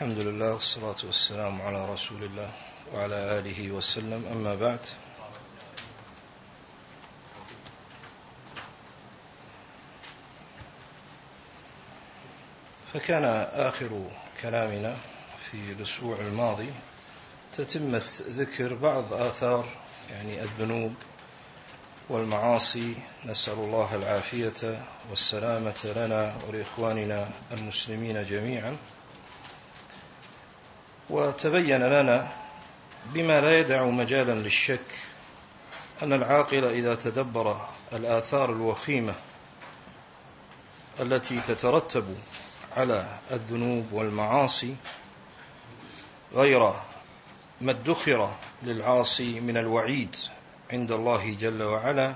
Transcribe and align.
الحمد 0.00 0.18
لله 0.18 0.52
والصلاة 0.52 0.96
والسلام 1.04 1.62
على 1.62 1.92
رسول 1.92 2.22
الله 2.22 2.50
وعلى 2.94 3.38
آله 3.38 3.70
وسلم. 3.70 4.24
أما 4.32 4.54
بعد 4.54 4.78
فكان 12.94 13.24
آخر 13.52 13.88
كلامنا 14.42 14.96
في 15.50 15.72
الأسبوع 15.72 16.16
الماضي. 16.16 16.70
تتمة 17.52 18.02
ذكر 18.28 18.74
بعض 18.74 19.12
آثار 19.12 19.64
يعني 20.10 20.42
الذنوب 20.42 20.94
والمعاصي. 22.08 22.94
نسأل 23.26 23.58
الله 23.58 23.94
العافية 23.94 24.82
والسلامة 25.10 25.92
لنا 25.96 26.36
ولإخواننا 26.48 27.30
المسلمين 27.52 28.26
جميعا. 28.26 28.76
وتبين 31.10 31.82
لنا 31.82 32.28
بما 33.06 33.40
لا 33.40 33.58
يدع 33.58 33.84
مجالا 33.84 34.32
للشك 34.32 34.80
أن 36.02 36.12
العاقل 36.12 36.64
إذا 36.64 36.94
تدبر 36.94 37.66
الآثار 37.92 38.52
الوخيمة 38.52 39.14
التي 41.00 41.40
تترتب 41.40 42.16
على 42.76 43.18
الذنوب 43.30 43.92
والمعاصي 43.92 44.74
غير 46.32 46.72
ما 47.60 47.70
ادخر 47.70 48.34
للعاصي 48.62 49.40
من 49.40 49.56
الوعيد 49.56 50.16
عند 50.72 50.92
الله 50.92 51.34
جل 51.40 51.62
وعلا 51.62 52.14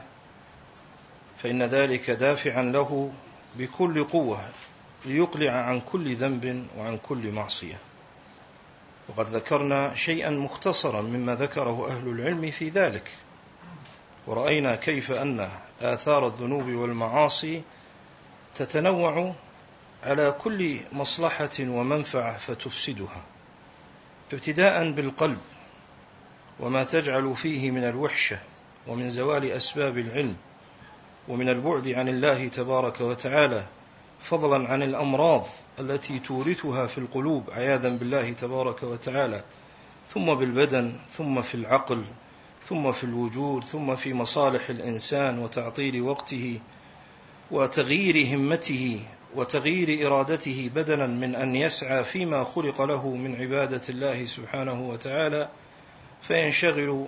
فإن 1.38 1.62
ذلك 1.62 2.10
دافعا 2.10 2.62
له 2.62 3.12
بكل 3.56 4.04
قوة 4.04 4.48
ليقلع 5.04 5.52
عن 5.52 5.80
كل 5.80 6.16
ذنب 6.16 6.66
وعن 6.78 6.98
كل 6.98 7.30
معصية. 7.30 7.78
وقد 9.08 9.28
ذكرنا 9.28 9.94
شيئا 9.94 10.30
مختصرا 10.30 11.02
مما 11.02 11.34
ذكره 11.34 11.88
أهل 11.90 12.08
العلم 12.08 12.50
في 12.50 12.68
ذلك. 12.68 13.10
ورأينا 14.26 14.74
كيف 14.74 15.12
أن 15.12 15.48
آثار 15.82 16.26
الذنوب 16.26 16.68
والمعاصي 16.68 17.62
تتنوع 18.54 19.34
على 20.04 20.32
كل 20.32 20.80
مصلحة 20.92 21.50
ومنفعة 21.60 22.36
فتفسدها. 22.38 23.24
ابتداء 24.32 24.90
بالقلب 24.90 25.38
وما 26.60 26.84
تجعل 26.84 27.36
فيه 27.36 27.70
من 27.70 27.84
الوحشة 27.84 28.38
ومن 28.86 29.10
زوال 29.10 29.50
أسباب 29.52 29.98
العلم 29.98 30.36
ومن 31.28 31.48
البعد 31.48 31.88
عن 31.88 32.08
الله 32.08 32.48
تبارك 32.48 33.00
وتعالى 33.00 33.66
فضلا 34.24 34.68
عن 34.68 34.82
الأمراض 34.82 35.46
التي 35.80 36.18
تورثها 36.18 36.86
في 36.86 36.98
القلوب 36.98 37.50
عياذا 37.50 37.88
بالله 37.88 38.32
تبارك 38.32 38.82
وتعالى 38.82 39.44
ثم 40.08 40.34
بالبدن 40.34 40.92
ثم 41.16 41.42
في 41.42 41.54
العقل 41.54 42.04
ثم 42.64 42.92
في 42.92 43.04
الوجود 43.04 43.64
ثم 43.64 43.96
في 43.96 44.14
مصالح 44.14 44.70
الإنسان 44.70 45.38
وتعطيل 45.38 46.02
وقته 46.02 46.60
وتغيير 47.50 48.36
همته 48.36 49.00
وتغيير 49.34 50.06
إرادته 50.06 50.70
بدلا 50.74 51.06
من 51.06 51.34
أن 51.34 51.56
يسعى 51.56 52.04
فيما 52.04 52.44
خلق 52.44 52.82
له 52.82 53.08
من 53.08 53.40
عبادة 53.40 53.82
الله 53.88 54.26
سبحانه 54.26 54.88
وتعالى 54.88 55.48
فينشغل 56.22 57.06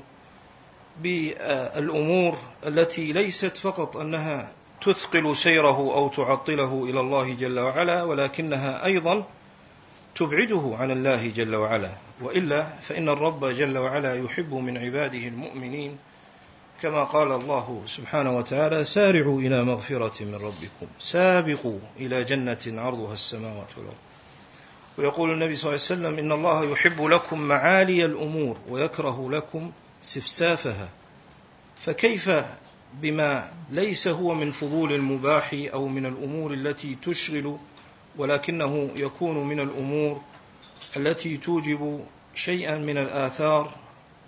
بالأمور 1.02 2.36
التي 2.66 3.12
ليست 3.12 3.56
فقط 3.56 3.96
أنها 3.96 4.52
تثقل 4.80 5.36
سيره 5.36 5.76
أو 5.76 6.08
تعطله 6.08 6.86
إلى 6.90 7.00
الله 7.00 7.34
جل 7.34 7.60
وعلا 7.60 8.02
ولكنها 8.02 8.84
أيضا 8.84 9.24
تبعده 10.14 10.76
عن 10.78 10.90
الله 10.90 11.28
جل 11.28 11.54
وعلا. 11.56 11.90
وإلا 12.20 12.62
فإن 12.80 13.08
الرب 13.08 13.44
جل 13.44 13.78
وعلا 13.78 14.14
يحب 14.24 14.54
من 14.54 14.78
عباده 14.78 15.18
المؤمنين 15.18 15.98
كما 16.82 17.04
قال 17.04 17.32
الله 17.32 17.82
سبحانه 17.86 18.36
وتعالى 18.36 18.84
سارعوا 18.84 19.40
إلى 19.40 19.64
مغفرة 19.64 20.24
من 20.24 20.34
ربكم 20.34 20.86
سابقوا 20.98 21.78
إلى 22.00 22.24
جنة 22.24 22.58
عرضها 22.66 23.14
السماوات 23.14 23.68
والأرض. 23.76 23.96
ويقول 24.98 25.30
النبي 25.30 25.56
صلى 25.56 25.68
الله 25.68 25.82
عليه 25.90 25.94
وسلم 26.00 26.18
إن 26.18 26.32
الله 26.32 26.72
يحب 26.72 27.04
لكم 27.04 27.40
معالي 27.40 28.04
الأمور 28.04 28.56
ويكره 28.68 29.30
لكم 29.30 29.72
سفسافها. 30.02 30.88
فكيف 31.78 32.30
بما 32.94 33.50
ليس 33.70 34.08
هو 34.08 34.34
من 34.34 34.50
فضول 34.50 34.92
المباح 34.92 35.50
أو 35.52 35.88
من 35.88 36.06
الأمور 36.06 36.54
التي 36.54 36.96
تشغل 37.02 37.56
ولكنه 38.18 38.90
يكون 38.96 39.48
من 39.48 39.60
الأمور 39.60 40.20
التي 40.96 41.36
توجب 41.36 42.00
شيئا 42.34 42.78
من 42.78 42.98
الآثار 42.98 43.70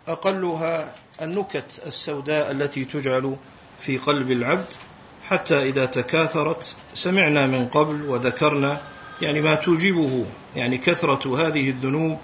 أقلها 0.09 0.95
النكت 1.23 1.83
السوداء 1.87 2.51
التي 2.51 2.85
تجعل 2.85 3.37
في 3.79 3.99
قلب 3.99 4.31
العبد 4.31 4.67
حتى 5.29 5.63
إذا 5.63 5.87
تكاثرت 5.87 6.77
سمعنا 6.95 7.47
من 7.47 7.69
قبل 7.69 8.03
وذكرنا 8.03 8.81
يعني 9.23 9.41
ما 9.41 9.55
توجبه 9.55 10.27
يعني 10.57 10.79
كثرة 10.79 11.47
هذه 11.47 11.71
الذنوب 11.71 12.19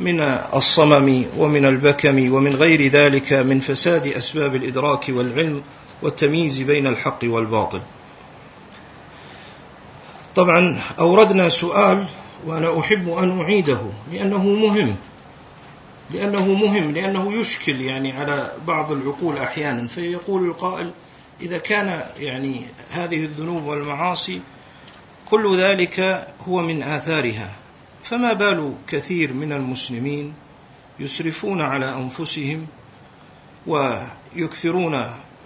من 0.00 0.20
الصمم 0.54 1.24
ومن 1.38 1.64
البكم 1.64 2.32
ومن 2.32 2.56
غير 2.56 2.90
ذلك 2.90 3.32
من 3.32 3.60
فساد 3.60 4.06
أسباب 4.06 4.54
الإدراك 4.54 5.04
والعلم 5.08 5.62
والتمييز 6.02 6.58
بين 6.58 6.86
الحق 6.86 7.18
والباطل. 7.22 7.80
طبعا 10.34 10.80
أوردنا 10.98 11.48
سؤال 11.48 12.04
وأنا 12.46 12.80
أحب 12.80 13.08
أن 13.08 13.40
أعيده 13.40 13.80
لأنه 14.12 14.44
مهم 14.44 14.96
لأنه 16.10 16.46
مهم 16.46 16.92
لأنه 16.92 17.32
يشكل 17.32 17.80
يعني 17.80 18.12
على 18.12 18.52
بعض 18.66 18.92
العقول 18.92 19.38
أحيانا. 19.38 19.88
فيقول 19.88 20.44
القائل 20.44 20.90
إذا 21.40 21.58
كان 21.58 22.02
يعني 22.20 22.62
هذه 22.90 23.24
الذنوب 23.24 23.64
والمعاصي 23.64 24.40
كل 25.30 25.56
ذلك 25.58 26.26
هو 26.48 26.62
من 26.62 26.82
آثارها. 26.82 27.50
فما 28.08 28.32
بال 28.32 28.74
كثير 28.88 29.32
من 29.32 29.52
المسلمين 29.52 30.34
يسرفون 31.00 31.60
على 31.60 31.92
أنفسهم 31.92 32.66
ويكثرون 33.66 35.04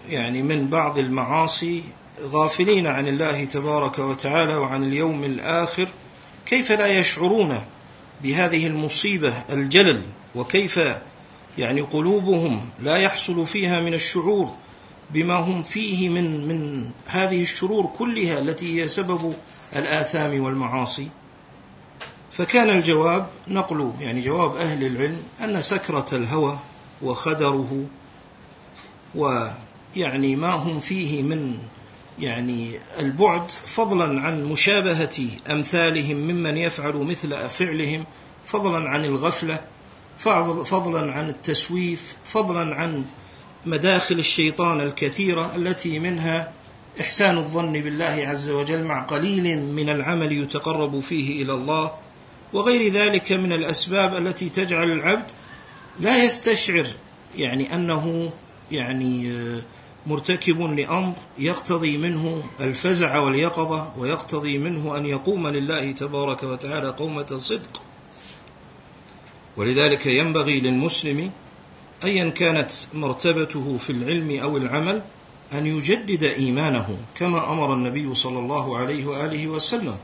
يعني 0.08 0.42
من 0.42 0.68
بعض 0.68 0.98
المعاصي 0.98 1.82
غافلين 2.22 2.86
عن 2.86 3.08
الله 3.08 3.44
تبارك 3.44 3.98
وتعالى 3.98 4.54
وعن 4.54 4.82
اليوم 4.82 5.24
الآخر 5.24 5.88
كيف 6.46 6.72
لا 6.72 6.86
يشعرون 6.86 7.58
بهذه 8.22 8.66
المصيبة 8.66 9.34
الجلل 9.52 10.02
وكيف 10.34 10.80
يعني 11.58 11.80
قلوبهم 11.80 12.70
لا 12.82 12.96
يحصل 12.96 13.46
فيها 13.46 13.80
من 13.80 13.94
الشعور 13.94 14.54
بما 15.10 15.34
هم 15.34 15.62
فيه 15.62 16.08
من 16.08 16.48
من 16.48 16.90
هذه 17.06 17.42
الشرور 17.42 17.86
كلها 17.98 18.38
التي 18.38 18.82
هي 18.82 18.88
سبب 18.88 19.34
الآثام 19.76 20.44
والمعاصي. 20.44 21.08
فكان 22.40 22.70
الجواب 22.70 23.26
نقل 23.48 23.92
يعني 24.00 24.20
جواب 24.20 24.56
أهل 24.56 24.86
العلم 24.86 25.22
أن 25.44 25.60
سكرة 25.60 26.06
الهوى 26.12 26.58
وخدره 27.02 27.86
ويعني 29.14 30.36
ما 30.36 30.50
هم 30.50 30.80
فيه 30.80 31.22
من 31.22 31.58
يعني 32.18 32.80
البعد 33.00 33.50
فضلا 33.50 34.20
عن 34.20 34.44
مشابهة 34.44 35.20
أمثالهم 35.50 36.16
ممن 36.16 36.56
يفعل 36.56 36.94
مثل 36.94 37.48
فعلهم 37.48 38.04
فضلا 38.44 38.88
عن 38.88 39.04
الغفلة 39.04 39.60
فضلا 40.64 41.12
عن 41.12 41.28
التسويف 41.28 42.16
فضلا 42.24 42.74
عن 42.74 43.04
مداخل 43.66 44.18
الشيطان 44.18 44.80
الكثيرة 44.80 45.56
التي 45.56 45.98
منها 45.98 46.52
إحسان 47.00 47.36
الظن 47.38 47.72
بالله 47.72 48.24
عز 48.26 48.50
وجل 48.50 48.84
مع 48.84 49.02
قليل 49.02 49.62
من 49.62 49.90
العمل 49.90 50.32
يتقرب 50.32 51.00
فيه 51.00 51.42
إلى 51.42 51.52
الله. 51.52 51.90
وغير 52.52 52.92
ذلك 52.92 53.32
من 53.32 53.52
الأسباب 53.52 54.16
التي 54.16 54.48
تجعل 54.48 54.90
العبد 54.90 55.30
لا 56.00 56.24
يستشعر 56.24 56.86
يعني 57.38 57.74
أنه 57.74 58.32
يعني 58.72 59.32
مرتكب 60.06 60.60
لأمر 60.60 61.12
يقتضي 61.38 61.96
منه 61.96 62.42
الفزع 62.60 63.18
واليقظة 63.18 63.92
ويقتضي 63.98 64.58
منه 64.58 64.96
أن 64.96 65.06
يقوم 65.06 65.48
لله 65.48 65.92
تبارك 65.92 66.42
وتعالى 66.42 66.88
قومة 66.88 67.38
صدق. 67.38 67.82
ولذلك 69.56 70.06
ينبغي 70.06 70.60
للمسلم 70.60 71.30
أيا 72.04 72.28
كانت 72.30 72.70
مرتبته 72.94 73.78
في 73.78 73.90
العلم 73.90 74.40
أو 74.42 74.56
العمل 74.56 75.02
أن 75.52 75.66
يجدد 75.66 76.24
إيمانه 76.24 76.96
كما 77.14 77.52
أمر 77.52 77.74
النبي 77.74 78.14
صلى 78.14 78.38
الله 78.38 78.78
عليه 78.78 79.06
وآله 79.06 79.46
وسلم. 79.46 79.96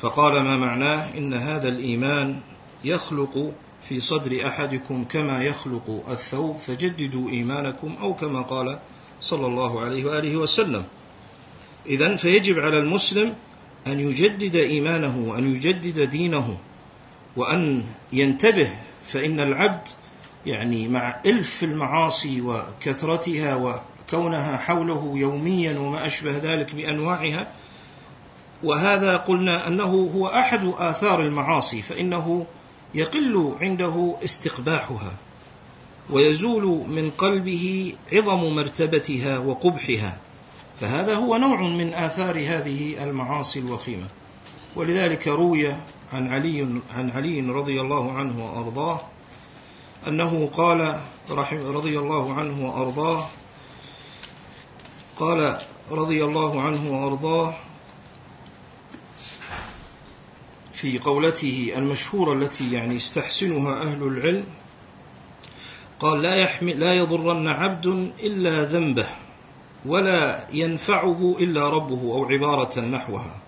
فقال 0.00 0.42
ما 0.42 0.56
معناه؟ 0.56 1.18
إن 1.18 1.34
هذا 1.34 1.68
الإيمان 1.68 2.40
يخلق 2.84 3.52
في 3.88 4.00
صدر 4.00 4.48
أحدكم 4.48 5.04
كما 5.04 5.42
يخلق 5.42 6.04
الثوب 6.10 6.58
فجددوا 6.58 7.30
إيمانكم 7.30 7.96
أو 8.00 8.14
كما 8.14 8.42
قال 8.42 8.78
صلى 9.20 9.46
الله 9.46 9.80
عليه 9.80 10.04
وآله 10.04 10.36
وسلم. 10.36 10.84
إذا 11.86 12.16
فيجب 12.16 12.58
على 12.58 12.78
المسلم 12.78 13.34
أن 13.86 14.00
يجدد 14.00 14.56
إيمانه 14.56 15.18
وأن 15.18 15.54
يجدد 15.54 16.00
دينه 16.10 16.58
وأن 17.36 17.84
ينتبه 18.12 18.70
فإن 19.06 19.40
العبد 19.40 19.88
يعني 20.46 20.88
مع 20.88 21.20
إلف 21.26 21.64
المعاصي 21.64 22.40
وكثرتها 22.40 23.54
وكونها 23.54 24.56
حوله 24.56 25.12
يوميا 25.14 25.78
وما 25.78 26.06
أشبه 26.06 26.36
ذلك 26.36 26.74
بأنواعها 26.74 27.46
وهذا 28.64 29.16
قلنا 29.16 29.68
أنه 29.68 30.10
هو 30.14 30.26
أحد 30.26 30.72
آثار 30.78 31.20
المعاصي 31.20 31.82
فإنه 31.82 32.46
يقل 32.94 33.54
عنده 33.60 34.16
استقباحها 34.24 35.16
ويزول 36.10 36.88
من 36.88 37.10
قلبه 37.18 37.94
عظم 38.12 38.54
مرتبتها 38.56 39.38
وقبحها 39.38 40.18
فهذا 40.80 41.14
هو 41.14 41.36
نوع 41.36 41.62
من 41.62 41.94
آثار 41.94 42.36
هذه 42.38 43.04
المعاصي 43.04 43.58
الوخيمة. 43.58 44.06
ولذلك 44.76 45.28
روي 45.28 45.72
عن 46.12 46.32
علي 46.32 46.66
عن 46.96 47.10
علي 47.10 47.40
رضي 47.40 47.80
الله 47.80 48.12
عنه 48.12 48.44
وأرضاه 48.44 49.00
أنه 50.08 50.50
قال 50.56 51.00
رضي 51.52 51.98
الله 51.98 52.34
عنه 52.34 52.68
وأرضاه 52.68 53.26
قال 55.18 55.58
رضي 55.90 56.24
الله 56.24 56.62
عنه 56.62 56.90
وأرضاه 56.90 57.54
في 60.74 60.98
قولته 60.98 61.72
المشهورة 61.76 62.32
التي 62.32 62.72
يعني 62.72 62.94
يستحسنها 62.94 63.82
أهل 63.82 64.02
العلم 64.02 64.44
قال 66.00 66.22
لا 66.22 66.34
يحمل 66.34 66.80
لا 66.80 66.94
يضرن 66.94 67.48
عبد 67.48 67.86
إلا 68.22 68.64
ذنبه 68.64 69.06
ولا 69.86 70.46
ينفعه 70.52 71.36
إلا 71.38 71.68
ربه 71.68 72.00
أو 72.02 72.24
عبارة 72.24 72.80
نحوها. 72.80 73.40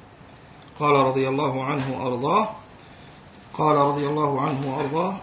قال 0.79 0.95
رضي 0.95 1.29
الله 1.29 1.65
عنه 1.65 1.99
وأرضاه 1.99 2.51
قال 3.55 3.77
رضي 3.77 4.07
الله 4.07 4.41
عنه 4.41 4.77
وأرضاه 4.77 5.17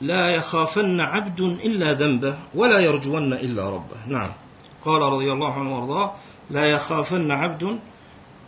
لا 0.00 0.30
يخافن 0.30 1.00
عبد 1.00 1.40
إلا 1.40 1.92
ذنبه 1.92 2.38
ولا 2.54 2.78
يرجون 2.78 3.32
إلا 3.32 3.70
ربه. 3.70 3.96
نعم. 4.06 4.30
قال 4.84 5.02
رضي 5.02 5.32
الله 5.32 5.52
عنه 5.52 5.74
وأرضاه 5.74 6.12
لا 6.50 6.66
يخافن 6.66 7.30
عبد 7.30 7.78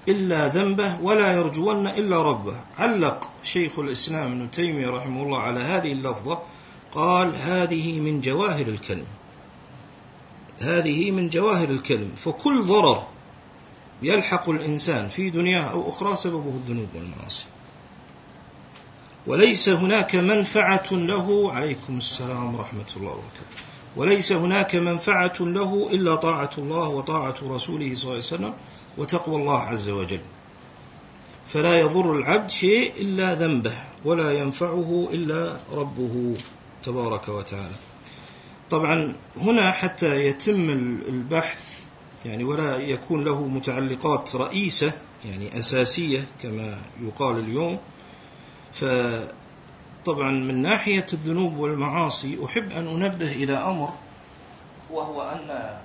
إلا 0.09 0.49
ذنبه 0.49 1.01
ولا 1.03 1.33
يرجون 1.33 1.87
إلا 1.87 2.23
ربه. 2.23 2.57
علق 2.79 3.29
شيخ 3.45 3.79
الإسلام 3.79 4.33
ابن 4.33 4.51
تيمية 4.51 4.91
رحمه 4.91 5.23
الله 5.23 5.39
على 5.39 5.61
هذه 5.61 5.93
اللفظة 5.93 6.39
قال 6.93 7.37
هذه 7.37 8.01
من 8.01 8.21
جواهر 8.21 8.67
الكلم. 8.67 9.07
هذه 10.61 11.11
من 11.11 11.29
جواهر 11.29 11.71
الكلم. 11.71 12.13
فكل 12.17 12.63
ضرر 12.63 13.07
يلحق 14.03 14.49
الإنسان 14.49 15.09
في 15.09 15.31
دنياه 15.31 15.71
أو 15.71 15.89
أخرى 15.89 16.17
سببه 16.17 16.51
الذنوب 16.51 16.89
والمعاصي. 16.95 17.45
وليس 19.27 19.69
هناك 19.69 20.17
منفعة 20.17 20.93
له 20.93 21.53
عليكم 21.53 21.99
السلام 21.99 22.55
ورحمة 22.55 22.87
الله 22.97 23.11
وبركاته. 23.11 23.65
وليس 23.97 24.33
هناك 24.33 24.77
منفعة 24.77 25.35
له 25.41 25.89
إلا 25.93 26.15
طاعة 26.15 26.51
الله 26.59 26.89
وطاعة 26.89 27.35
رسوله 27.43 27.95
صلى 27.95 28.03
الله 28.03 28.11
عليه 28.11 28.19
وسلم. 28.19 28.55
وتقوى 28.99 29.37
الله 29.37 29.59
عز 29.59 29.89
وجل. 29.89 30.21
فلا 31.47 31.81
يضر 31.81 32.13
العبد 32.13 32.51
شيء 32.51 32.93
إلا 32.97 33.35
ذنبه 33.35 33.75
ولا 34.05 34.33
ينفعه 34.39 35.09
إلا 35.13 35.57
ربه 35.73 36.37
تبارك 36.85 37.29
وتعالى. 37.29 37.75
طبعا 38.71 39.15
هنا 39.37 39.73
حتى 39.73 40.27
يتم 40.27 40.71
البحث 41.09 41.85
يعني 42.27 42.45
ولا 42.45 42.77
يكون 42.77 43.25
له 43.25 43.47
متعلقات 43.47 44.37
رئيسة 44.37 44.93
يعني 45.25 45.59
أساسية 45.59 46.29
كما 46.43 46.79
يقال 47.03 47.39
اليوم. 47.39 47.79
فطبعا 48.73 50.31
من 50.31 50.63
ناحية 50.63 51.07
الذنوب 51.13 51.57
والمعاصي 51.57 52.39
أحب 52.45 52.73
أن 52.73 52.89
أنبه 52.89 53.33
إلى 53.33 53.53
أمر 53.53 53.91
وهو 54.91 55.23
أن 55.23 55.79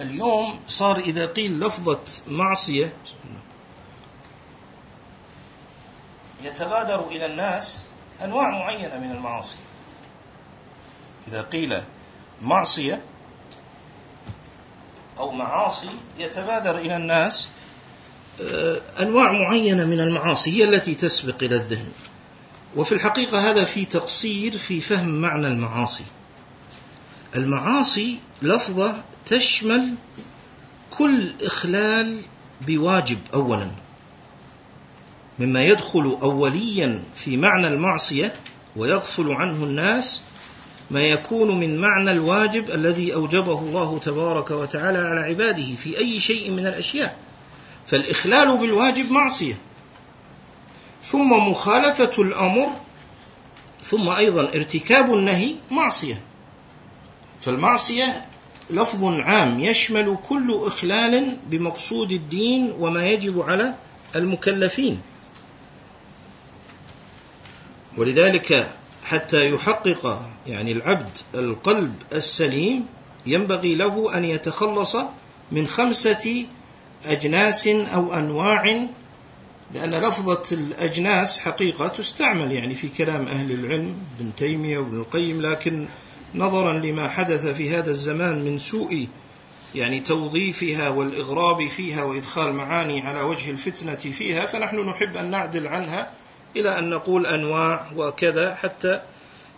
اليوم 0.00 0.60
صار 0.68 0.96
إذا 0.96 1.26
قيل 1.26 1.60
لفظة 1.60 2.00
معصية 2.28 2.92
يتبادر 6.42 7.08
إلى 7.08 7.26
الناس 7.26 7.82
أنواع 8.24 8.50
معينة 8.50 8.98
من 8.98 9.10
المعاصي. 9.10 9.56
إذا 11.28 11.42
قيل 11.42 11.82
معصية 12.42 13.02
أو 15.18 15.30
معاصي 15.30 15.90
يتبادر 16.18 16.78
إلى 16.78 16.96
الناس 16.96 17.48
آه، 18.40 18.80
أنواع 19.00 19.32
معينة 19.32 19.84
من 19.84 20.00
المعاصي 20.00 20.50
هي 20.50 20.64
التي 20.64 20.94
تسبق 20.94 21.42
إلى 21.42 21.56
الذهن. 21.56 21.92
وفي 22.76 22.92
الحقيقة 22.92 23.50
هذا 23.50 23.64
في 23.64 23.84
تقصير 23.84 24.58
في 24.58 24.80
فهم 24.80 25.08
معنى 25.08 25.46
المعاصي. 25.46 26.04
المعاصي 27.36 28.18
لفظة 28.42 29.02
تشمل 29.26 29.94
كل 30.90 31.32
إخلال 31.42 32.20
بواجب 32.60 33.18
أولا. 33.34 33.70
مما 35.38 35.64
يدخل 35.64 36.18
أوليا 36.22 37.02
في 37.14 37.36
معنى 37.36 37.68
المعصية 37.68 38.32
ويغفل 38.76 39.30
عنه 39.32 39.64
الناس 39.64 40.20
ما 40.90 41.00
يكون 41.00 41.60
من 41.60 41.78
معنى 41.78 42.12
الواجب 42.12 42.70
الذي 42.70 43.14
أوجبه 43.14 43.58
الله 43.58 43.98
تبارك 43.98 44.50
وتعالى 44.50 44.98
على 44.98 45.20
عباده 45.20 45.74
في 45.74 45.98
أي 45.98 46.20
شيء 46.20 46.50
من 46.50 46.66
الأشياء. 46.66 47.18
فالإخلال 47.86 48.56
بالواجب 48.56 49.10
معصية. 49.10 49.54
ثم 51.02 51.32
مخالفة 51.32 52.22
الأمر 52.22 52.68
ثم 53.84 54.08
أيضا 54.08 54.42
ارتكاب 54.42 55.14
النهي 55.14 55.54
معصية. 55.70 56.20
فالمعصية 57.40 58.26
لفظ 58.70 59.04
عام 59.04 59.60
يشمل 59.60 60.16
كل 60.28 60.60
إخلال 60.62 61.36
بمقصود 61.46 62.12
الدين 62.12 62.72
وما 62.78 63.06
يجب 63.06 63.40
على 63.40 63.74
المكلفين. 64.16 65.00
ولذلك 67.96 68.70
حتى 69.04 69.50
يحقق 69.50 70.22
يعني 70.46 70.72
العبد 70.72 71.18
القلب 71.34 71.94
السليم 72.12 72.86
ينبغي 73.26 73.74
له 73.74 74.18
أن 74.18 74.24
يتخلص 74.24 74.96
من 75.52 75.66
خمسة 75.66 76.46
أجناس 77.06 77.66
أو 77.66 78.14
أنواع 78.14 78.86
لأن 79.74 79.94
لفظة 79.94 80.42
الأجناس 80.52 81.38
حقيقة 81.38 81.88
تستعمل 81.88 82.52
يعني 82.52 82.74
في 82.74 82.88
كلام 82.88 83.26
أهل 83.28 83.52
العلم 83.52 83.96
ابن 84.18 84.34
تيمية 84.36 84.78
وابن 84.78 85.00
القيم 85.00 85.42
لكن 85.42 85.86
نظرا 86.34 86.72
لما 86.72 87.08
حدث 87.08 87.46
في 87.46 87.70
هذا 87.76 87.90
الزمان 87.90 88.44
من 88.44 88.58
سوء 88.58 89.08
يعني 89.74 90.00
توظيفها 90.00 90.88
والإغراب 90.88 91.68
فيها 91.68 92.02
وإدخال 92.02 92.52
معاني 92.52 93.00
على 93.00 93.20
وجه 93.20 93.50
الفتنة 93.50 93.94
فيها 93.96 94.46
فنحن 94.46 94.88
نحب 94.88 95.16
أن 95.16 95.30
نعدل 95.30 95.66
عنها 95.66 96.10
إلى 96.56 96.78
أن 96.78 96.90
نقول 96.90 97.26
أنواع 97.26 97.86
وكذا 97.96 98.54
حتى 98.54 99.02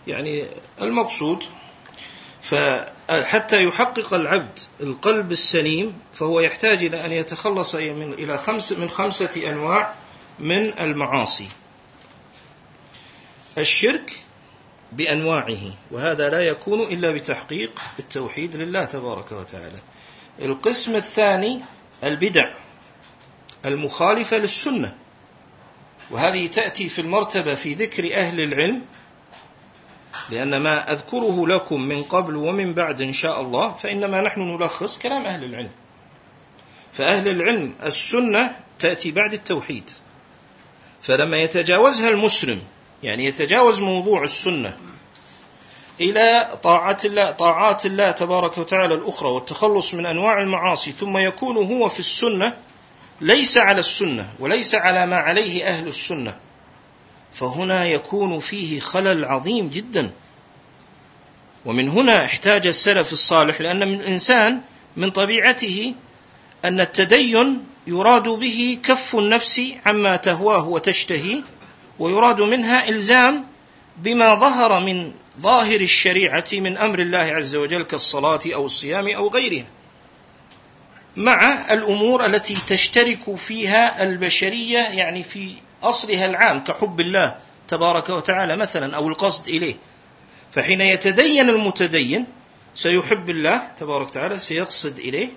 يعني 0.07 0.45
المقصود. 0.81 1.43
فحتى 2.41 3.63
يحقق 3.63 4.13
العبد 4.13 4.59
القلب 4.81 5.31
السليم 5.31 5.93
فهو 6.13 6.39
يحتاج 6.39 6.83
إلى 6.83 7.05
أن 7.05 7.11
يتخلص 7.11 7.75
من 7.75 8.13
إلى 8.13 8.37
خمس 8.37 8.71
من 8.71 8.89
خمسة 8.89 9.49
أنواع 9.49 9.93
من 10.39 10.73
المعاصي. 10.79 11.47
الشرك 13.57 14.15
بأنواعه 14.91 15.73
وهذا 15.91 16.29
لا 16.29 16.47
يكون 16.47 16.81
إلا 16.81 17.11
بتحقيق 17.11 17.81
التوحيد 17.99 18.55
لله 18.55 18.85
تبارك 18.85 19.31
وتعالى. 19.31 19.79
القسم 20.41 20.95
الثاني 20.95 21.59
البدع 22.03 22.53
المخالفة 23.65 24.37
للسنة 24.37 24.95
وهذه 26.11 26.47
تأتي 26.47 26.89
في 26.89 27.01
المرتبة 27.01 27.55
في 27.55 27.73
ذكر 27.73 28.15
أهل 28.15 28.41
العلم 28.41 28.81
لأن 30.29 30.57
ما 30.57 30.91
أذكره 30.91 31.47
لكم 31.47 31.81
من 31.81 32.03
قبل 32.03 32.35
ومن 32.35 32.73
بعد 32.73 33.01
إن 33.01 33.13
شاء 33.13 33.41
الله 33.41 33.73
فإنما 33.73 34.21
نحن 34.21 34.41
نلخص 34.41 34.97
كلام 34.97 35.25
أهل 35.25 35.43
العلم. 35.43 35.71
فأهل 36.93 37.27
العلم 37.27 37.75
السنة 37.83 38.59
تأتي 38.79 39.11
بعد 39.11 39.33
التوحيد. 39.33 39.89
فلما 41.01 41.37
يتجاوزها 41.37 42.09
المسلم 42.09 42.61
يعني 43.03 43.25
يتجاوز 43.25 43.81
موضوع 43.81 44.23
السنة 44.23 44.77
إلى 46.01 46.49
طاعة 46.63 46.97
الله 47.05 47.31
طاعات 47.31 47.85
الله 47.85 48.11
تبارك 48.11 48.57
وتعالى 48.57 48.93
الأخرى 48.93 49.29
والتخلص 49.29 49.93
من 49.93 50.05
أنواع 50.05 50.41
المعاصي 50.41 50.91
ثم 50.91 51.17
يكون 51.17 51.57
هو 51.57 51.89
في 51.89 51.99
السنة 51.99 52.53
ليس 53.21 53.57
على 53.57 53.79
السنة 53.79 54.29
وليس 54.39 54.75
على 54.75 55.05
ما 55.05 55.15
عليه 55.15 55.67
أهل 55.67 55.87
السنة. 55.87 56.37
فهنا 57.33 57.85
يكون 57.85 58.39
فيه 58.39 58.79
خلل 58.79 59.25
عظيم 59.25 59.69
جدا. 59.69 60.11
ومن 61.65 61.89
هنا 61.89 62.25
احتاج 62.25 62.67
السلف 62.67 63.13
الصالح 63.13 63.61
لأن 63.61 63.87
من 63.87 63.93
الإنسان 63.93 64.61
من 64.97 65.11
طبيعته 65.11 65.93
أن 66.65 66.79
التدين 66.79 67.65
يراد 67.87 68.29
به 68.29 68.79
كف 68.83 69.15
النفس 69.15 69.61
عما 69.85 70.15
تهواه 70.15 70.67
وتشتهي 70.67 71.41
ويراد 71.99 72.41
منها 72.41 72.89
إلزام 72.89 73.45
بما 73.97 74.35
ظهر 74.35 74.79
من 74.79 75.13
ظاهر 75.41 75.81
الشريعة 75.81 76.45
من 76.53 76.77
أمر 76.77 76.99
الله 76.99 77.17
عز 77.17 77.55
وجل 77.55 77.83
كالصلاة 77.83 78.39
أو 78.45 78.65
الصيام 78.65 79.07
أو 79.07 79.29
غيرها 79.29 79.65
مع 81.15 81.73
الأمور 81.73 82.25
التي 82.25 82.57
تشترك 82.67 83.35
فيها 83.35 84.03
البشرية 84.03 84.79
يعني 84.79 85.23
في 85.23 85.53
أصلها 85.83 86.25
العام 86.25 86.63
كحب 86.63 86.99
الله 86.99 87.35
تبارك 87.67 88.09
وتعالى 88.09 88.55
مثلا 88.55 88.95
أو 88.95 89.07
القصد 89.07 89.47
إليه. 89.47 89.75
فحين 90.51 90.81
يتدين 90.81 91.49
المتدين 91.49 92.25
سيحب 92.75 93.29
الله 93.29 93.61
تبارك 93.77 94.07
وتعالى 94.07 94.37
سيقصد 94.37 94.99
إليه 94.99 95.27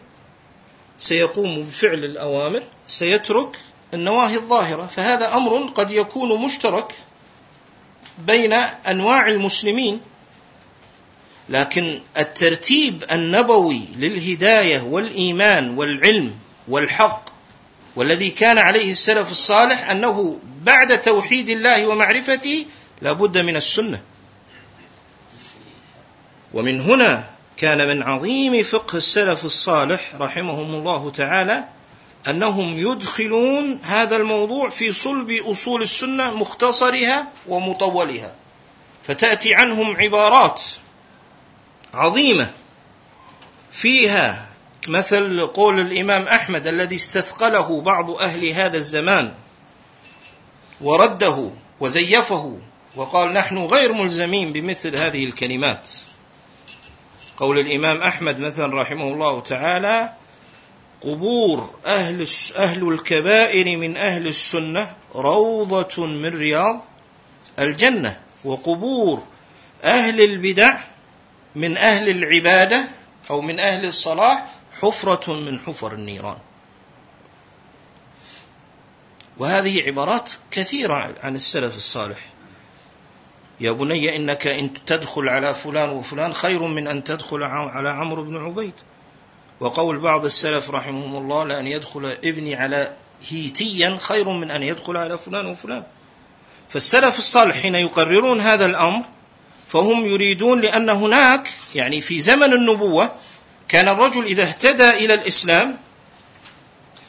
سيقوم 0.99 1.63
بفعل 1.63 2.05
الأوامر 2.05 2.63
سيترك 2.87 3.57
النواهي 3.95 4.37
الظاهرة 4.37 4.87
فهذا 4.87 5.35
أمر 5.35 5.73
قد 5.75 5.91
يكون 5.91 6.45
مشترك 6.45 6.95
بين 8.19 8.53
أنواع 8.53 9.29
المسلمين 9.29 10.01
لكن 11.49 12.01
الترتيب 12.19 13.05
النبوي 13.13 13.89
للهداية 13.97 14.81
والإيمان 14.81 15.79
والعلم 15.79 16.35
والحق 16.69 17.33
والذي 17.97 18.31
كان 18.31 18.59
عليه 18.59 18.93
السلف 18.93 19.31
الصالح 19.31 19.91
أنه 19.91 20.39
بعد 20.63 21.01
توحيد 21.01 21.49
الله 21.49 21.87
ومعرفته 21.87 22.67
لابد 23.03 23.39
من 23.39 23.57
السنة. 23.57 24.01
ومن 26.55 26.81
هنا 26.81 27.29
كان 27.57 27.89
من 27.89 28.03
عظيم 28.03 28.63
فقه 28.63 28.97
السلف 28.97 29.45
الصالح 29.45 30.15
رحمهم 30.15 30.75
الله 30.75 31.11
تعالى 31.11 31.65
أنهم 32.29 32.79
يدخلون 32.79 33.81
هذا 33.83 34.17
الموضوع 34.17 34.69
في 34.69 34.93
صلب 34.93 35.31
أصول 35.31 35.83
السنة 35.83 36.35
مختصرها 36.35 37.27
ومطولها 37.49 38.35
فتأتي 39.05 39.55
عنهم 39.55 39.97
عبارات 39.97 40.63
عظيمة 41.95 42.51
فيها 43.73 44.47
مثل 44.89 45.47
قول 45.47 45.81
الإمام 45.81 46.23
أحمد 46.23 46.67
الذي 46.67 46.97
استثقله 46.97 47.81
بعض 47.81 48.11
أهل 48.11 48.49
هذا 48.49 48.77
الزمان 48.77 49.35
ورده 50.81 51.51
وزيفه 51.81 52.59
وقال 52.97 53.33
نحن 53.33 53.59
غير 53.59 53.93
ملزمين 53.93 54.53
بمثل 54.53 54.99
هذه 54.99 55.25
الكلمات. 55.25 55.91
قول 57.37 57.59
الإمام 57.59 58.03
أحمد 58.03 58.41
مثلا 58.41 58.83
رحمه 58.83 59.09
الله 59.09 59.41
تعالى 59.41 60.13
قبور 61.03 61.75
أهل 61.87 62.27
أهل 62.57 62.89
الكبائر 62.89 63.77
من 63.77 63.97
أهل 63.97 64.27
السنة 64.27 64.97
روضة 65.15 66.07
من 66.07 66.39
رياض 66.39 66.85
الجنة 67.59 68.21
وقبور 68.45 69.23
أهل 69.85 70.21
البدع 70.21 70.79
من 71.55 71.77
أهل 71.77 72.09
العبادة 72.09 72.89
أو 73.31 73.41
من 73.41 73.61
أهل 73.61 73.87
الصلاح 73.87 74.47
حفرة 74.81 75.33
من 75.33 75.61
حفر 75.61 75.93
النيران. 75.93 76.37
وهذه 79.39 79.83
عبارات 79.87 80.31
كثيرة 80.51 81.15
عن 81.23 81.37
السلف 81.37 81.77
الصالح. 81.77 82.19
يا 83.61 83.73
بني 83.73 84.17
إنك 84.17 84.47
إن 84.47 84.85
تدخل 84.87 85.29
على 85.29 85.55
فلان 85.55 85.91
وفلان 85.91 86.33
خير 86.35 86.63
من 86.63 86.87
أن 86.87 87.05
تدخل 87.05 87.43
على 87.43 87.89
عمرو 87.89 88.25
بن 88.25 88.37
عبيد. 88.37 88.75
وقول 89.61 89.99
بعض 89.99 90.25
السلف 90.25 90.71
رحمهم 90.71 91.17
الله 91.17 91.45
لأن 91.45 91.67
يدخل 91.67 92.17
ابني 92.25 92.55
على 92.55 92.93
هيتيا 93.29 93.99
خير 94.01 94.29
من 94.29 94.51
أن 94.51 94.63
يدخل 94.63 94.97
على 94.97 95.19
فلان 95.19 95.47
وفلان. 95.47 95.83
فالسلف 96.69 97.19
الصالح 97.19 97.57
حين 97.57 97.75
يقررون 97.75 98.41
هذا 98.41 98.67
الأمر 98.67 99.03
فهم 99.69 100.07
يريدون 100.07 100.61
لأن 100.61 100.91
هناك 100.91 101.49
يعني 101.75 102.01
في 102.01 102.21
زمن 102.21 102.53
النبوة 102.53 103.13
كان 103.69 103.89
الرجل 103.89 104.25
إذا 104.25 104.43
اهتدى 104.43 104.91
إلى 104.91 105.15
الإسلام 105.15 105.77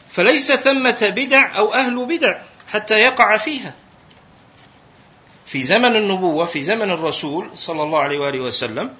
فليس 0.09 0.51
ثمة 0.51 1.13
بدع 1.15 1.57
أو 1.57 1.73
أهل 1.73 2.05
بدع 2.05 2.41
حتى 2.71 2.99
يقع 2.99 3.37
فيها. 3.37 3.73
في 5.45 5.63
زمن 5.63 5.95
النبوة 5.95 6.45
في 6.45 6.61
زمن 6.61 6.91
الرسول 6.91 7.49
صلى 7.53 7.83
الله 7.83 7.99
عليه 7.99 8.19
وآله 8.19 8.39
وسلم 8.39 8.93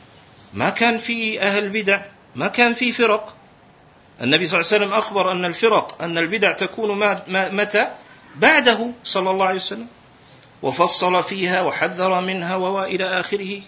ما 0.54 0.70
كان 0.70 0.98
في 0.98 1.42
أهل 1.42 1.70
بدع. 1.70 2.02
ما 2.36 2.48
كان 2.48 2.74
في 2.74 2.92
فرق. 2.92 3.34
النبي 4.22 4.48
صلى 4.48 4.60
الله 4.60 4.74
عليه 4.74 4.84
وسلم 4.86 4.94
أخبر 4.98 5.32
أن 5.32 5.46
الفرق 5.46 6.04
أن 6.04 6.18
البدع 6.18 6.52
تكون 6.52 7.18
متى؟ 7.28 7.88
بعده 8.36 8.88
صلى 9.04 9.32
الله 9.32 9.46
عليه 9.46 9.60
وسلم. 9.60 9.88
وفصل 10.62 11.24
فيها 11.24 11.62
وحذر 11.62 12.22
منها 12.22 12.56
وإلى 12.56 13.20
آخره. 13.20 13.62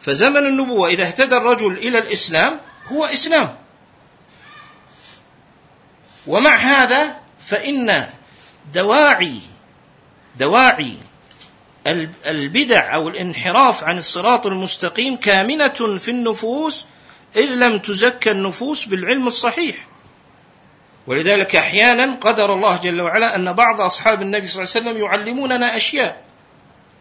فزمن 0.00 0.46
النبوة 0.46 0.88
إذا 0.88 1.02
اهتدى 1.02 1.36
الرجل 1.36 1.72
إلى 1.72 1.98
الإسلام 1.98 2.60
هو 2.92 3.04
إسلام. 3.04 3.56
ومع 6.26 6.56
هذا 6.56 7.16
فإن 7.46 8.06
دواعي 8.74 9.38
دواعي 10.38 10.94
البدع 12.26 12.94
أو 12.94 13.08
الانحراف 13.08 13.84
عن 13.84 13.98
الصراط 13.98 14.46
المستقيم 14.46 15.16
كامنة 15.16 15.98
في 15.98 16.10
النفوس 16.10 16.86
إذ 17.36 17.54
لم 17.54 17.78
تزكى 17.78 18.30
النفوس 18.30 18.84
بالعلم 18.84 19.26
الصحيح. 19.26 19.76
ولذلك 21.06 21.56
أحيانا 21.56 22.14
قدر 22.20 22.54
الله 22.54 22.76
جل 22.76 23.00
وعلا 23.00 23.36
أن 23.36 23.52
بعض 23.52 23.80
أصحاب 23.80 24.22
النبي 24.22 24.46
صلى 24.46 24.62
الله 24.62 24.72
عليه 24.76 24.90
وسلم 24.90 25.04
يعلموننا 25.04 25.76
أشياء. 25.76 26.22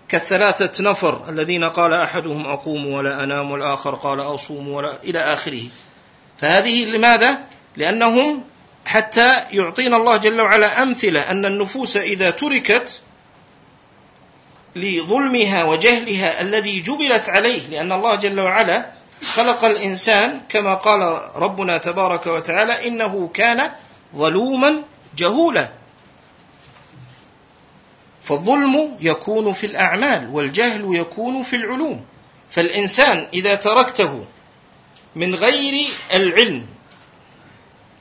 كالثلاثة 0.09 0.83
نفر 0.83 1.29
الذين 1.29 1.63
قال 1.63 1.93
أحدهم 1.93 2.47
أقوم 2.47 2.87
ولا 2.87 3.23
أنام 3.23 3.51
والآخر 3.51 3.95
قال 3.95 4.19
أصوم 4.19 4.67
ولا 4.67 4.93
إلى 5.03 5.19
آخره. 5.19 5.63
فهذه 6.37 6.85
لماذا؟ 6.85 7.39
لأنهم 7.77 8.43
حتى 8.85 9.43
يعطينا 9.51 9.97
الله 9.97 10.17
جل 10.17 10.41
وعلا 10.41 10.83
أمثلة 10.83 11.31
أن 11.31 11.45
النفوس 11.45 11.97
إذا 11.97 12.29
تركت 12.29 13.01
لظلمها 14.75 15.63
وجهلها 15.63 16.41
الذي 16.41 16.79
جبلت 16.79 17.29
عليه 17.29 17.67
لأن 17.67 17.91
الله 17.91 18.15
جل 18.15 18.39
وعلا 18.39 18.91
خلق 19.23 19.65
الإنسان 19.65 20.41
كما 20.49 20.73
قال 20.73 21.21
ربنا 21.35 21.77
تبارك 21.77 22.27
وتعالى 22.27 22.87
إنه 22.87 23.29
كان 23.33 23.71
ظلوما 24.15 24.83
جهولا. 25.17 25.69
فالظلم 28.23 28.97
يكون 29.01 29.53
في 29.53 29.65
الأعمال 29.65 30.29
والجهل 30.29 30.95
يكون 30.95 31.43
في 31.43 31.55
العلوم. 31.55 32.05
فالإنسان 32.51 33.27
إذا 33.33 33.55
تركته 33.55 34.25
من 35.15 35.35
غير 35.35 35.87
العلم 36.13 36.65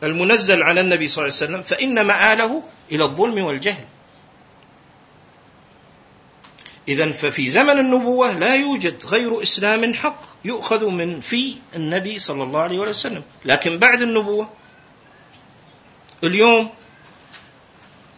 المنزل 0.02 0.62
على 0.62 0.80
النبي 0.80 1.08
صلى 1.08 1.24
الله 1.24 1.36
عليه 1.36 1.44
وسلم 1.44 1.62
فإن 1.62 2.00
مآله 2.00 2.62
إلى 2.92 3.04
الظلم 3.04 3.44
والجهل. 3.44 3.84
إذا 6.90 7.12
ففي 7.12 7.50
زمن 7.50 7.78
النبوة 7.78 8.32
لا 8.32 8.54
يوجد 8.54 9.06
غير 9.06 9.42
إسلام 9.42 9.94
حق 9.94 10.22
يؤخذ 10.44 10.86
من 10.86 11.20
في 11.20 11.56
النبي 11.76 12.18
صلى 12.18 12.42
الله 12.42 12.60
عليه 12.60 12.78
وسلم. 12.78 13.22
لكن 13.44 13.78
بعد 13.78 14.02
النبوة 14.02 14.48
اليوم 16.24 16.70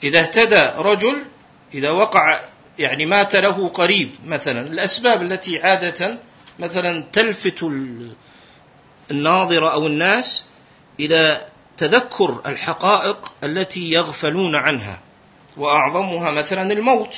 إذا 0.05 0.21
اهتدى 0.21 0.71
رجل 0.79 1.23
إذا 1.75 1.91
وقع 1.91 2.41
يعني 2.79 3.07
مات 3.07 3.37
له 3.37 3.69
قريب 3.69 4.14
مثلا 4.25 4.61
الأسباب 4.61 5.23
التي 5.23 5.61
عادة 5.61 6.19
مثلا 6.59 7.05
تلفت 7.12 7.71
الناظر 9.11 9.73
أو 9.73 9.87
الناس 9.87 10.45
إلى 11.00 11.47
تذكر 11.76 12.41
الحقائق 12.47 13.33
التي 13.45 13.91
يغفلون 13.91 14.55
عنها 14.55 15.00
وأعظمها 15.57 16.31
مثلا 16.31 16.73
الموت. 16.73 17.17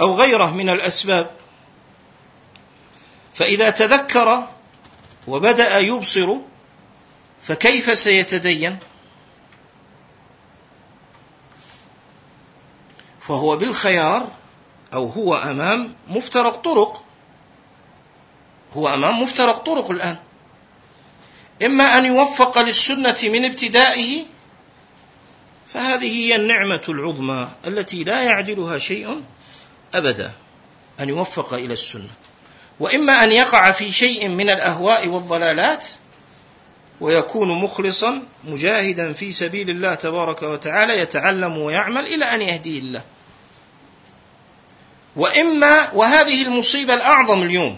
أو 0.00 0.14
غيره 0.14 0.50
من 0.50 0.68
الأسباب. 0.68 1.30
فإذا 3.34 3.70
تذكر 3.70 4.48
وبدأ 5.26 5.78
يبصر 5.78 6.36
فكيف 7.42 7.98
سيتدين؟ 7.98 8.78
فهو 13.20 13.56
بالخيار 13.56 14.28
أو 14.94 15.06
هو 15.06 15.34
أمام 15.34 15.94
مفترق 16.08 16.56
طرق. 16.56 17.04
هو 18.76 18.94
أمام 18.94 19.22
مفترق 19.22 19.56
طرق 19.56 19.90
الآن. 19.90 20.16
إما 21.64 21.98
أن 21.98 22.04
يوفق 22.04 22.58
للسنة 22.58 23.16
من 23.22 23.44
ابتدائه 23.44 24.24
فهذه 25.66 26.12
هي 26.16 26.36
النعمة 26.36 26.82
العظمى 26.88 27.50
التي 27.66 28.04
لا 28.04 28.22
يعدلها 28.22 28.78
شيء 28.78 29.22
أبدا 29.94 30.32
أن 31.00 31.08
يوفق 31.08 31.54
إلى 31.54 31.72
السنة. 31.72 32.08
وإما 32.80 33.24
أن 33.24 33.32
يقع 33.32 33.70
في 33.70 33.92
شيء 33.92 34.28
من 34.28 34.50
الأهواء 34.50 35.08
والضلالات 35.08 35.86
ويكون 37.00 37.48
مخلصا 37.48 38.22
مجاهدا 38.44 39.12
في 39.12 39.32
سبيل 39.32 39.70
الله 39.70 39.94
تبارك 39.94 40.42
وتعالى 40.42 40.98
يتعلم 40.98 41.58
ويعمل 41.58 42.06
إلى 42.06 42.24
أن 42.24 42.42
يهديه 42.42 42.78
الله 42.78 43.02
وإما 45.16 45.90
وهذه 45.92 46.42
المصيبة 46.42 46.94
الأعظم 46.94 47.42
اليوم 47.42 47.76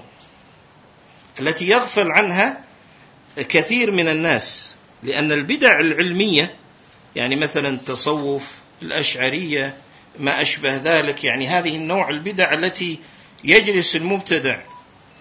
التي 1.40 1.68
يغفل 1.68 2.10
عنها 2.10 2.60
كثير 3.36 3.90
من 3.90 4.08
الناس 4.08 4.74
لأن 5.02 5.32
البدع 5.32 5.80
العلمية 5.80 6.54
يعني 7.16 7.36
مثلا 7.36 7.68
التصوف 7.68 8.52
الأشعرية 8.82 9.76
ما 10.18 10.42
أشبه 10.42 10.76
ذلك. 10.76 11.24
يعني 11.24 11.48
هذه 11.48 11.76
النوع 11.76 12.10
البدع 12.10 12.52
التي 12.52 12.98
يجلس 13.44 13.96
المبتدع 13.96 14.58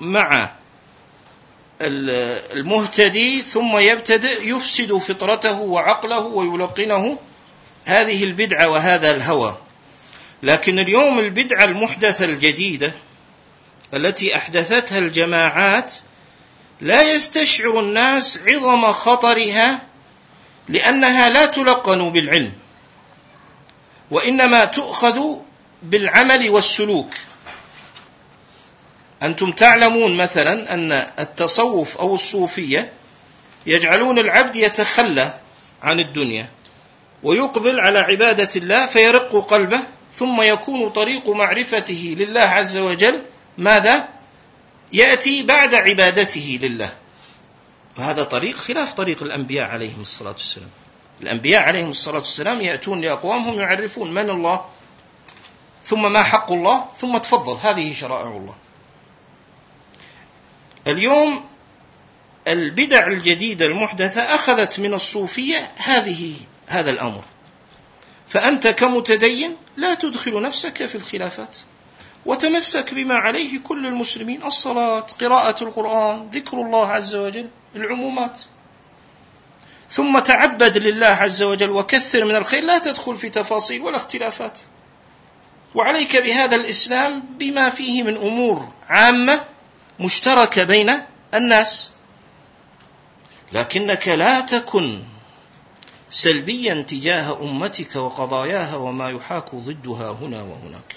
مع 0.02 0.52
المهتدي 1.82 3.42
ثم 3.42 3.78
يبتدئ 3.78 4.48
يفسد 4.48 4.98
فطرته 4.98 5.62
وعقله 5.62 6.20
ويلقنه. 6.20 7.18
هذه 7.86 8.24
البدعة 8.24 8.68
وهذا 8.68 9.12
الهوى. 9.12 9.58
لكن 10.44 10.80
اليوم 10.80 11.20
البدعة 11.20 11.64
المحدثة 11.64 12.26
الجديدة 12.26 12.92
التي 13.94 14.36
أحدثتها 14.36 14.98
الجماعات 14.98 15.94
لا 16.82 17.02
يستشعر 17.14 17.80
الناس 17.80 18.40
عظم 18.48 18.92
خطرها 18.92 19.82
لأنها 20.70 21.30
لا 21.30 21.46
تلقن 21.46 22.10
بالعلم. 22.10 22.54
وإنما 24.12 24.66
تؤخذ 24.66 25.22
بالعمل 25.84 26.50
والسلوك. 26.50 27.14
أنتم 29.24 29.52
تعلمون 29.52 30.18
مثلا 30.18 30.74
أن 30.74 30.92
التصوف 31.20 31.98
أو 31.98 32.16
الصوفية 32.16 32.92
يجعلون 33.66 34.20
العبد 34.20 34.56
يتخلى 34.56 35.34
عن 35.84 36.00
الدنيا 36.00 36.50
ويقبل 37.24 37.80
على 37.80 38.00
عبادة 38.00 38.50
الله 38.56 38.86
فيرق 38.86 39.48
قلبه 39.48 39.80
ثم 40.16 40.42
يكون 40.42 40.90
طريق 40.90 41.30
معرفته 41.30 42.16
لله 42.20 42.42
عز 42.42 42.78
وجل 42.78 43.22
ماذا؟ 43.58 44.08
يأتي 44.94 45.44
بعد 45.44 45.76
عبادته 45.76 46.60
لله. 46.62 46.90
وهذا 47.98 48.24
طريق 48.24 48.58
خلاف 48.58 48.94
طريق 48.94 49.24
الأنبياء 49.24 49.70
عليهم 49.70 50.02
الصلاة 50.02 50.32
والسلام. 50.32 50.70
الأنبياء 51.22 51.64
عليهم 51.64 51.90
الصلاة 51.90 52.18
والسلام 52.18 52.62
يأتون 52.62 53.02
لأقوامهم 53.02 53.60
يعرفون 53.60 54.14
من 54.14 54.30
الله 54.30 54.66
ثم 55.86 56.14
ما 56.14 56.24
حق 56.24 56.52
الله 56.52 56.86
ثم 57.00 57.18
تفضل. 57.18 57.58
هذه 57.62 57.94
شرائع 57.94 58.28
الله. 58.28 58.56
اليوم 60.88 61.46
البدع 62.48 63.08
الجديدة 63.08 63.66
المحدثة 63.66 64.22
أخذت 64.22 64.80
من 64.80 64.94
الصوفية 64.94 65.72
هذه 65.78 66.34
هذا 66.68 66.90
الأمر. 66.90 67.24
فأنت 68.28 68.68
كمتدين 68.68 69.56
لا 69.78 69.94
تدخل 69.94 70.42
نفسك 70.42 70.86
في 70.86 70.96
الخلافات 70.96 71.58
وتمسك 72.26 72.94
بما 72.94 73.16
عليه 73.16 73.60
كل 73.60 73.86
المسلمين 73.86 74.44
الصلاة 74.44 75.08
قراءة 75.22 75.64
القرآن 75.64 76.30
ذكر 76.34 76.62
الله 76.62 76.88
عز 76.88 77.16
وجل 77.16 77.50
العمومات. 77.76 78.42
ثم 79.92 80.20
تعبد 80.20 80.78
لله 80.78 81.08
عز 81.08 81.44
وجل 81.44 81.70
وكثر 81.70 82.26
من 82.26 82.36
الخير 82.36 82.64
لا 82.64 82.78
تدخل 82.78 83.18
في 83.18 83.30
تفاصيل 83.30 83.82
ولا 83.82 83.98
اختلافات. 83.98 84.60
وعليك 85.76 86.18
بهذا 86.18 86.56
الإسلام 86.56 87.24
بما 87.40 87.70
فيه 87.70 88.04
من 88.04 88.16
أمور 88.16 88.70
عامة 88.90 89.44
مشتركة 90.00 90.64
بين 90.64 90.94
الناس. 91.34 91.92
لكنك 93.52 94.08
لا 94.08 94.42
تكن 94.42 95.04
سلبيا 96.10 96.86
تجاه 96.88 97.42
أمتك 97.42 97.96
وقضاياها 97.96 98.76
وما 98.76 99.10
يحاك 99.10 99.56
ضدها 99.56 100.12
هنا 100.12 100.42
وهناك. 100.42 100.96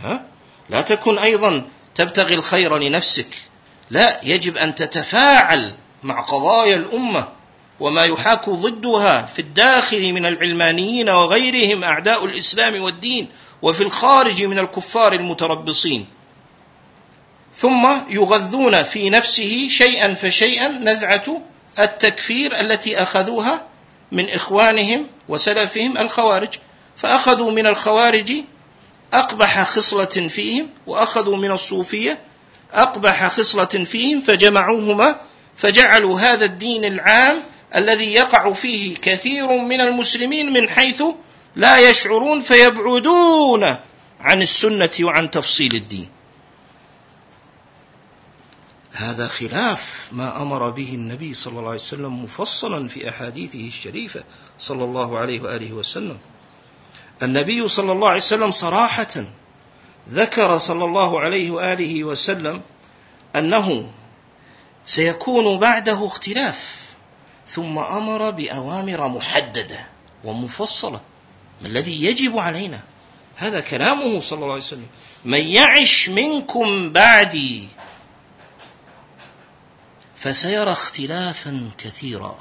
ها؟ 0.00 0.24
لا 0.70 0.80
تكن 0.80 1.18
أيضا 1.18 1.68
تبتغي 1.94 2.34
الخير 2.34 2.78
لنفسك. 2.78 3.34
لا 3.90 4.20
يجب 4.24 4.56
أن 4.56 4.74
تتفاعل 4.74 5.74
مع 6.02 6.20
قضايا 6.20 6.76
الأمة 6.76 7.28
وما 7.80 8.04
يحاك 8.04 8.48
ضدها 8.48 9.22
في 9.22 9.38
الداخل 9.38 10.12
من 10.12 10.26
العلمانيين 10.26 11.10
وغيرهم 11.10 11.84
أعداء 11.84 12.24
الإسلام 12.24 12.82
والدين 12.82 13.28
وفي 13.62 13.82
الخارج 13.82 14.42
من 14.42 14.58
الكفار 14.58 15.12
المتربصين. 15.12 16.06
ثم 17.56 17.88
يغذون 18.08 18.82
في 18.82 19.10
نفسه 19.10 19.68
شيئا 19.70 20.14
فشيئا 20.14 20.68
نزعة 20.68 21.40
التكفير 21.78 22.60
التي 22.60 23.02
أخذوها 23.02 23.62
من 24.12 24.28
إخوانهم 24.28 25.06
وسلفهم 25.28 25.98
الخوارج 25.98 26.48
فأخذوا 26.96 27.50
من 27.50 27.66
الخوارج 27.66 28.32
أقبح 29.12 29.62
خصلة 29.62 30.28
فيهم 30.28 30.68
وأخذوا 30.86 31.36
من 31.36 31.50
الصوفية 31.50 32.18
أقبح 32.72 33.28
خصلة 33.28 33.84
فيهم 33.84 34.20
فجمعوهما 34.20 35.20
فجعلوا 35.56 36.20
هذا 36.20 36.44
الدين 36.44 36.84
العام 36.84 37.42
الذي 37.76 38.12
يقع 38.12 38.52
فيه 38.52 38.96
كثير 38.96 39.58
من 39.58 39.80
المسلمين 39.80 40.52
من 40.52 40.68
حيث 40.68 41.02
لا 41.56 41.78
يشعرون 41.78 42.40
فيبعدون 42.40 43.76
عن 44.20 44.42
السنة 44.42 44.90
وعن 45.00 45.30
تفصيل 45.30 45.74
الدين. 45.74 46.08
هذا 48.92 49.28
خلاف 49.28 50.08
ما 50.12 50.42
أمر 50.42 50.70
به 50.70 50.94
النبي 50.94 51.34
صلى 51.34 51.58
الله 51.58 51.68
عليه 51.68 51.80
وسلم 51.80 52.24
مفصلا 52.24 52.88
في 52.88 53.08
أحاديثه 53.08 53.66
الشريفة 53.66 54.24
صلى 54.58 54.84
الله 54.84 55.18
عليه 55.18 55.40
وآله 55.40 55.72
وسلم. 55.72 56.18
النبي 57.22 57.68
صلى 57.68 57.92
الله 57.92 58.08
عليه 58.08 58.16
وسلم 58.16 58.50
صراحة 58.50 59.24
ذكر 60.10 60.58
صلى 60.58 60.84
الله 60.84 61.20
عليه 61.20 61.50
وآله 61.50 62.04
وسلم 62.04 62.62
أنه 63.36 63.90
سيكون 64.86 65.58
بعده 65.58 66.06
اختلاف. 66.06 66.77
ثم 67.50 67.78
أمر 67.78 68.30
بأوامر 68.30 69.08
محددة 69.08 69.86
ومفصلة. 70.24 71.00
ما 71.62 71.68
الذي 71.68 72.04
يجب 72.04 72.38
علينا؟ 72.38 72.80
هذا 73.36 73.60
كلامه 73.60 74.20
صلى 74.20 74.36
الله 74.36 74.52
عليه 74.52 74.62
وسلم. 74.62 74.86
من 75.24 75.40
يعش 75.40 76.08
منكم 76.08 76.92
بعدي 76.92 77.68
فسيرى 80.16 80.72
اختلافا 80.72 81.70
كثيرا. 81.78 82.38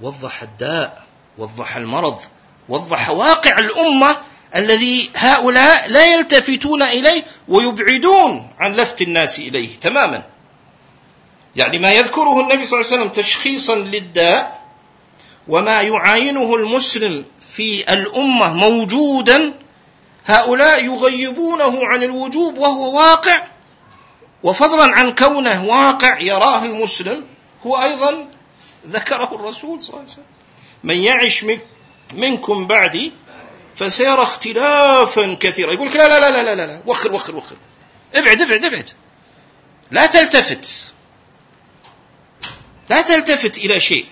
وضح 0.00 0.42
الداء 0.42 1.02
وضح 1.38 1.76
المرض 1.76 2.20
وضح 2.68 3.10
واقع 3.10 3.58
الأمة 3.58 4.16
الذي 4.54 5.10
هؤلاء 5.16 5.88
لا 5.88 6.14
يلتفتون 6.14 6.82
إليه 6.82 7.24
ويبعدون 7.48 8.50
عن 8.58 8.72
لفت 8.72 9.02
الناس 9.02 9.38
إليه 9.38 9.76
تماما. 9.76 10.24
يعني 11.56 11.78
ما 11.78 11.92
يذكره 11.92 12.40
النبي 12.40 12.66
صلى 12.66 12.80
الله 12.80 12.92
عليه 12.92 13.02
وسلم 13.02 13.08
تشخيصا 13.08 13.74
للداء 13.74 14.62
وما 15.48 15.82
يعاينه 15.82 16.54
المسلم 16.54 17.24
في 17.56 17.92
الأمة 17.92 18.54
موجودا 18.54 19.54
هؤلاء 20.26 20.84
يغيبونه 20.84 21.86
عن 21.86 22.02
الوجوب 22.02 22.58
وهو 22.58 22.96
واقع. 22.96 23.46
وفضلا 24.42 24.94
عن 24.94 25.14
كونه 25.14 25.64
واقع 25.64 26.20
يراه 26.20 26.64
المسلم. 26.64 27.24
هو 27.66 27.82
أيضا 27.82 28.28
ذكره 28.88 29.30
الرسول 29.32 29.80
صلى 29.80 29.88
الله 29.88 30.00
عليه 30.00 30.12
وسلم. 30.12 30.24
من 30.84 30.96
يعش 30.96 31.46
منكم 32.12 32.66
بعدي 32.66 33.12
فسيرى 33.76 34.22
اختلافا 34.22 35.34
كثيرا. 35.40 35.72
يقول 35.72 35.88
لك 35.88 35.96
لا 35.96 36.08
لا 36.08 36.30
لا 36.30 36.42
لا 36.42 36.54
لا 36.54 36.66
لا 36.66 36.82
وخر 36.86 37.12
وخر 37.12 37.36
وخر. 37.36 37.56
ابعد 38.14 38.42
ابعد 38.42 38.64
ابعد. 38.64 38.90
لا 39.90 40.06
تلتفت. 40.06 40.91
لا 42.88 43.02
تلتفت 43.02 43.58
إلى 43.58 43.80
شيء. 43.80 44.06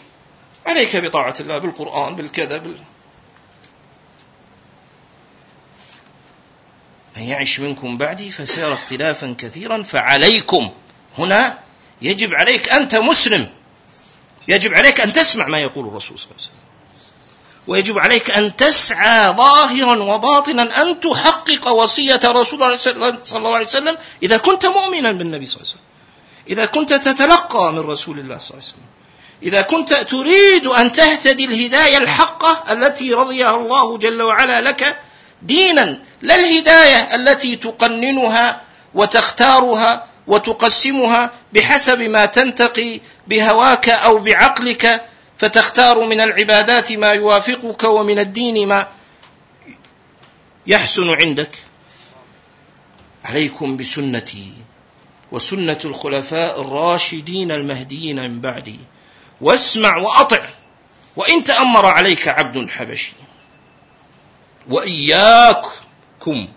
عليك 0.66 0.96
بطاعة 0.96 1.34
الله 1.40 1.58
بالقرآن 1.58 2.16
بالكذا 2.16 2.56
بال... 2.56 2.76
من 7.16 7.22
يعش 7.22 7.60
منكم 7.60 7.98
بعدي 7.98 8.30
فسيرى 8.30 8.72
اختلافا 8.72 9.34
كثيرا 9.38 9.82
فعليكم. 9.82 10.70
هنا 11.18 11.58
يجب 12.02 12.34
عليك 12.34 12.68
أنت 12.68 12.94
مسلم. 12.94 13.48
يجب 14.48 14.74
عليك 14.74 15.00
أن 15.00 15.12
تسمع 15.12 15.46
ما 15.46 15.58
يقول 15.58 15.86
الرسول 15.88 16.18
صلى 16.18 16.26
الله 16.26 16.36
عليه 16.36 16.44
وسلم. 16.44 16.60
ويجب 17.66 17.98
عليك 17.98 18.30
أن 18.30 18.56
تسعى 18.56 19.32
ظاهرا 19.32 20.02
وباطنا 20.02 20.82
أن 20.82 21.00
تحقق 21.00 21.68
وصية 21.68 22.20
رسول 22.24 22.62
الله 22.62 22.76
صلى 23.24 23.38
الله 23.38 23.54
عليه 23.54 23.66
وسلم 23.66 23.98
إذا 24.22 24.36
كنت 24.36 24.66
مؤمنا 24.66 25.12
بالنبي 25.12 25.46
صلى 25.46 25.56
الله 25.56 25.70
عليه 25.70 25.80
وسلم. 25.80 25.89
إذا 26.50 26.66
كنت 26.66 26.92
تتلقى 26.92 27.72
من 27.72 27.78
رسول 27.78 28.18
الله 28.18 28.38
صلى 28.38 28.50
الله 28.50 28.62
عليه 28.62 28.72
وسلم. 28.72 28.90
إذا 29.42 29.62
كنت 29.62 29.94
تريد 29.94 30.66
أن 30.66 30.92
تهتدي 30.92 31.44
الهداية 31.44 31.96
الحقة 31.96 32.72
التي 32.72 33.14
رضيها 33.14 33.56
الله 33.56 33.98
جل 33.98 34.22
وعلا 34.22 34.60
لك 34.60 34.98
دينا 35.42 35.98
لا 36.22 36.34
الهداية 36.34 37.14
التي 37.14 37.56
تقننها 37.56 38.60
وتختارها 38.94 40.06
وتقسمها 40.26 41.30
بحسب 41.52 42.00
ما 42.00 42.26
تنتقي 42.26 43.00
بهواك 43.26 43.88
أو 43.88 44.18
بعقلك 44.18 45.02
فتختار 45.38 46.04
من 46.04 46.20
العبادات 46.20 46.92
ما 46.92 47.08
يوافقك 47.08 47.84
ومن 47.84 48.18
الدين 48.18 48.68
ما 48.68 48.88
يحسن 50.66 51.08
عندك. 51.08 51.50
عليكم 53.24 53.76
بسنتي. 53.76 54.52
وسنة 55.32 55.78
الخلفاء 55.84 56.60
الراشدين 56.60 57.52
المهديين 57.52 58.30
من 58.30 58.40
بعدي. 58.40 58.78
واسمع 59.40 59.96
وأطع 59.96 60.48
وإن 61.16 61.44
تأمر 61.44 61.86
عليك 61.86 62.28
عبد 62.28 62.70
حبشي. 62.70 63.12
وإياكم 64.68 66.48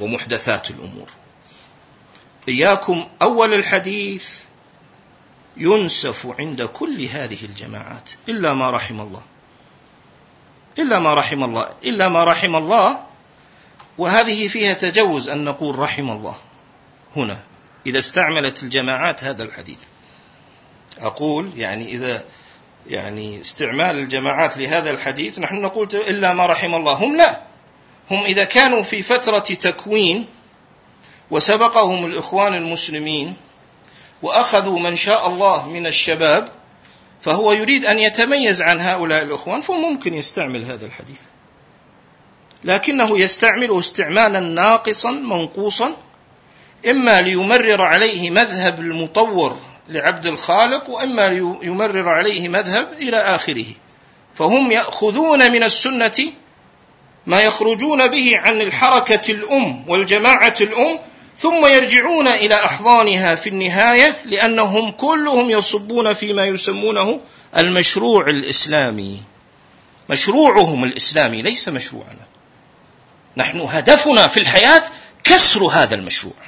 ومحدثات 0.00 0.70
الأمور. 0.70 1.10
إياكم 2.48 3.08
أول 3.22 3.54
الحديث 3.54 4.28
ينسف 5.56 6.26
عند 6.38 6.62
كل 6.62 7.04
هذه 7.04 7.44
الجماعات. 7.44 8.10
إلا 8.28 8.54
ما 8.54 8.70
رحم 8.70 9.00
الله. 9.00 9.22
إلا 10.78 10.98
ما 10.98 11.14
رحم 11.14 11.44
الله. 11.44 11.68
إلا 11.84 12.08
ما 12.08 12.24
رحم 12.24 12.56
الله. 12.56 13.00
وهذه 13.98 14.48
فيها 14.48 14.74
تجوز 14.74 15.28
أن 15.28 15.44
نقول 15.44 15.78
رحم 15.78 16.10
الله. 16.10 16.36
هنا. 17.16 17.40
إذا 17.86 17.98
استعملت 17.98 18.62
الجماعات 18.62 19.24
هذا 19.24 19.42
الحديث. 19.42 19.78
أقول 20.98 21.50
يعني 21.56 21.88
إذا 21.88 22.24
يعني 22.86 23.40
استعمال 23.40 23.98
الجماعات 23.98 24.58
لهذا 24.58 24.90
الحديث 24.90 25.38
نحن 25.38 25.62
نقول 25.62 25.88
إلا 25.94 26.32
ما 26.32 26.46
رحم 26.46 26.74
الله. 26.74 26.92
هم 26.92 27.16
لا. 27.16 27.40
هم 28.10 28.24
إذا 28.24 28.44
كانوا 28.44 28.82
في 28.82 29.02
فترة 29.02 29.38
تكوين 29.38 30.26
وسبقهم 31.30 32.06
الإخوان 32.06 32.54
المسلمين 32.54 33.36
وأخذوا 34.22 34.78
من 34.78 34.96
شاء 34.96 35.28
الله 35.28 35.68
من 35.68 35.86
الشباب 35.86 36.48
فهو 37.22 37.52
يريد 37.52 37.84
أن 37.84 37.98
يتميز 37.98 38.62
عن 38.62 38.80
هؤلاء 38.80 39.22
الإخوان 39.22 39.60
فممكن 39.60 40.14
يستعمل 40.14 40.64
هذا 40.64 40.86
الحديث. 40.86 41.20
لكنه 42.64 43.18
يستعمله 43.18 43.78
استعمالا 43.78 44.40
ناقصا 44.40 45.10
منقوصا 45.10 45.96
إما 46.90 47.22
ليمرر 47.22 47.82
عليه 47.82 48.30
مذهب 48.30 48.80
المطور 48.80 49.58
لعبد 49.88 50.26
الخالق 50.26 50.90
وإما 50.90 51.28
ليمرر 51.28 52.08
عليه 52.08 52.48
مذهب 52.48 52.92
إلى 52.98 53.16
آخره. 53.16 53.66
فهم 54.34 54.72
يأخذون 54.72 55.52
من 55.52 55.62
السنة 55.62 56.32
ما 57.26 57.40
يخرجون 57.40 58.06
به 58.06 58.38
عن 58.38 58.60
الحركة 58.60 59.32
الأم 59.32 59.84
والجماعة 59.88 60.54
الأم 60.60 60.98
ثم 61.38 61.66
يرجعون 61.66 62.28
إلى 62.28 62.54
أحضانها 62.64 63.34
في 63.34 63.48
النهاية 63.48 64.16
لأنهم 64.24 64.90
كلهم 64.90 65.50
يصبون 65.50 66.12
فيما 66.12 66.44
يسمونه 66.44 67.20
المشروع 67.56 68.28
الإسلامي. 68.28 69.20
مشروعهم 70.10 70.84
الإسلامي 70.84 71.42
ليس 71.42 71.68
مشروعنا. 71.68 72.26
نحن 73.36 73.60
هدفنا 73.60 74.28
في 74.28 74.40
الحياة 74.40 74.84
كسر 75.24 75.64
هذا 75.64 75.94
المشروع. 75.94 76.47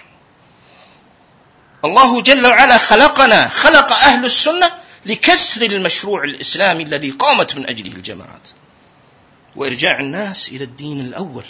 الله 1.84 2.22
جل 2.22 2.46
وعلا 2.46 2.78
خلقنا 2.78 3.48
خلق 3.48 3.92
أهل 3.92 4.24
السنة 4.24 4.72
لكسر 5.06 5.62
المشروع 5.62 6.24
الإسلامي 6.24 6.82
الذي 6.82 7.10
قامت 7.10 7.56
من 7.56 7.66
أجله 7.66 7.92
الجماعات. 7.92 8.48
وإرجاع 9.56 10.00
الناس 10.00 10.48
إلى 10.48 10.64
الدين 10.64 11.00
الأول 11.00 11.44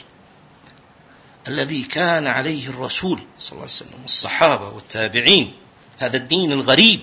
الذي 1.48 1.82
كان 1.82 2.26
عليه 2.26 2.68
الرسول 2.68 3.20
صلى 3.38 3.52
الله 3.52 3.62
عليه 3.62 3.72
وسلم 3.72 4.02
والصحابة 4.02 4.68
والتابعين 4.68 5.52
هذا 5.98 6.16
الدين 6.16 6.52
الغريب. 6.52 7.00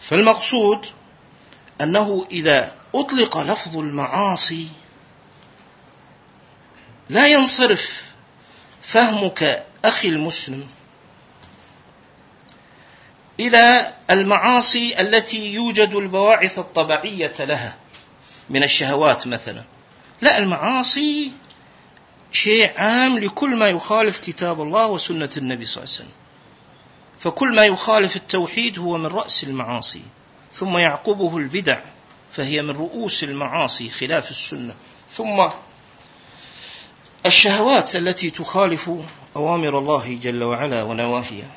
فالمقصود 0.00 0.86
أنه 1.80 2.26
إذا 2.30 2.74
أطلق 2.94 3.38
لفظ 3.38 3.76
المعاصي 3.76 4.68
لا 7.10 7.26
ينصرف 7.26 8.02
فهمك 8.82 9.64
أخي 9.84 10.08
المسلم 10.08 10.66
إلى 13.40 13.94
المعاصي 14.10 15.00
التي 15.00 15.54
يوجد 15.54 15.94
البواعث 15.94 16.58
الطبيعية 16.58 17.34
لها 17.38 17.76
من 18.50 18.62
الشهوات 18.62 19.26
مثلا. 19.26 19.64
لا 20.20 20.38
المعاصي 20.38 21.32
شيء 22.32 22.72
عام 22.76 23.18
لكل 23.18 23.56
ما 23.56 23.68
يخالف 23.68 24.18
كتاب 24.18 24.60
الله 24.62 24.86
وسنة 24.86 25.30
النبي 25.36 25.64
صلى 25.64 25.84
الله 25.84 25.94
عليه 25.94 26.04
وسلم. 26.04 26.16
فكل 27.20 27.54
ما 27.54 27.64
يخالف 27.64 28.16
التوحيد 28.16 28.78
هو 28.78 28.98
من 28.98 29.06
رأس 29.06 29.44
المعاصي 29.44 30.02
ثم 30.52 30.78
يعقبه 30.78 31.36
البدع 31.36 31.80
فهي 32.32 32.62
من 32.62 32.70
رؤوس 32.70 33.24
المعاصي 33.24 33.90
خلاف 33.90 34.30
السنة. 34.30 34.74
ثم 35.14 35.48
الشهوات 37.26 37.96
التي 37.96 38.30
تخالف 38.30 38.90
أوامر 39.36 39.78
الله 39.78 40.18
جل 40.22 40.42
وعلا 40.42 40.82
ونواهيه. 40.82 41.50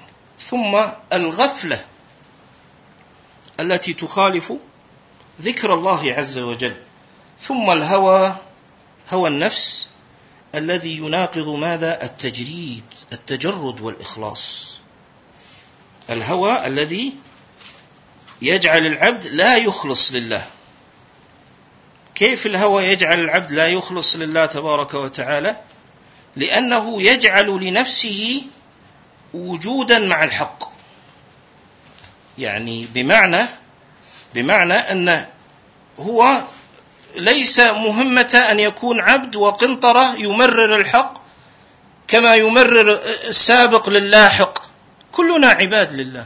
ثم 0.47 0.81
الغفلة 1.13 1.85
التي 3.59 3.93
تخالف 3.93 4.53
ذكر 5.41 5.73
الله 5.73 6.13
عز 6.13 6.37
وجل. 6.37 6.75
ثم 7.41 7.71
الهوى 7.71 8.35
هوى 9.09 9.29
النفس 9.29 9.87
الذي 10.55 10.97
يناقض 10.97 11.47
ماذا؟ 11.47 12.03
التجريد 12.03 12.83
التجرد 13.13 13.81
والإخلاص. 13.81 14.79
الهوى 16.09 16.67
الذي 16.67 17.13
يجعل 18.41 18.85
العبد 18.85 19.27
لا 19.27 19.57
يخلص 19.57 20.11
لله. 20.11 20.45
كيف 22.15 22.45
الهوى 22.45 22.83
يجعل 22.83 23.19
العبد 23.19 23.51
لا 23.51 23.67
يخلص 23.67 24.15
لله 24.15 24.45
تبارك 24.45 24.93
وتعالى؟ 24.93 25.55
لأنه 26.35 27.01
يجعل 27.01 27.47
لنفسه 27.47 28.41
وجودا 29.33 29.99
مع 29.99 30.23
الحق. 30.23 30.63
يعني 32.37 32.87
بمعنى 32.93 33.45
بمعنى 34.33 34.73
أن 34.73 35.25
هو 35.99 36.43
ليس 37.15 37.59
مهمة 37.59 38.45
أن 38.51 38.59
يكون 38.59 38.99
عبد 38.99 39.35
وقنطرة 39.35 40.15
يمرر 40.15 40.75
الحق 40.75 41.13
كما 42.07 42.35
يمرر 42.35 42.99
السابق 43.27 43.89
للاحق. 43.89 44.59
كلنا 45.11 45.47
عباد 45.47 45.93
لله. 45.93 46.25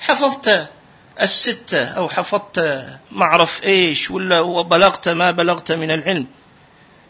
حفظت 0.00 0.68
الستة 1.20 1.84
أو 1.84 2.08
حفظت 2.08 2.86
معرف 3.10 3.64
إيش 3.64 4.10
ولا 4.10 4.40
وبلغت 4.40 5.08
ما 5.08 5.30
بلغت 5.30 5.72
من 5.72 5.90
العلم. 5.90 6.26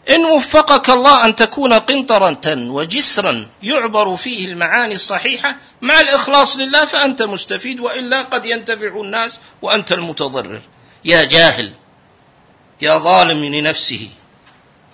إن 0.09 0.25
وفقك 0.25 0.89
الله 0.89 1.25
أن 1.25 1.35
تكون 1.35 1.73
قنطرة 1.73 2.55
وجسرا 2.55 3.47
يعبر 3.63 4.15
فيه 4.15 4.45
المعاني 4.45 4.95
الصحيحة 4.95 5.57
مع 5.81 5.99
الإخلاص 5.99 6.57
لله 6.57 6.85
فأنت 6.85 7.21
مستفيد 7.21 7.79
وإلا 7.79 8.21
قد 8.21 8.45
ينتفع 8.45 9.01
الناس 9.01 9.39
وأنت 9.61 9.91
المتضرر. 9.91 10.61
يا 11.05 11.23
جاهل 11.23 11.71
يا 12.81 12.97
ظالم 12.97 13.45
لنفسه. 13.45 14.09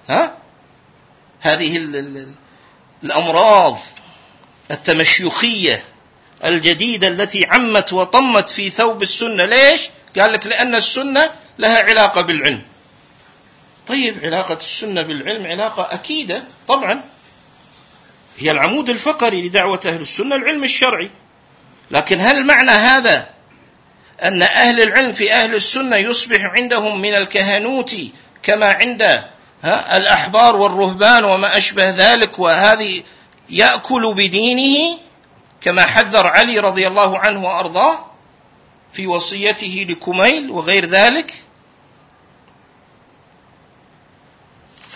ها؟ 0.10 0.38
هذه 1.42 1.78
الأمراض 3.04 3.80
التمشيخية 4.72 5.84
الجديدة 6.46 7.08
التي 7.08 7.46
عمت 7.46 7.94
وطمت 7.94 8.50
في 8.50 8.70
ثوب 8.70 9.02
السنة. 9.02 9.46
ليش؟ 9.46 9.82
قال 10.18 10.34
لك 10.34 10.48
لأن 10.48 10.76
السنة 10.76 11.32
لها 11.60 11.84
علاقة 11.84 12.22
بالعلم. 12.22 12.62
طيب 13.90 14.20
علاقة 14.24 14.54
السنة 14.54 15.02
بالعلم 15.02 15.48
علاقة 15.48 15.94
أكيدة. 15.94 16.44
طبعا 16.68 17.02
هي 18.38 18.52
العمود 18.52 18.90
الفقري 18.90 19.48
لدعوة 19.48 19.80
أهل 19.86 20.02
السنة 20.02 20.36
العلم 20.36 20.64
الشرعي. 20.64 21.10
لكن 21.92 22.22
هل 22.22 22.46
معنى 22.46 22.72
هذا 22.72 23.30
أن 24.24 24.42
أهل 24.42 24.82
العلم 24.82 25.14
في 25.14 25.34
أهل 25.34 25.56
السنة 25.56 25.96
يصبح 25.96 26.42
عندهم 26.42 27.02
من 27.02 27.16
الكهنوت 27.16 27.96
كما 28.44 28.72
عند 28.72 29.24
الأحبار 29.66 30.56
والرهبان 30.56 31.24
وما 31.24 31.58
أشبه 31.58 31.90
ذلك 31.90 32.40
وهذه 32.40 33.04
يأكل 33.50 34.14
بدينه 34.14 34.98
كما 35.62 35.86
حذر 35.86 36.28
علي 36.28 36.60
رضي 36.60 36.88
الله 36.88 37.20
عنه 37.20 37.46
وأرضاه 37.46 38.06
في 38.94 39.08
وصيته 39.08 39.86
لكميل 39.90 40.52
وغير 40.52 40.86
ذلك؟ 40.86 41.34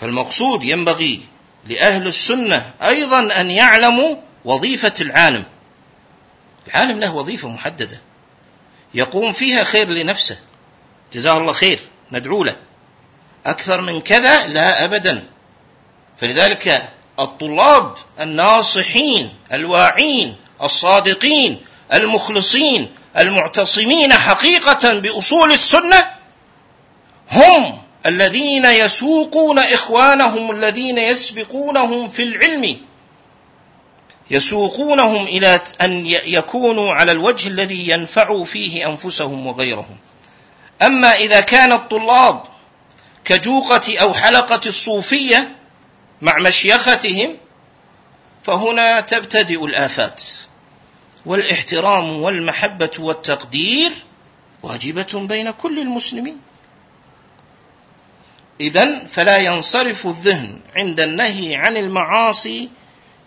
فالمقصود 0.04 0.64
ينبغي 0.64 1.20
لأهل 1.68 2.06
السنة 2.06 2.72
أيضا 2.82 3.40
أن 3.40 3.50
يعلموا 3.50 4.16
وظيفة 4.44 4.92
العالم. 5.00 5.44
العالم 6.66 7.00
له 7.00 7.14
وظيفة 7.14 7.48
محددة. 7.48 8.00
يقوم 8.94 9.32
فيها 9.32 9.64
خير 9.64 9.88
لنفسه. 9.88 10.38
جزاه 11.12 11.38
الله 11.38 11.52
خير 11.52 11.80
ندعو 12.12 12.44
له. 12.44 12.56
أكثر 13.46 13.80
من 13.80 14.00
كذا 14.00 14.46
لا 14.46 14.84
أبدا. 14.84 15.24
فلذلك 16.16 16.88
الطلاب 17.18 17.94
الناصحين 18.20 19.30
الواعين 19.52 20.36
الصادقين 20.62 21.60
المخلصين 21.92 22.88
المعتصمين 23.18 24.12
حقيقة 24.12 24.92
بأصول 24.92 25.52
السنة 25.52 26.10
هم 27.30 27.83
الذين 28.06 28.64
يسوقون 28.64 29.58
إخوانهم 29.58 30.50
الذين 30.50 30.98
يسبقونهم 30.98 32.08
في 32.08 32.22
العلم 32.22 32.76
يسوقونهم 34.30 35.24
إلى 35.24 35.60
أن 35.80 36.06
يكونوا 36.06 36.94
على 36.94 37.12
الوجه 37.12 37.48
الذي 37.48 37.88
ينفع 37.88 38.44
فيه 38.44 38.88
أنفسهم 38.88 39.46
وغيرهم. 39.46 39.96
أما 40.82 41.14
إذا 41.14 41.40
كان 41.40 41.72
الطلاب 41.72 42.42
كجوقة 43.24 43.98
أو 43.98 44.14
حلقة 44.14 44.60
الصوفية 44.66 45.56
مع 46.22 46.38
مشيختهم 46.38 47.36
فهنا 48.42 49.00
تبتدئ 49.00 49.64
الآفات 49.64 50.22
والإحترام 51.26 52.22
والمحبة 52.22 52.90
والتقدير 52.98 53.92
واجبة 54.62 55.26
بين 55.28 55.50
كل 55.50 55.78
المسلمين. 55.78 56.38
إذا 58.60 59.06
فلا 59.06 59.36
ينصرف 59.36 60.06
الذهن 60.06 60.60
عند 60.76 61.00
النهي 61.00 61.56
عن 61.56 61.76
المعاصي 61.76 62.68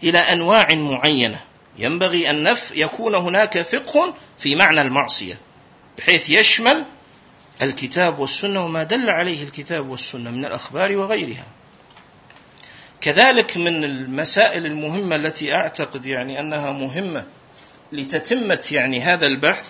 إلى 0.03 0.19
أنواع 0.19 0.75
معينة. 0.75 1.39
ينبغي 1.77 2.29
أن 2.29 2.43
نف 2.43 2.71
يكون 2.75 3.15
هناك 3.15 3.61
فقه 3.61 4.13
في 4.37 4.55
معنى 4.55 4.81
المعصية 4.81 5.39
بحيث 5.97 6.29
يشمل 6.29 6.85
الكتاب 7.61 8.19
والسنة 8.19 8.65
وما 8.65 8.83
دل 8.83 9.09
عليه 9.09 9.43
الكتاب 9.43 9.89
والسنة 9.89 10.31
من 10.31 10.45
الأخبار 10.45 10.97
وغيرها. 10.97 11.45
كذلك 13.01 13.57
من 13.57 13.83
المسائل 13.83 14.65
المهمة 14.65 15.15
التي 15.15 15.55
أعتقد 15.55 16.05
يعني 16.05 16.39
أنها 16.39 16.71
مهمة 16.71 17.25
لتتمة 17.91 18.67
يعني 18.71 19.01
هذا 19.01 19.27
البحث 19.27 19.65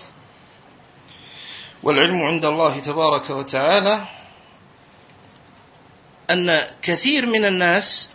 والعلم 1.82 2.22
عند 2.22 2.44
الله 2.44 2.78
تبارك 2.78 3.30
وتعالى 3.30 4.04
أن 6.30 6.66
كثير 6.82 7.26
من 7.26 7.44
الناس 7.44 8.08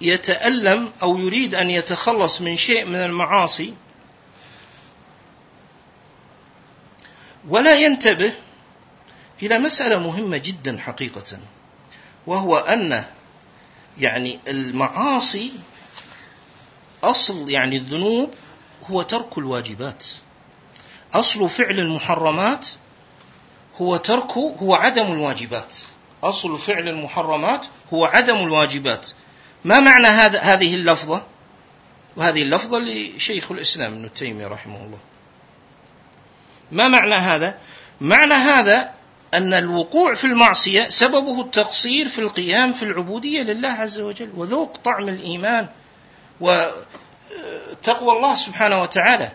يتألم 0.00 0.92
أو 1.02 1.18
يريد 1.18 1.54
أن 1.54 1.70
يتخلص 1.70 2.40
من 2.40 2.56
شيء 2.56 2.84
من 2.84 2.96
المعاصي 2.96 3.74
ولا 7.48 7.74
ينتبه 7.74 8.32
إلى 9.42 9.58
مسألة 9.58 9.98
مهمة 9.98 10.36
جدا 10.36 10.78
حقيقة 10.78 11.38
وهو 12.26 12.56
أن 12.56 13.04
يعني 13.98 14.40
المعاصي 14.48 15.52
أصل 17.02 17.50
يعني 17.50 17.76
الذنوب 17.76 18.34
هو 18.90 19.02
ترك 19.02 19.38
الواجبات. 19.38 20.04
أصل 21.14 21.48
فعل 21.48 21.80
المحرمات 21.80 22.66
هو 23.80 23.96
ترك 23.96 24.32
هو 24.32 24.74
عدم 24.74 25.12
الواجبات. 25.12 25.74
أصل 26.22 26.58
فعل 26.58 26.88
المحرمات 26.88 27.66
هو 27.92 28.04
عدم 28.04 28.36
الواجبات. 28.36 29.10
ما 29.64 29.80
معنى 29.80 30.06
هذا 30.06 30.40
هذه 30.40 30.74
اللفظة؟ 30.74 31.22
وهذه 32.16 32.42
اللفظة 32.42 32.78
لشيخ 32.78 33.52
الإسلام 33.52 33.92
ابن 33.92 34.14
تيمية 34.14 34.46
رحمه 34.46 34.76
الله. 34.76 34.98
ما 36.72 36.88
معنى 36.88 37.14
هذا؟ 37.14 37.58
معنى 38.00 38.34
هذا 38.34 38.90
أن 39.34 39.54
الوقوع 39.54 40.14
في 40.14 40.24
المعصية 40.24 40.88
سببه 40.88 41.40
التقصير 41.40 42.08
في 42.08 42.18
القيام 42.18 42.72
في 42.72 42.82
العبودية 42.82 43.42
لله 43.42 43.68
عز 43.68 44.00
وجل 44.00 44.30
وذوق 44.36 44.76
طعم 44.76 45.08
الإيمان 45.08 45.68
وتقوى 46.40 48.16
الله 48.16 48.34
سبحانه 48.34 48.82
وتعالى. 48.82 49.32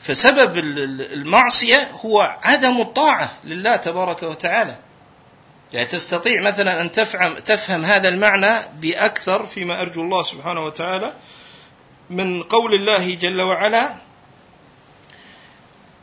فسبب 0.00 0.58
المعصية 1.12 1.88
هو 2.04 2.36
عدم 2.42 2.80
الطاعة 2.80 3.32
لله 3.44 3.76
تبارك 3.76 4.22
وتعالى. 4.22 4.76
يعني 5.72 5.86
تستطيع 5.86 6.40
مثلا 6.42 6.80
أن 6.80 6.92
تفهم, 6.92 7.34
تفهم 7.34 7.84
هذا 7.84 8.08
المعنى 8.08 8.62
بأكثر 8.74 9.46
فيما 9.46 9.80
أرجو 9.80 10.02
الله 10.02 10.22
سبحانه 10.22 10.64
وتعالى 10.64 11.12
من 12.10 12.42
قول 12.42 12.74
الله 12.74 13.14
جل 13.14 13.42
وعلا 13.42 13.94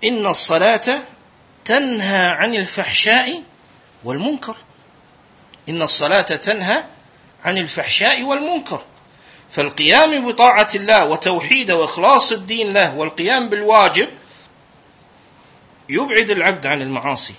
إن 0.04 0.26
الصلاة 0.26 1.00
تنهى 1.66 2.26
عن 2.26 2.56
الفحشاء 2.56 3.44
والمنكر. 4.04 4.56
إن 5.70 5.82
الصلاة 5.82 6.22
تنهى 6.22 6.84
عن 7.46 7.58
الفحشاء 7.58 8.24
والمنكر. 8.24 8.82
فالقيام 9.52 10.32
بطاعة 10.32 10.68
الله 10.76 11.06
وتوحيد 11.06 11.72
وإخلاص 11.72 12.32
الدين 12.32 12.74
له 12.74 12.96
والقيام 12.96 13.50
بالواجب 13.50 14.10
يبعد 15.90 16.30
العبد 16.30 16.68
عن 16.68 16.82
المعاصي. 16.82 17.34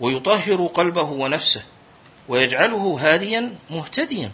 ويطهر 0.00 0.66
قلبه 0.74 1.02
ونفسه 1.02 1.62
ويجعله 2.28 2.98
هاديا 3.00 3.54
مهتديا. 3.70 4.30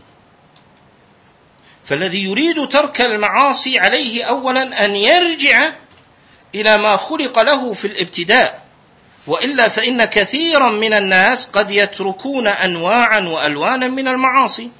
فالذي 1.84 2.24
يريد 2.24 2.68
ترك 2.68 3.00
المعاصي 3.00 3.78
عليه 3.78 4.24
اولا 4.24 4.84
أن 4.84 4.96
يرجع 4.96 5.72
إلى 6.54 6.78
ما 6.78 6.96
خلق 6.96 7.38
له 7.38 7.72
في 7.72 7.86
الابتداء 7.86 8.62
وإلا 9.26 9.68
فإن 9.68 10.04
كثيرا 10.04 10.68
من 10.70 10.92
الناس 10.92 11.46
قد 11.46 11.70
يتركون 11.70 12.46
انواعا 12.46 13.20
وألوانا 13.20 13.88
من 13.88 14.08
المعاصي. 14.08 14.70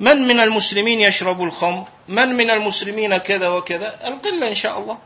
من 0.00 0.28
من 0.28 0.40
المسلمين 0.40 1.00
يشرب 1.00 1.42
الخمر؟ 1.42 1.88
من 2.08 2.28
من 2.28 2.50
المسلمين 2.50 3.16
كذا 3.16 3.48
وكذا؟ 3.48 4.08
القلة 4.08 4.48
إن 4.48 4.54
شاء 4.54 4.78
الله. 4.78 4.98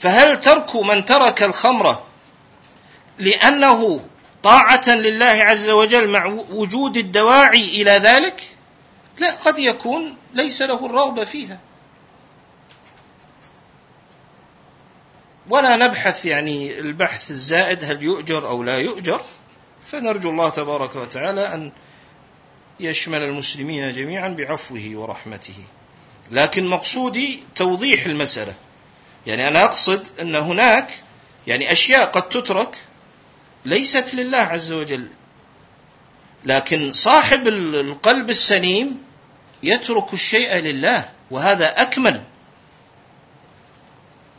فهل 0.00 0.40
ترك 0.40 0.76
من 0.76 1.04
ترك 1.04 1.42
الخمر 1.42 1.98
لأنه 3.18 4.00
طاعة 4.42 4.88
لله 4.88 5.24
عز 5.26 5.68
وجل 5.68 6.10
مع 6.10 6.26
وجود 6.50 6.96
الدواعي 6.96 7.68
إلى 7.68 7.90
ذلك 7.90 8.42
لا 9.18 9.30
قد 9.34 9.58
يكون 9.58 10.16
ليس 10.34 10.62
له 10.62 10.86
الرغبة 10.86 11.24
فيها. 11.24 11.58
ولا 15.48 15.76
نبحث 15.76 16.24
يعني 16.24 16.78
البحث 16.78 17.30
الزائد 17.30 17.84
هل 17.84 18.02
يؤجر 18.02 18.48
أو 18.48 18.62
لا 18.62 18.78
يؤجر 18.78 19.20
فنرجو 19.82 20.30
الله 20.30 20.48
تبارك 20.48 20.96
وتعالى 20.96 21.54
أن 21.54 21.72
يشمل 22.80 23.22
المسلمين 23.22 23.92
جميعا 23.92 24.28
بعفوه 24.28 24.90
ورحمته. 24.94 25.54
لكن 26.30 26.66
مقصودي 26.66 27.42
توضيح 27.54 28.06
المسألة. 28.06 28.54
يعني 29.26 29.48
أنا 29.48 29.64
أقصد 29.64 30.20
أن 30.20 30.36
هناك 30.36 30.90
يعني 31.46 31.72
أشياء 31.72 32.04
قد 32.04 32.28
تترك 32.28 32.76
ليست 33.64 34.14
لله 34.14 34.38
عز 34.38 34.72
وجل. 34.72 35.08
لكن 36.44 36.92
صاحب 36.92 37.48
القلب 37.48 38.30
السليم 38.30 39.02
يترك 39.62 40.12
الشيء 40.12 40.54
لله 40.54 41.10
وهذا 41.30 41.82
أكمل. 41.82 42.22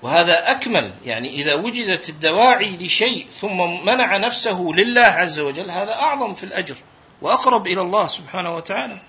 وهذا 0.01 0.51
أكمل. 0.51 0.91
يعني 1.05 1.29
إذا 1.29 1.53
وجدت 1.53 2.09
الدواعي 2.09 2.77
لشيء 2.77 3.27
ثم 3.41 3.85
منع 3.85 4.17
نفسه 4.17 4.71
لله 4.75 5.01
عز 5.01 5.39
وجل 5.39 5.71
هذا 5.71 5.93
أعظم 5.93 6.33
في 6.33 6.43
الأجر 6.43 6.75
وأقرب 7.21 7.67
إلى 7.67 7.81
الله 7.81 8.07
سبحانه 8.07 8.55
وتعالى. 8.55 9.01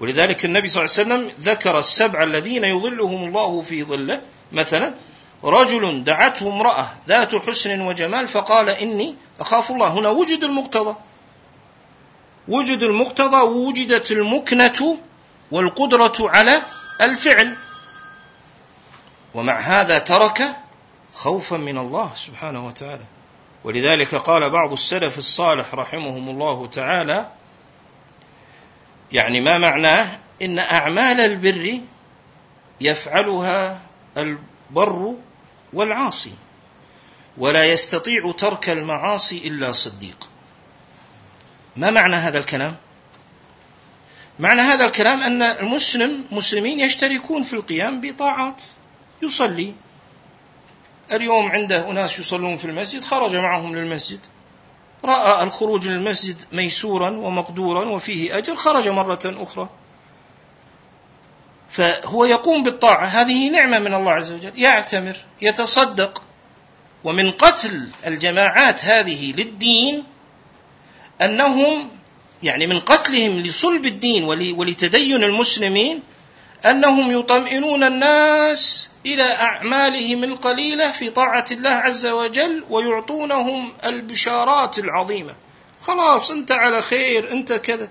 ولذلك 0.00 0.44
النبي 0.44 0.68
صلى 0.68 0.84
الله 0.84 0.94
عليه 0.98 1.24
وسلم 1.24 1.30
ذكر 1.40 1.78
السبع 1.78 2.22
الذين 2.22 2.64
يظلهم 2.64 3.28
الله 3.28 3.60
في 3.60 3.84
ظله 3.84 4.20
مثلا 4.52 4.94
رجل 5.44 6.04
دعته 6.04 6.48
امرأة 6.48 6.88
ذات 7.08 7.34
حسن 7.34 7.80
وجمال 7.80 8.28
فقال 8.28 8.68
إني 8.68 9.14
أخاف 9.40 9.70
الله. 9.70 9.88
هنا 9.88 10.08
وجد 10.08 10.44
المقتضى. 10.44 10.94
وجد 12.48 12.82
المقتضى 12.82 13.36
ووجدت 13.36 14.10
المكنة 14.10 14.98
والقدرة 15.50 16.14
على 16.20 16.62
الفعل. 17.00 17.56
ومع 19.34 19.58
هذا 19.60 19.98
ترك 19.98 20.42
خوفا 21.14 21.56
من 21.56 21.78
الله 21.78 22.12
سبحانه 22.14 22.66
وتعالى. 22.66 23.04
ولذلك 23.64 24.14
قال 24.14 24.50
بعض 24.50 24.72
السلف 24.72 25.18
الصالح 25.18 25.74
رحمهم 25.74 26.28
الله 26.28 26.66
تعالى 26.66 27.28
يعني 29.12 29.40
ما 29.40 29.58
معناه 29.58 30.18
إن 30.42 30.58
أعمال 30.58 31.20
البر 31.20 31.80
يفعلها 32.80 33.80
البر 34.16 35.14
والعاصي. 35.74 36.32
ولا 37.38 37.64
يستطيع 37.64 38.32
ترك 38.32 38.70
المعاصي 38.70 39.48
إلا 39.48 39.72
صديق. 39.72 40.28
ما 41.76 41.90
معنى 41.90 42.16
هذا 42.16 42.38
الكلام؟ 42.38 42.76
معنى 44.38 44.60
هذا 44.60 44.84
الكلام 44.84 45.22
أن 45.22 45.42
المسلم 45.42 46.24
مسلمين 46.30 46.80
يشتركون 46.80 47.42
في 47.42 47.52
القيام 47.52 48.00
بطاعات. 48.00 48.62
يصلي. 49.22 49.72
اليوم 51.12 51.48
عنده 51.48 51.90
أناس 51.90 52.18
يصلون 52.18 52.56
في 52.56 52.64
المسجد 52.64 53.04
خرج 53.04 53.36
معهم 53.36 53.76
للمسجد. 53.76 54.20
رأى 55.04 55.44
الخروج 55.44 55.88
للمسجد 55.88 56.44
ميسورا 56.52 57.10
ومقدورا 57.10 57.84
وفيه 57.84 58.38
أجر 58.38 58.56
خرج 58.56 58.88
مرة 58.88 59.20
أخرى. 59.24 59.68
فهو 61.76 62.24
يقوم 62.24 62.62
بالطاعة. 62.62 63.04
هذه 63.04 63.50
نعمة 63.50 63.78
من 63.78 63.94
الله 63.94 64.12
عز 64.12 64.32
وجل. 64.32 64.52
يعتمر 64.56 65.16
يتصدق. 65.42 66.22
ومن 67.04 67.30
قتل 67.30 67.88
الجماعات 68.06 68.84
هذه 68.84 69.32
للدين 69.32 70.04
أنهم 71.22 71.90
يعني 72.42 72.66
من 72.66 72.80
قتلهم 72.80 73.40
لصلب 73.40 73.86
الدين 73.86 74.24
ولتدين 74.58 75.24
المسلمين 75.24 76.02
أنهم 76.66 77.18
يطمئنون 77.18 77.84
الناس 77.84 78.88
إلى 79.06 79.22
أعمالهم 79.22 80.24
القليلة 80.24 80.90
في 80.90 81.10
طاعة 81.10 81.44
الله 81.50 81.70
عز 81.70 82.06
وجل 82.06 82.64
ويعطونهم 82.70 83.72
البشارات 83.84 84.78
العظيمة. 84.78 85.34
خلاص 85.80 86.30
أنت 86.30 86.52
على 86.52 86.82
خير 86.82 87.32
أنت 87.32 87.52
كذا. 87.52 87.88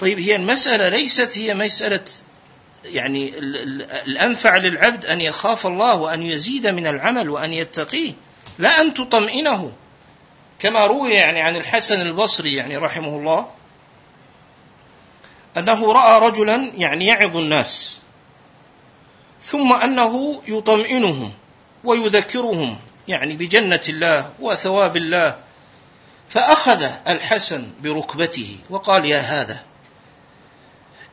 طيب 0.00 0.18
هي 0.18 0.36
المسألة 0.36 0.88
ليست 0.88 1.38
هي 1.38 1.54
مسألة 1.54 2.04
يعني 2.84 3.32
الأنفع 4.06 4.56
للعبد 4.56 5.06
أن 5.06 5.20
يخاف 5.20 5.66
الله 5.66 5.94
وأن 5.94 6.22
يزيد 6.22 6.66
من 6.66 6.86
العمل 6.86 7.30
وأن 7.30 7.52
يتقيه 7.52 8.12
لا 8.58 8.80
أن 8.80 8.94
تطمئنه. 8.94 9.72
كما 10.58 10.86
روي 10.86 11.12
يعني 11.12 11.42
عن 11.42 11.56
الحسن 11.56 12.00
البصري 12.00 12.54
يعني 12.54 12.76
رحمه 12.76 13.08
الله 13.08 13.46
أنه 15.56 15.92
رأى 15.92 16.28
رجلا 16.28 16.70
يعني 16.76 17.06
يعظ 17.06 17.36
الناس 17.36 17.98
ثم 19.42 19.72
أنه 19.72 20.42
يطمئنهم 20.48 21.32
ويذكرهم 21.84 22.78
يعني 23.08 23.36
بجنة 23.36 23.80
الله 23.88 24.30
وثواب 24.40 24.96
الله 24.96 25.38
فأخذ 26.28 26.82
الحسن 27.08 27.70
بركبته 27.82 28.58
وقال 28.70 29.04
يا 29.04 29.20
هذا 29.20 29.62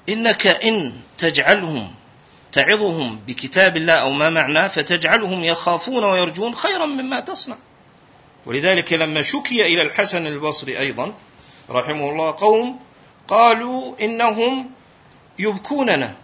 إنك 0.10 0.48
إن 0.48 0.94
تجعلهم 1.18 1.94
تعظهم 2.52 3.20
بكتاب 3.28 3.78
الله 3.78 3.94
أو 3.94 4.12
ما 4.12 4.30
معناه 4.30 4.68
فتجعلهم 4.68 5.44
يخافون 5.44 6.04
ويرجون 6.04 6.56
خيرا 6.56 6.86
مما 6.86 7.20
تصنع. 7.20 7.56
ولذلك 8.46 8.94
لما 8.94 9.22
شكي 9.22 9.66
إلى 9.74 9.82
الحسن 9.82 10.28
البصري 10.28 10.80
أيضا 10.80 11.14
رحمه 11.70 12.10
الله 12.10 12.32
قوم 12.32 12.80
قالوا 13.28 13.96
إنهم 14.02 14.72
يبكوننا. 15.40 16.16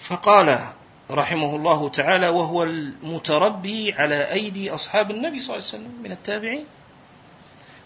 فقال 0.00 0.58
رحمه 1.10 1.56
الله 1.56 1.88
تعالى 1.88 2.28
وهو 2.28 2.62
المتربي 2.62 3.92
على 3.92 4.32
أيدي 4.32 4.74
أصحاب 4.74 5.10
النبي 5.10 5.40
صلى 5.40 5.56
الله 5.56 5.68
عليه 5.68 5.78
وسلم 5.78 6.02
من 6.02 6.12
التابعين. 6.12 6.66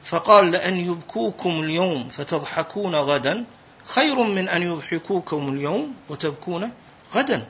فقال 0.09 0.51
لأن 0.51 0.77
يبكوكم 0.77 1.51
اليوم 1.51 2.09
فتضحكون 2.09 2.95
غدا 2.95 3.45
خير 3.85 4.23
من 4.23 4.49
أن 4.49 4.63
يضحكوكم 4.63 5.49
اليوم 5.49 5.95
وتبكون 6.09 6.73
غدا. 7.15 7.47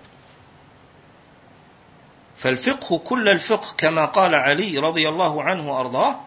فالفقه 2.39 2.99
كل 2.99 3.29
الفقه 3.29 3.75
كما 3.77 4.05
قال 4.05 4.35
علي 4.35 4.79
رضي 4.79 5.09
الله 5.09 5.43
عنه 5.43 5.73
وأرضاه 5.73 6.21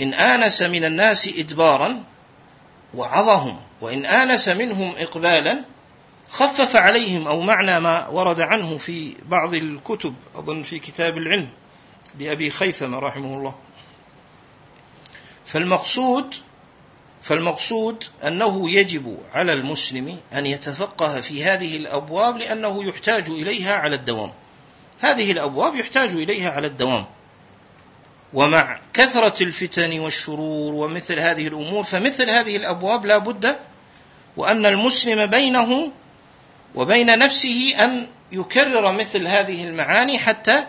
إن 0.00 0.14
آنس 0.14 0.62
من 0.62 0.84
الناس 0.84 1.28
إدبارا 1.28 2.02
وعظهم 2.94 3.60
وإن 3.80 4.04
آنس 4.06 4.48
منهم 4.48 4.94
إقبالا 4.96 5.64
خفف 6.30 6.76
عليهم 6.76 7.26
أو 7.26 7.40
معنى 7.40 7.80
ما 7.80 8.08
ورد 8.08 8.40
عنه 8.40 8.76
في 8.76 9.16
بعض 9.28 9.54
الكتب 9.54 10.14
أظن 10.34 10.62
في 10.62 10.78
كتاب 10.78 11.18
العلم 11.18 11.48
لأبي 12.18 12.50
خيثمة 12.50 12.98
رحمه 12.98 13.36
الله. 13.36 13.54
فالمقصود 15.52 16.34
فالمقصود 17.22 18.04
أنه 18.26 18.70
يجب 18.70 19.18
على 19.34 19.52
المسلم 19.52 20.18
أن 20.32 20.46
يتفقه 20.46 21.20
في 21.20 21.44
هذه 21.44 21.76
الأبواب 21.76 22.36
لأنه 22.36 22.84
يحتاج 22.84 23.28
إليها 23.28 23.74
على 23.74 23.94
الدوام. 23.96 24.30
هذه 25.00 25.32
الأبواب 25.32 25.74
يحتاج 25.74 26.10
إليها 26.10 26.50
على 26.50 26.66
الدوام. 26.66 27.06
ومع 28.34 28.80
كثرة 28.94 29.42
الفتن 29.42 30.00
والشرور 30.00 30.74
ومثل 30.74 31.18
هذه 31.18 31.46
الأمور 31.48 31.84
فمثل 31.84 32.30
هذه 32.30 32.56
الأبواب 32.56 33.06
لا 33.06 33.18
بد 33.18 33.56
وأن 34.36 34.66
المسلم 34.66 35.26
بينه 35.26 35.92
وبين 36.74 37.18
نفسه 37.18 37.84
أن 37.84 38.06
يكرر 38.32 38.92
مثل 38.92 39.26
هذه 39.26 39.64
المعاني 39.64 40.18
حتى 40.18 40.66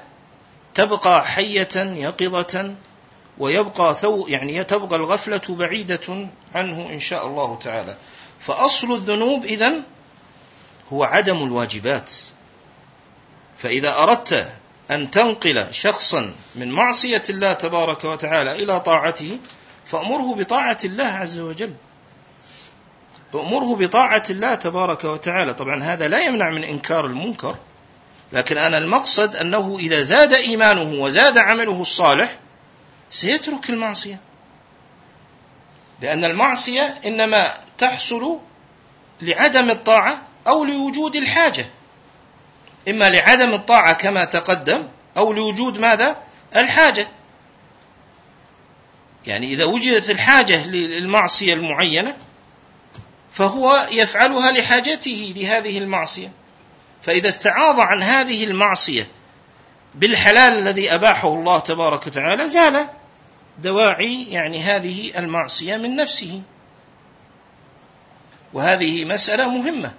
تبقى 0.73 1.27
حية 1.27 1.75
يقظة 1.75 2.75
ويبقى 3.41 3.93
ثو 3.93 4.27
يعني 4.27 4.63
تبقى 4.63 4.95
الغفلة 4.95 5.41
بعيدة 5.49 6.27
عنه 6.55 6.89
إن 6.89 6.99
شاء 6.99 7.27
الله 7.27 7.59
تعالى. 7.63 7.97
فأصل 8.39 8.95
الذنوب 8.95 9.45
إذن 9.45 9.81
هو 10.93 11.03
عدم 11.03 11.43
الواجبات. 11.43 12.11
فإذا 13.57 13.97
أردت 13.97 14.51
أن 14.91 15.11
تنقل 15.11 15.65
شخصا 15.71 16.33
من 16.55 16.71
معصية 16.71 17.23
الله 17.29 17.53
تبارك 17.53 18.03
وتعالى 18.03 18.63
إلى 18.63 18.79
طاعته 18.79 19.37
فأمره 19.85 20.35
بطاعة 20.35 20.77
الله 20.83 21.07
عز 21.07 21.39
وجل. 21.39 21.73
فأمره 23.33 23.75
بطاعة 23.75 24.23
الله 24.29 24.55
تبارك 24.55 25.03
وتعالى. 25.03 25.53
طبعا 25.53 25.83
هذا 25.83 26.07
لا 26.07 26.19
يمنع 26.19 26.49
من 26.49 26.63
إنكار 26.63 27.05
المنكر 27.05 27.55
لكن 28.33 28.57
أنا 28.57 28.77
المقصد 28.77 29.35
أنه 29.35 29.77
إذا 29.79 30.01
زاد 30.01 30.33
إيمانه 30.33 31.03
وزاد 31.03 31.37
عمله 31.37 31.81
الصالح 31.81 32.37
سيترك 33.11 33.69
المعصية. 33.69 34.19
لأن 36.01 36.25
المعصية 36.25 36.99
إنما 37.05 37.53
تحصل 37.77 38.37
لعدم 39.21 39.69
الطاعة 39.69 40.21
أو 40.47 40.63
لوجود 40.63 41.15
الحاجة. 41.15 41.65
إما 42.87 43.09
لعدم 43.09 43.53
الطاعة 43.53 43.93
كما 43.93 44.25
تقدم 44.25 44.87
أو 45.17 45.33
لوجود 45.33 45.79
ماذا؟ 45.79 46.17
الحاجة. 46.55 47.07
يعني 49.27 49.53
إذا 49.53 49.65
وجدت 49.65 50.09
الحاجة 50.09 50.67
للمعصية 50.67 51.53
المعينة 51.53 52.17
فهو 53.31 53.87
يفعلها 53.91 54.51
لحاجته 54.51 55.33
لهذه 55.35 55.77
المعصية. 55.77 56.31
فإذا 57.01 57.29
استعاض 57.29 57.79
عن 57.79 58.03
هذه 58.03 58.43
المعصية 58.43 59.07
بالحلال 59.95 60.53
الذي 60.53 60.95
أباحه 60.95 61.27
الله 61.27 61.59
تبارك 61.59 62.07
وتعالى 62.07 62.47
زال. 62.47 62.87
دواعي 63.61 64.23
يعني 64.23 64.63
هذه 64.63 65.19
المعصية 65.19 65.77
من 65.77 65.95
نفسه. 65.95 66.41
وهذه 68.53 69.05
مسألة 69.05 69.49
مهمة. 69.49 69.93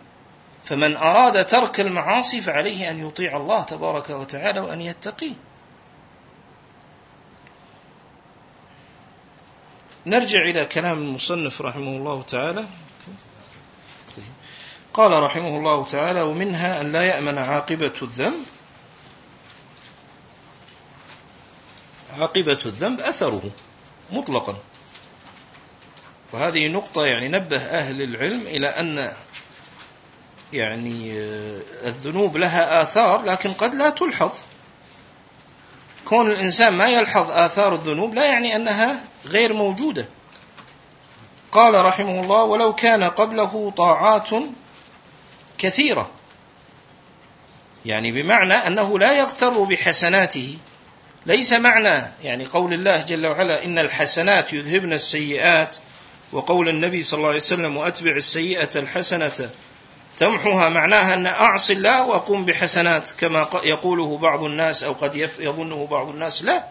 فمن 0.64 0.96
أراد 0.96 1.46
ترك 1.46 1.80
المعاصي 1.80 2.40
فعليه 2.40 2.90
أن 2.90 3.06
يطيع 3.06 3.36
الله 3.36 3.62
تبارك 3.62 4.10
وتعالى 4.10 4.60
وأن 4.60 4.80
يتقيه. 4.80 5.34
نرجع 10.06 10.42
إلى 10.42 10.64
كلام 10.64 10.98
المصنف 10.98 11.62
رحمه 11.62 11.96
الله 11.96 12.22
تعالى. 12.22 12.64
قال 14.94 15.22
رحمه 15.22 15.56
الله 15.56 15.84
تعالى 15.84 16.22
ومنها 16.22 16.80
أن 16.80 16.92
لا 16.92 17.02
يأمن 17.02 17.38
عاقبة 17.38 17.92
الذنب 18.02 18.46
عاقبة 22.18 22.58
الذنب 22.66 23.00
أثره 23.00 23.42
مطلقا. 24.10 24.56
وهذه 26.32 26.68
نقطة 26.68 27.06
يعني 27.06 27.28
نبه 27.28 27.56
أهل 27.56 28.02
العلم 28.02 28.40
إلى 28.40 28.66
أن 28.66 29.12
يعني 30.52 31.18
آه، 31.18 31.60
الذنوب 31.84 32.36
لها 32.36 32.82
آثار 32.82 33.22
لكن 33.22 33.52
قد 33.52 33.74
لا 33.74 33.90
تلحظ. 33.90 34.30
كون 36.04 36.30
الإنسان 36.30 36.74
ما 36.74 36.88
يلحظ 36.88 37.30
آثار 37.30 37.74
الذنوب 37.74 38.14
لا 38.14 38.24
يعني 38.24 38.56
أنها 38.56 39.00
غير 39.26 39.52
موجودة. 39.52 40.06
قال 41.52 41.84
رحمه 41.84 42.20
الله 42.20 42.42
ولو 42.42 42.74
كان 42.74 43.04
قبله 43.04 43.72
طاعات 43.76 44.30
كثيرة 45.58 46.10
يعني 47.86 48.12
بمعنى 48.12 48.54
أنه 48.54 48.98
لا 48.98 49.18
يغتر 49.18 49.62
بحسناته. 49.64 50.58
ليس 51.26 51.52
معنى 51.52 52.02
يعني 52.22 52.46
قول 52.46 52.72
الله 52.72 53.02
جل 53.02 53.26
وعلا 53.26 53.64
إن 53.64 53.78
الحسنات 53.78 54.52
يذهبن 54.52 54.92
السيئات 54.92 55.76
وقول 56.32 56.68
النبي 56.68 57.02
صلى 57.02 57.18
الله 57.18 57.28
عليه 57.28 57.38
وسلم 57.38 57.76
وأتبع 57.76 58.10
السيئة 58.10 58.70
الحسنة 58.76 59.50
تمحها 60.16 60.68
معناها 60.68 61.14
أن 61.14 61.26
أعصي 61.26 61.72
الله 61.72 62.02
وأقوم 62.04 62.44
بحسنات 62.44 63.10
كما 63.18 63.48
يقوله 63.64 64.18
بعض 64.18 64.44
الناس 64.44 64.84
أو 64.84 64.92
قد 64.92 65.14
يظنه 65.38 65.86
بعض 65.90 66.08
الناس 66.08 66.42
لا. 66.42 66.64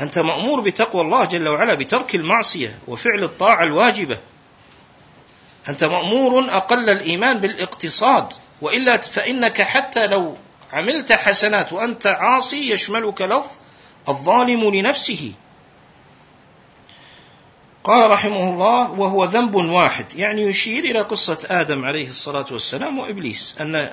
أنت 0.00 0.18
مأمور 0.18 0.60
بتقوى 0.60 1.02
الله 1.02 1.24
جل 1.24 1.48
وعلا 1.48 1.74
بترك 1.74 2.14
المعصية 2.14 2.78
وفعل 2.88 3.24
الطاعة 3.24 3.62
الواجبة. 3.62 4.18
أنت 5.68 5.84
مأمور 5.84 6.44
أقل 6.50 6.90
الإيمان 6.90 7.38
بالإقتصاد 7.38 8.32
وإلا 8.60 9.00
فإنك 9.00 9.62
حتى 9.62 10.06
لو 10.06 10.36
عملت 10.72 11.12
حسنات 11.12 11.72
وأنت 11.72 12.06
عاصي 12.06 12.70
يشملك 12.70 13.22
لفظ 13.22 13.50
الظالم 14.08 14.74
لنفسه. 14.74 15.32
قال 17.84 18.10
رحمه 18.10 18.50
الله 18.50 18.90
وهو 18.90 19.24
ذنب 19.24 19.54
واحد 19.54 20.14
يعني 20.14 20.42
يشير 20.42 20.84
إلى 20.84 21.00
قصة 21.00 21.38
آدم 21.50 21.84
عليه 21.84 22.08
الصلاة 22.08 22.46
والسلام 22.50 22.98
وإبليس 22.98 23.54
أن 23.60 23.90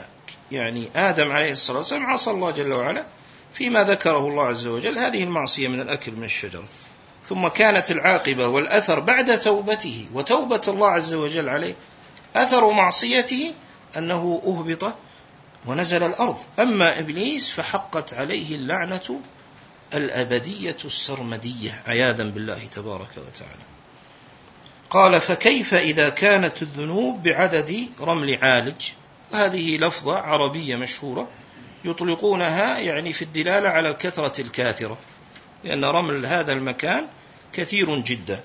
يعني 0.51 0.89
آدم 0.95 1.32
عليه 1.32 1.51
الصلاة 1.51 1.78
والسلام 1.78 2.05
عصى 2.05 2.32
الله 2.32 2.51
جل 2.51 2.73
وعلا 2.73 3.05
فيما 3.53 3.84
ذكره 3.84 4.28
الله 4.28 4.43
عز 4.43 4.67
وجل 4.67 4.97
هذه 4.97 5.23
المعصية 5.23 5.67
من 5.67 5.82
الأكل 5.82 6.11
من 6.11 6.23
الشجرة 6.23 6.63
ثم 7.26 7.47
كانت 7.47 7.91
العاقبة 7.91 8.47
والأثر 8.47 8.99
بعد 8.99 9.39
توبته 9.39 10.07
وتوبة 10.13 10.61
الله 10.67 10.88
عز 10.88 11.13
وجل 11.13 11.49
عليه 11.49 11.76
أثر 12.36 12.71
معصيته 12.71 13.53
أنه 13.97 14.41
أهبط 14.47 14.93
ونزل 15.68 16.03
الأرض. 16.03 16.38
أما 16.59 16.99
إبليس 16.99 17.51
فحقت 17.51 18.13
عليه 18.13 18.55
اللعنة 18.55 19.20
الأبدية 19.93 20.78
السرمدية 20.86 21.84
عياذا 21.88 22.24
بالله 22.24 22.66
تبارك 22.66 23.11
وتعالى. 23.18 23.63
قال 24.89 25.22
فكيف 25.22 25.74
إذا 25.74 26.09
كانت 26.09 26.61
الذنوب 26.61 27.24
بعدد 27.24 27.89
رمل 28.01 28.38
عالج؟ 28.41 28.91
هذه 29.34 29.78
لفظة 29.78 30.18
عربية 30.18 30.76
مشهورة 30.76 31.28
يطلقونها 31.86 32.78
يعني 32.78 33.13
في 33.13 33.22
الدلالة 33.22 33.70
على 33.70 33.89
الكثرة 33.89 34.41
الكاثرة 34.41 34.97
لأن 35.63 35.86
رمل 35.86 36.26
هذا 36.26 36.53
المكان 36.53 37.07
كثير 37.53 37.99
جدا. 37.99 38.43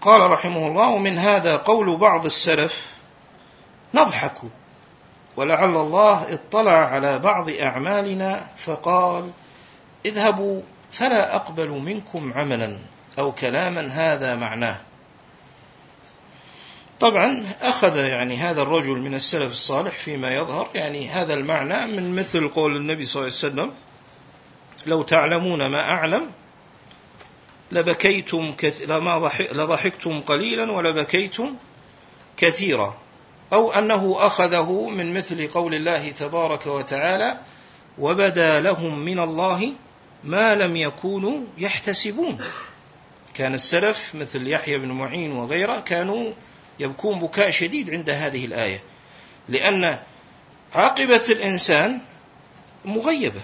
قال 0.00 0.30
رحمه 0.30 0.66
الله 0.66 0.88
ومن 0.88 1.18
هذا 1.18 1.56
قول 1.56 1.96
بعض 1.96 2.24
السلف 2.24 2.86
نضحك 3.94 4.38
ولعل 5.36 5.76
الله 5.76 6.34
اطلع 6.34 6.72
على 6.72 7.18
بعض 7.18 7.50
أعمالنا 7.50 8.46
فقال 8.56 9.30
اذهبوا 10.06 10.62
فلا 10.92 11.36
أقبل 11.36 11.68
منكم 11.68 12.32
عملا 12.36 12.78
أو 13.18 13.32
كلاما 13.32 13.88
هذا 13.88 14.34
معناه. 14.34 14.80
طبعا 17.00 17.44
أخذ 17.60 17.96
يعني 17.96 18.36
هذا 18.36 18.62
الرجل 18.62 18.98
من 18.98 19.14
السلف 19.14 19.52
الصالح 19.52 19.96
فيما 19.96 20.34
يظهر 20.34 20.68
يعني 20.74 21.08
هذا 21.08 21.34
المعنى 21.34 21.86
من 21.86 22.16
مثل 22.16 22.48
قول 22.48 22.76
النبي 22.76 23.04
صلى 23.04 23.20
الله 23.22 23.38
عليه 23.42 23.52
وسلم 23.52 23.72
لو 24.86 25.02
تعلمون 25.02 25.66
ما 25.66 25.80
أعلم 25.80 26.30
لبكيتم 27.72 28.52
كث... 28.58 28.90
لما 28.90 29.30
لضحكتم 29.52 30.20
قليلا 30.20 30.72
ولبكيتم 30.72 31.54
كثيرا. 32.36 32.96
أو 33.52 33.72
أنه 33.72 34.16
أخذه 34.18 34.88
من 34.88 35.14
مثل 35.14 35.48
قول 35.48 35.74
الله 35.74 36.10
تبارك 36.10 36.66
وتعالى 36.66 37.38
وبدا 37.98 38.60
لهم 38.60 38.98
من 38.98 39.18
الله 39.18 39.72
ما 40.24 40.54
لم 40.54 40.76
يكونوا 40.76 41.40
يحتسبون. 41.58 42.38
كان 43.34 43.54
السلف 43.54 44.14
مثل 44.14 44.48
يحيى 44.48 44.78
بن 44.78 44.92
معين 44.92 45.32
وغيره 45.32 45.80
كانوا 45.80 46.32
يبكون 46.80 47.18
بكاء 47.18 47.50
شديد 47.50 47.90
عند 47.90 48.10
هذه 48.10 48.44
الآية 48.44 48.82
لأن 49.48 49.98
عاقبة 50.74 51.24
الإنسان 51.30 52.00
مغيبة. 52.84 53.40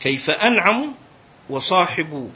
كيف 0.00 0.30
أنعم 0.30 0.94
وصاحب 1.50 2.30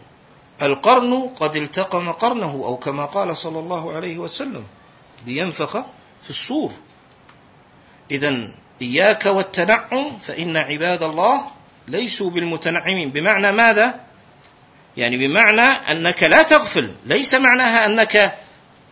القرن 0.63 1.31
قد 1.41 1.57
التقم 1.57 2.13
قرنه 2.13 2.63
أو 2.65 2.77
كما 2.77 3.05
قال 3.05 3.37
صلى 3.37 3.59
الله 3.59 3.93
عليه 3.93 4.19
وسلم 4.19 4.65
لينفخ 5.27 5.73
في 6.23 6.31
الصور. 6.31 6.73
إذا 8.11 8.49
إياك 8.83 9.27
والتنعم 9.27 10.19
فإن 10.19 10.57
عباد 10.57 11.03
الله 11.03 11.45
ليسوا 11.89 12.31
بالمتنعمين. 12.31 13.11
بمعنى 13.11 13.53
ماذا؟ 13.53 14.01
يعني 14.97 15.17
بمعنى 15.17 15.61
أنك 15.61 16.23
لا 16.23 16.43
تغفل. 16.43 16.93
ليس 17.07 17.35
معناها 17.35 17.87
أنك 17.87 18.39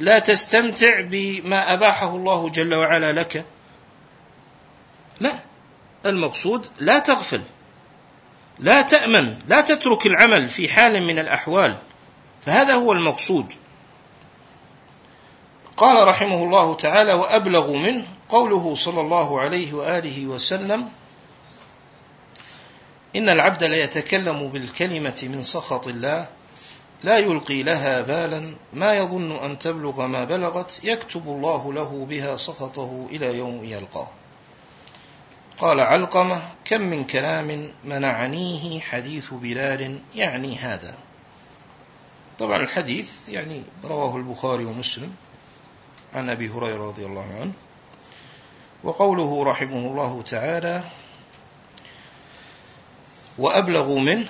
لا 0.00 0.18
تستمتع 0.18 1.00
بما 1.00 1.74
أباحه 1.74 2.16
الله 2.16 2.48
جل 2.48 2.74
وعلا 2.74 3.12
لك. 3.12 3.44
لا. 5.20 5.32
المقصود 6.06 6.66
لا 6.78 6.98
تغفل. 6.98 7.42
لا 8.58 8.82
تأمن 8.82 9.38
لا 9.48 9.60
تترك 9.60 10.06
العمل 10.06 10.48
في 10.48 10.68
حال 10.68 11.02
من 11.02 11.18
الأحوال. 11.18 11.76
فهذا 12.40 12.74
هو 12.74 12.92
المقصود. 12.92 13.54
قال 15.76 16.08
رحمه 16.08 16.44
الله 16.44 16.76
تعالى 16.76 17.12
وأبلغ 17.12 17.72
منه 17.72 18.06
قوله 18.28 18.74
صلى 18.74 19.00
الله 19.00 19.40
عليه 19.40 19.72
وآله 19.72 20.26
وسلم 20.26 20.88
إن 23.16 23.28
العبد 23.28 23.64
ليتكلم 23.64 24.48
بالكلمة 24.48 25.20
من 25.22 25.42
سخط 25.42 25.88
الله 25.88 26.26
لا 27.02 27.18
يلقي 27.18 27.62
لها 27.62 28.00
بالا 28.00 28.54
ما 28.72 28.94
يظن 28.94 29.44
أن 29.44 29.58
تبلغ 29.58 30.06
ما 30.06 30.24
بلغت 30.24 30.80
يكتب 30.84 31.22
الله 31.26 31.72
له 31.72 32.06
بها 32.10 32.36
سخطه 32.36 33.06
إلى 33.10 33.36
يوم 33.38 33.64
يلقاه. 33.64 34.08
قال 35.58 35.80
علقمة 35.80 36.42
كم 36.72 36.80
من 36.80 37.04
كلام 37.04 37.72
منعنيه 37.84 38.80
حديث 38.80 39.34
بلال 39.34 40.00
يعني 40.14 40.56
هذا. 40.56 40.94
طبعا 42.38 42.56
الحديث 42.56 43.28
يعني 43.28 43.62
رواه 43.84 44.16
البخاري 44.16 44.64
ومسلم 44.64 45.14
عن 46.14 46.30
أبي 46.30 46.48
هريرة 46.48 46.88
رضي 46.88 47.06
الله 47.06 47.24
عنه. 47.40 47.52
وقوله 48.84 49.44
رحمه 49.44 49.78
الله 49.78 50.22
تعالى 50.22 50.82
وأبلغ 53.38 53.98
منه 53.98 54.26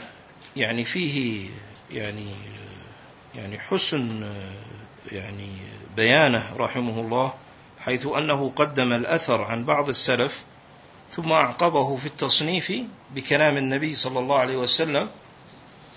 يعني 0.56 0.84
فيه 0.84 1.48
يعني 1.90 2.26
يعني 3.34 3.58
حسن 3.58 4.34
يعني 5.12 5.48
بيانه 5.96 6.56
رحمه 6.56 7.00
الله 7.00 7.34
حيث 7.80 8.06
أنه 8.06 8.52
قدم 8.56 8.92
الأثر 8.92 9.42
عن 9.42 9.64
بعض 9.64 9.88
السلف 9.88 10.44
ثم 11.12 11.32
أعقبه 11.32 11.96
في 11.96 12.06
التصنيف 12.06 12.72
بكلام 13.14 13.56
النبي 13.56 13.94
صلى 13.94 14.18
الله 14.18 14.38
عليه 14.38 14.56
وسلم 14.56 15.08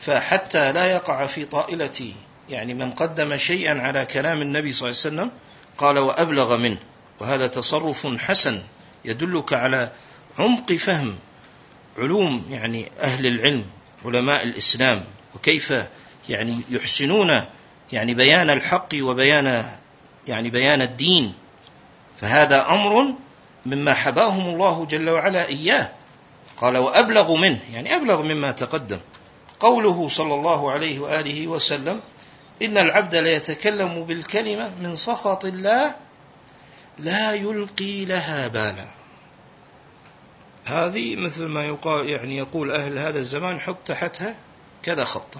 فحتى 0.02 0.72
لا 0.72 0.86
يقع 0.86 1.26
في 1.26 1.46
طائلة 1.46 2.14
يعني 2.50 2.74
من 2.74 2.92
قدم 2.92 3.38
شيئا 3.38 3.82
على 3.82 4.06
كلام 4.06 4.42
النبي 4.42 4.74
صلى 4.74 4.90
الله 4.90 5.02
عليه 5.06 5.16
وسلم 5.16 5.32
قال 5.78 5.98
وأبلغ 5.98 6.58
منه 6.58 6.78
وهذا 7.20 7.48
تصرف 7.48 8.08
حسن 8.08 8.62
يدلك 9.06 9.54
على 9.54 9.92
عمق 10.40 10.74
فهم 10.74 11.16
علوم 11.98 12.46
يعني 12.52 12.92
أهل 13.00 13.28
العلم 13.28 13.66
علماء 14.06 14.44
الإسلام 14.44 15.04
وكيف 15.36 15.74
يعني 16.30 16.60
يحسنون 16.70 17.42
يعني 17.92 18.14
بيان 18.14 18.50
الحق 18.50 18.90
وبيان 18.94 19.66
يعني 20.28 20.50
بيان 20.50 20.82
الدين. 20.82 21.34
فهذا 22.22 22.70
أمر 22.70 23.16
مما 23.66 23.94
حباهم 23.94 24.54
الله 24.54 24.86
جل 24.86 25.10
وعلا 25.10 25.48
إياه. 25.48 25.90
قال 26.58 26.78
وأبلغ 26.78 27.36
منه 27.36 27.60
يعني 27.74 27.96
أبلغ 27.96 28.22
مما 28.22 28.52
تقدم. 28.52 29.00
قوله 29.60 30.08
صلى 30.10 30.34
الله 30.34 30.72
عليه 30.72 31.00
وآله 31.00 31.48
وسلم 31.48 32.02
إن 32.62 32.78
العبد 32.78 33.16
ليتكلم 33.16 34.04
بالكلمة 34.04 34.72
من 34.82 34.96
سخط 34.96 35.46
الله 35.46 35.96
لا 37.00 37.34
يلقي 37.34 38.06
لها 38.06 38.48
بالا. 38.48 38.86
هذه 40.66 41.16
مثل 41.16 41.46
ما 41.46 41.66
يقال 41.66 42.10
يعني 42.10 42.38
يقول 42.38 42.72
أهل 42.72 43.00
هذا 43.00 43.20
الزمان 43.20 43.60
حط 43.60 43.78
تحتها 43.86 44.36
كذا 44.84 45.06
خط؟ 45.06 45.38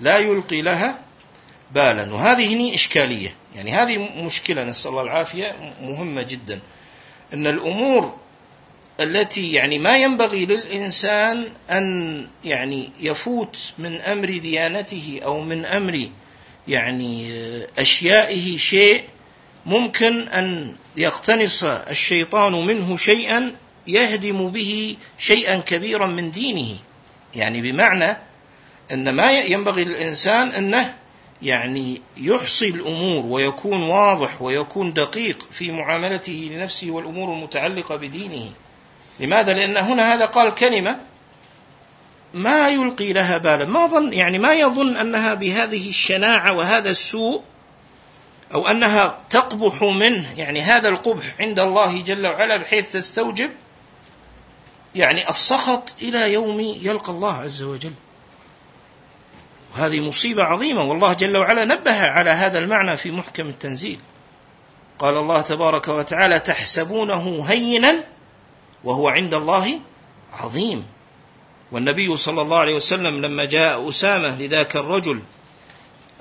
لا 0.00 0.18
يلقي 0.18 0.62
لها 0.62 0.98
بالا. 1.70 2.14
وهذه 2.14 2.54
هني 2.54 2.74
إشكالية. 2.74 3.34
يعني 3.54 3.72
هذه 3.72 4.22
مشكلة 4.22 4.64
نسأل 4.64 4.90
الله 4.90 5.02
العافية 5.02 5.74
مهمة 5.82 6.22
جدا. 6.22 6.60
أن 7.34 7.46
الأمور 7.46 8.16
التي 9.00 9.52
يعني 9.52 9.78
ما 9.78 9.98
ينبغي 9.98 10.46
للإنسان 10.46 11.48
أن 11.70 12.26
يعني 12.44 12.90
يفوت 13.00 13.72
من 13.78 14.00
أمر 14.00 14.38
ديانته 14.38 15.20
أو 15.24 15.40
من 15.40 15.64
أمر 15.64 16.08
يعني 16.68 17.28
أشيائه 17.78 18.56
شيء 18.56 19.02
ممكن 19.66 20.28
أن 20.28 20.76
يقتنص 20.96 21.64
الشيطان 21.64 22.52
منه 22.52 22.96
شيئا 22.96 23.52
يهدم 23.86 24.48
به 24.48 24.96
شيئا 25.18 25.56
كبيرا 25.56 26.06
من 26.06 26.30
دينه. 26.30 26.76
يعني 27.34 27.72
بمعنى 27.72 28.16
أن 28.92 29.14
ما 29.14 29.32
ينبغي 29.32 29.84
للإنسان 29.84 30.48
أنه 30.48 30.94
يعني 31.42 32.00
يحصي 32.16 32.68
الأمور 32.68 33.26
ويكون 33.26 33.82
واضح 33.82 34.42
ويكون 34.42 34.92
دقيق 34.92 35.48
في 35.50 35.70
معاملته 35.70 36.50
لنفسه 36.52 36.90
والأمور 36.90 37.32
المتعلقة 37.34 37.96
بدينه. 37.96 38.50
لماذا؟ 39.20 39.52
لأن 39.54 39.76
هنا 39.76 40.14
هذا 40.14 40.24
قال 40.24 40.54
كلمة 40.54 41.00
ما 42.34 42.68
يلقي 42.68 43.12
لها 43.12 43.38
بالا. 43.38 43.64
ما 43.64 43.86
ظن 43.86 44.12
يعني 44.12 44.38
ما 44.38 44.54
يظن 44.54 44.96
أنها 44.96 45.34
بهذه 45.34 45.88
الشناعة 45.88 46.52
وهذا 46.52 46.90
السوء 46.90 47.42
أو 48.54 48.66
أنها 48.66 49.18
تقبح 49.30 49.82
منه. 49.82 50.38
يعني 50.38 50.60
هذا 50.60 50.88
القبح 50.88 51.24
عند 51.40 51.60
الله 51.60 52.02
جل 52.02 52.26
وعلا 52.26 52.56
بحيث 52.56 52.92
تستوجب 52.92 53.50
يعني 54.94 55.30
السخط 55.30 55.94
إلى 56.02 56.32
يوم 56.32 56.60
يلقى 56.60 57.12
الله 57.12 57.32
عز 57.32 57.62
وجل. 57.62 57.92
وهذه 59.74 60.08
مصيبة 60.08 60.44
عظيمة 60.44 60.82
والله 60.82 61.12
جل 61.12 61.36
وعلا 61.36 61.64
نبه 61.64 62.06
على 62.06 62.30
هذا 62.30 62.58
المعنى 62.58 62.96
في 62.96 63.10
محكم 63.10 63.48
التنزيل. 63.48 63.98
قال 64.98 65.16
الله 65.16 65.40
تبارك 65.40 65.88
وتعالى 65.88 66.38
تحسبونه 66.38 67.44
هينا 67.48 68.04
وهو 68.84 69.08
عند 69.08 69.34
الله 69.34 69.80
عظيم. 70.32 70.86
والنبي 71.72 72.16
صلى 72.16 72.42
الله 72.42 72.58
عليه 72.58 72.74
وسلم 72.74 73.24
لما 73.24 73.44
جاء 73.44 73.88
أسامة 73.88 74.36
لذاك 74.38 74.76
الرجل 74.76 75.20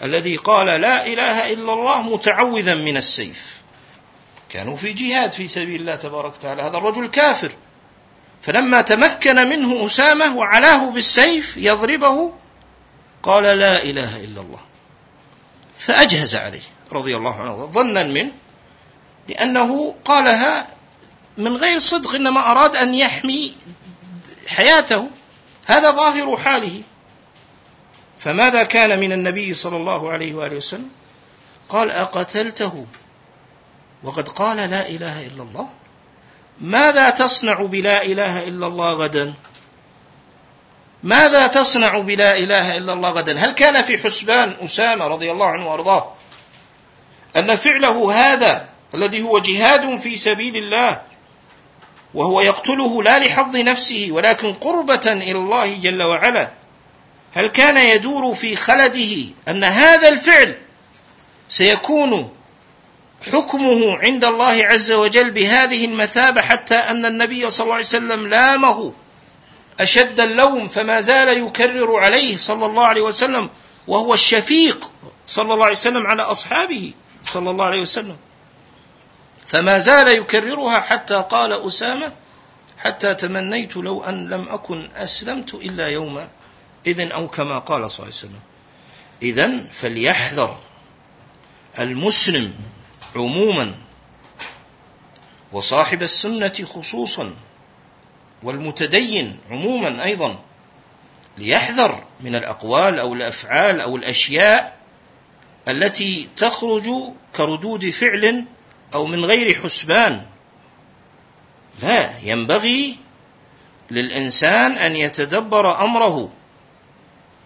الذي 0.03 0.35
قال 0.35 0.67
لا 0.67 1.05
إله 1.05 1.53
إلا 1.53 1.73
الله 1.73 2.01
متعوذا 2.01 2.75
من 2.75 2.97
السيف. 2.97 3.61
كانوا 4.49 4.77
في 4.77 4.93
جهاد 4.93 5.31
في 5.31 5.47
سبيل 5.47 5.81
الله 5.81 5.95
تبارك 5.95 6.33
وتعالى. 6.33 6.61
هذا 6.61 6.77
الرجل 6.77 7.07
كافر. 7.07 7.51
فلما 8.41 8.81
تمكن 8.81 9.35
منه 9.35 9.85
أسامة 9.85 10.37
وعلاه 10.37 10.89
بالسيف 10.89 11.57
يضربه 11.57 12.33
قال 13.23 13.43
لا 13.43 13.83
إله 13.83 14.23
إلا 14.23 14.41
الله. 14.41 14.59
فأجهز 15.77 16.35
عليه 16.35 16.61
رضي 16.91 17.17
الله 17.17 17.41
عنه 17.41 17.65
ظنا 17.65 18.03
منه 18.03 18.31
لأنه 19.27 19.95
قالها 20.05 20.67
من 21.37 21.57
غير 21.57 21.79
صدق 21.79 22.15
إنما 22.15 22.51
أراد 22.51 22.75
أن 22.75 22.95
يحمي 22.95 23.55
حياته. 24.47 25.09
هذا 25.65 25.91
ظاهر 25.91 26.37
حاله. 26.37 26.81
فماذا 28.19 28.63
كان 28.63 28.99
من 28.99 29.11
النبي 29.11 29.53
صلى 29.53 29.77
الله 29.77 30.11
عليه 30.11 30.33
وآله 30.33 30.57
وسلم؟ 30.57 30.89
قال 31.69 31.91
أقتلته. 31.91 32.85
وقد 34.03 34.29
قال 34.29 34.57
لا 34.57 34.87
إله 34.87 35.27
إلا 35.27 35.43
الله. 35.43 35.69
ماذا 36.61 37.09
تصنع 37.09 37.53
بلا 37.53 38.03
إله 38.03 38.47
إلا 38.47 38.67
الله 38.67 38.93
غدا؟ 38.93 39.33
ماذا 41.03 41.47
تصنع 41.47 41.99
بلا 41.99 42.37
إله 42.37 42.77
إلا 42.77 42.93
الله 42.93 43.09
غدا؟ 43.09 43.37
هل 43.37 43.51
كان 43.51 43.81
في 43.81 43.97
حسبان 43.97 44.55
أسامة 44.65 45.07
رضي 45.07 45.31
الله 45.31 45.45
عنه 45.45 45.71
وأرضاه 45.71 46.13
أن 47.37 47.55
فعله 47.55 48.13
هذا 48.13 48.69
الذي 48.95 49.21
هو 49.21 49.39
جهاد 49.39 49.99
في 49.99 50.17
سبيل 50.17 50.57
الله 50.57 51.01
وهو 52.13 52.41
يقتله 52.41 53.03
لا 53.03 53.19
لحظ 53.19 53.55
نفسه 53.55 54.07
ولكن 54.11 54.53
قربة 54.53 55.01
إلى 55.05 55.31
الله 55.31 55.75
جل 55.75 56.03
وعلا؟ 56.03 56.49
هل 57.33 57.47
كان 57.47 57.77
يدور 57.77 58.33
في 58.33 58.55
خلده 58.55 59.25
أن 59.47 59.63
هذا 59.63 60.09
الفعل 60.09 60.55
سيكون 61.49 62.29
حكمه 63.31 63.97
عند 63.97 64.25
الله 64.25 64.65
عز 64.65 64.91
وجل 64.91 65.31
بهذه 65.31 65.85
المثابة 65.85 66.41
حتى 66.41 66.75
أن 66.75 67.05
النبي 67.05 67.49
صلى 67.49 67.63
الله 67.63 67.75
عليه 67.75 67.85
وسلم 67.85 68.27
لامه 68.27 68.93
أشد 69.81 70.19
اللوم 70.19 70.67
فما 70.67 71.01
زال 71.01 71.27
يكرر 71.37 71.95
عليه 71.95 72.37
صلى 72.37 72.65
الله 72.65 72.85
عليه 72.85 73.01
وسلم 73.01 73.49
وهو 73.87 74.13
الشفيق 74.13 74.91
صلى 75.27 75.53
الله 75.53 75.65
عليه 75.65 75.75
وسلم 75.75 76.07
على 76.07 76.21
أصحابه 76.21 76.93
صلى 77.23 77.49
الله 77.49 77.65
عليه 77.65 77.81
وسلم. 77.81 78.17
فما 79.47 79.79
زال 79.79 80.07
يكررها 80.07 80.79
حتى 80.79 81.25
قال 81.29 81.67
أسامة 81.67 82.11
حتى 82.77 83.15
تمنيت 83.15 83.77
لو 83.77 84.03
أن 84.03 84.29
لم 84.29 84.49
أكن 84.49 84.89
أسلمت 84.95 85.53
إلا 85.53 85.87
يوم 85.87 86.27
إذن 86.87 87.11
أو 87.11 87.27
كما 87.27 87.59
قال 87.59 87.91
صلى 87.91 88.05
الله 88.05 88.17
عليه 88.17 88.25
وسلم. 88.27 88.41
إذن 89.23 89.67
فليحذر 89.71 90.57
المسلم 91.79 92.53
عموما 93.15 93.75
وصاحب 95.51 96.01
السنة 96.01 96.53
خصوصا 96.73 97.33
والمتدين 98.43 99.39
عموما 99.51 100.03
أيضا 100.03 100.39
ليحذر 101.37 102.03
من 102.21 102.35
الأقوال 102.35 102.99
أو 102.99 103.13
الأفعال 103.13 103.81
أو 103.81 103.95
الأشياء 103.95 104.77
التي 105.67 106.27
تخرج 106.37 106.89
كردود 107.35 107.89
فعل 107.89 108.45
أو 108.93 109.05
من 109.05 109.25
غير 109.25 109.63
حسبان. 109.63 110.25
لا 111.81 112.09
ينبغي 112.23 112.97
للإنسان 113.91 114.71
أن 114.71 114.95
يتدبر 114.95 115.83
أمره 115.83 116.29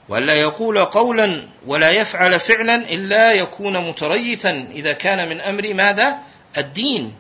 ولا 0.10 0.34
يقول 0.34 0.86
قولا 0.86 1.48
ولا 1.66 1.92
يفعل 1.92 2.40
فعلا 2.40 2.76
إلا 2.76 3.34
يكون 3.34 3.88
متريثا 3.88 4.68
إذا 4.72 4.94
كان 4.94 5.30
من 5.30 5.42
أمر 5.42 5.74
ماذا؟ 5.74 6.20
الدين. 6.58 7.16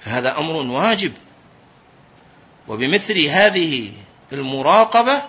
فهذا 0.00 0.38
أمر 0.38 0.54
واجب. 0.54 1.12
وبمثل 2.68 3.26
هذه 3.26 3.92
المراقبة 4.32 5.22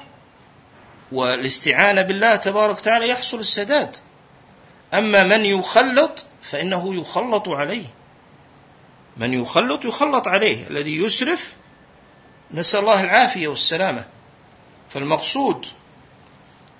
والاستعانة 1.11 2.01
بالله 2.01 2.35
تبارك 2.35 2.77
وتعالى 2.77 3.09
يحصل 3.09 3.39
السداد. 3.39 3.97
أما 4.93 5.23
من 5.23 5.45
يخلط 5.45 6.25
فإنه 6.41 6.95
يخلط 6.95 7.49
عليه. 7.49 7.85
من 9.17 9.33
يخلط 9.33 9.85
يخلط 9.85 10.27
عليه 10.27 10.67
الذي 10.67 10.97
يسرف 10.97 11.53
نسأل 12.51 12.79
الله 12.79 13.01
العافية 13.01 13.47
والسلامة. 13.47 14.05
فالمقصود 14.89 15.65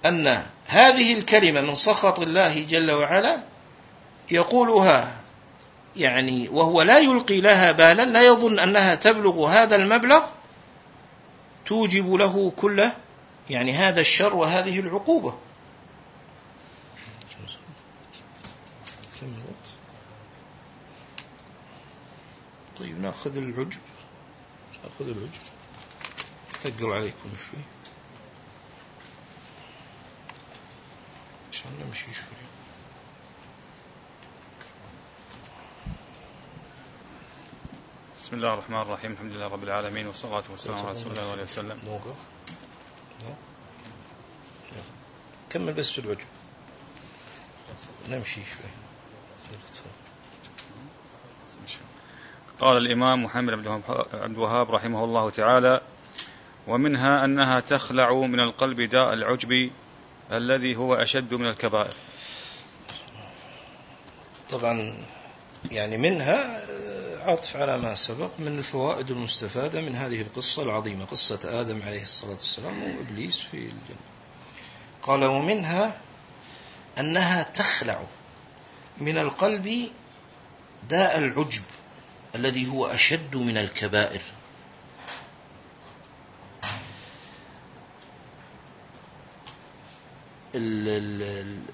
أن 0.05 0.43
هذه 0.67 1.13
الكلمة 1.13 1.61
من 1.61 1.73
سخط 1.73 2.19
الله 2.19 2.63
جل 2.63 2.91
وعلا 2.91 3.43
يقولها 4.31 5.11
يعني 5.97 6.49
وهو 6.49 6.81
لا 6.81 6.99
يلقي 6.99 7.41
لها 7.41 7.71
بالا 7.71 8.05
لا 8.05 8.21
يظن 8.21 8.59
أنها 8.59 8.95
تبلغ 8.95 9.47
هذا 9.47 9.75
المبلغ 9.75 10.21
توجب 11.69 12.13
له 12.13 12.51
كل 12.57 12.89
يعني 13.49 13.73
هذا 13.73 14.01
الشر 14.01 14.35
وهذه 14.35 14.79
العقوبة. 14.79 15.37
طيب 22.79 23.01
ناخذ 23.01 23.37
العجب. 23.37 23.79
ناخذ 24.83 25.09
العجب. 25.09 25.41
ثقل 26.61 26.93
عليكم 26.93 27.29
شوي. 27.37 27.63
عشان 31.51 31.71
نمشي 31.85 32.13
شوي. 32.13 32.48
بسم 38.29 38.37
الله 38.37 38.53
الرحمن 38.53 38.81
الرحيم. 38.81 39.11
الحمد 39.11 39.31
لله 39.33 39.47
رب 39.47 39.63
العالمين 39.63 40.07
والصلاة 40.07 40.43
والسلام 40.49 40.77
على 40.77 40.91
رسول 40.91 41.11
الله 41.11 41.31
عليه 41.31 41.43
وسلم. 41.43 41.99
كمل 45.49 45.73
بس 45.73 45.91
في 45.91 45.99
الوجه. 45.99 46.25
نمشي 48.09 48.41
شوي. 48.45 48.71
قال 52.59 52.77
الإمام 52.77 53.23
محمد 53.23 53.53
بن 53.53 53.81
عبد 54.13 54.35
الوهاب 54.37 54.71
رحمه 54.71 55.03
الله 55.03 55.29
تعالى 55.29 55.81
ومنها 56.67 57.25
أنها 57.25 57.59
تخلع 57.59 58.13
من 58.13 58.39
القلب 58.39 58.81
داء 58.81 59.13
العجب 59.13 59.71
الذي 60.31 60.75
هو 60.75 60.95
أشد 60.95 61.33
من 61.33 61.49
الكبائر. 61.49 61.93
طبعا 64.49 64.97
يعني 65.71 65.97
منها 65.97 66.65
عطف 67.21 67.57
على 67.57 67.77
ما 67.77 67.95
سبق 67.95 68.29
من 68.39 68.47
الفوائد 68.47 69.11
المستفادة 69.11 69.81
من 69.81 69.95
هذه 69.95 70.21
القصة 70.21 70.63
العظيمة 70.63 71.05
قصة 71.05 71.39
آدم 71.61 71.81
عليه 71.87 72.01
الصلاة 72.01 72.31
والسلام 72.31 72.83
وإبليس 72.83 73.37
في 73.37 73.57
الجنة. 73.57 74.09
قال 75.01 75.25
ومنها 75.25 75.97
أنها 76.99 77.43
تخلع 77.43 78.01
من 78.97 79.17
القلب 79.17 79.87
داء 80.89 81.17
العجب 81.17 81.63
الذي 82.35 82.67
هو 82.67 82.85
أشد 82.85 83.35
من 83.35 83.57
الكبائر. 83.57 84.21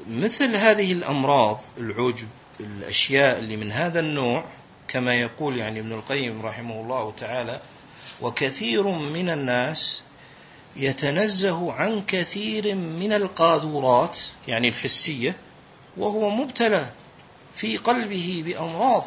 مثل 0.07 0.55
هذه 0.55 0.91
الأمراض 0.91 1.61
العجب 1.77 2.27
الأشياء 2.59 3.39
اللي 3.39 3.57
من 3.57 3.71
هذا 3.71 3.99
النوع 3.99 4.45
كما 4.87 5.15
يقول 5.15 5.57
يعني 5.57 5.79
ابن 5.79 5.91
القيم 5.91 6.45
رحمه 6.45 6.81
الله 6.81 7.13
تعالى 7.17 7.61
وكثير 8.21 8.83
من 8.87 9.29
الناس 9.29 10.01
يتنزه 10.75 11.73
عن 11.73 12.03
كثير 12.07 12.75
من 12.75 13.13
القاذورات 13.13 14.19
يعني 14.47 14.67
الحسية 14.67 15.35
وهو 15.97 16.29
مبتلى 16.29 16.85
في 17.55 17.77
قلبه 17.77 18.43
بأمراض. 18.45 19.03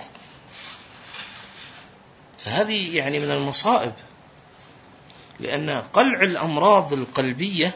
فهذه 2.39 2.97
يعني 2.97 3.19
من 3.19 3.31
المصائب 3.31 3.93
لأن 5.41 5.71
قلع 5.71 6.21
الأمراض 6.21 6.93
القلبية 6.93 7.75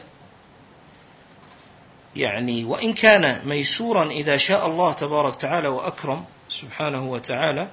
يعني 2.15 2.63
وإن 2.63 2.93
كان 2.93 3.47
ميسورا 3.47 4.11
إذا 4.11 4.37
شاء 4.37 4.67
الله 4.67 4.93
تبارك 4.93 5.33
وتعالى 5.33 5.67
وأكرم 5.67 6.25
سبحانه 6.49 7.11
وتعالى 7.11 7.67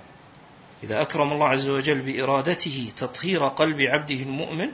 إذا 0.83 1.03
أكرم 1.03 1.33
الله 1.33 1.49
عز 1.49 1.69
وجل 1.69 1.99
بإرادته 1.99 2.93
تطهير 2.97 3.49
قلب 3.49 3.81
عبده 3.81 4.15
المؤمن 4.15 4.69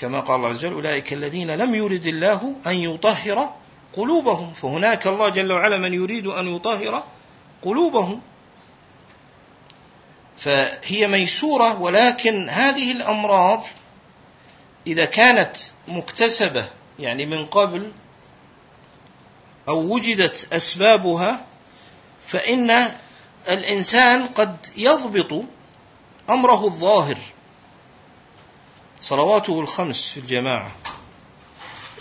كما 0.00 0.20
قال 0.20 0.36
الله 0.36 0.48
عز 0.48 0.64
وجل 0.64 0.72
أولئك 0.72 1.12
الذين 1.12 1.50
لم 1.50 1.74
يرد 1.74 2.06
الله 2.06 2.54
أن 2.66 2.74
يطهر 2.74 3.54
قلوبهم. 3.92 4.52
فهناك 4.52 5.06
الله 5.06 5.28
جل 5.28 5.52
وعلا 5.52 5.78
من 5.78 5.94
يريد 5.94 6.26
أن 6.26 6.56
يطهر 6.56 7.02
قلوبهم. 7.62 8.20
فهي 10.36 11.06
ميسورة 11.06 11.80
ولكن 11.80 12.48
هذه 12.48 12.92
الأمراض 12.92 13.64
إذا 14.86 15.04
كانت 15.04 15.56
مكتسبة 15.88 16.66
يعني 16.98 17.26
من 17.26 17.46
قبل 17.46 17.92
أو 19.68 19.80
وجدت 19.94 20.52
أسبابها 20.52 21.44
فإن 22.26 22.94
الإنسان 23.48 24.26
قد 24.26 24.56
يضبط 24.76 25.44
أمره 26.30 26.64
الظاهر. 26.64 27.18
صلواته 29.00 29.60
الخمس 29.60 30.10
في 30.10 30.20
الجماعة 30.20 30.72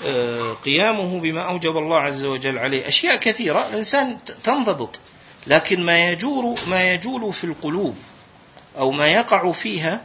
آه، 0.06 0.54
قيامه 0.54 1.20
بما 1.20 1.42
أوجب 1.42 1.78
الله 1.78 1.98
عز 1.98 2.24
وجل 2.24 2.60
عليه. 2.60 2.88
أشياء 2.88 3.16
كثيرة 3.16 3.68
الإنسان 3.68 4.18
تنضبط 4.44 5.00
لكن 5.48 5.86
ما 5.86 6.10
يجور 6.10 6.56
ما 6.68 6.82
يجول 6.94 7.34
في 7.34 7.44
القلوب 7.44 7.98
أو 8.78 8.92
ما 8.92 9.08
يقع 9.08 9.52
فيها 9.52 10.02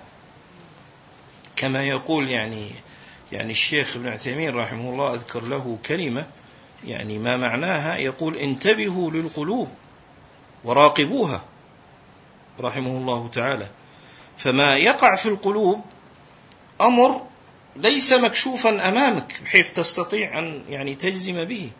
كما 1.57 1.85
يقول 1.85 2.29
يعني 2.29 2.71
يعني 3.33 3.53
الشيخ 3.53 3.97
ابن 3.97 4.09
عثيمين 4.09 4.55
رحمه 4.55 4.91
الله 4.91 5.15
أذكر 5.15 5.43
له 5.43 5.79
كلمة 5.87 6.27
يعني 6.87 7.19
ما 7.19 7.37
معناها 7.37 7.97
يقول 7.97 8.37
انتبهوا 8.37 9.11
للقلوب. 9.11 9.69
وراقبوها 10.65 11.45
رحمه 12.61 12.91
الله 12.91 13.29
تعالى. 13.33 13.67
فما 14.37 14.77
يقع 14.77 15.15
في 15.15 15.29
القلوب 15.29 15.81
أمر 16.81 17.23
ليس 17.77 18.13
مكشوفا 18.13 18.89
أمامك 18.89 19.41
بحيث 19.45 19.73
تستطيع 19.73 20.39
أن 20.39 20.63
يعني 20.69 20.95
تجزم 20.95 21.45
به. 21.45 21.71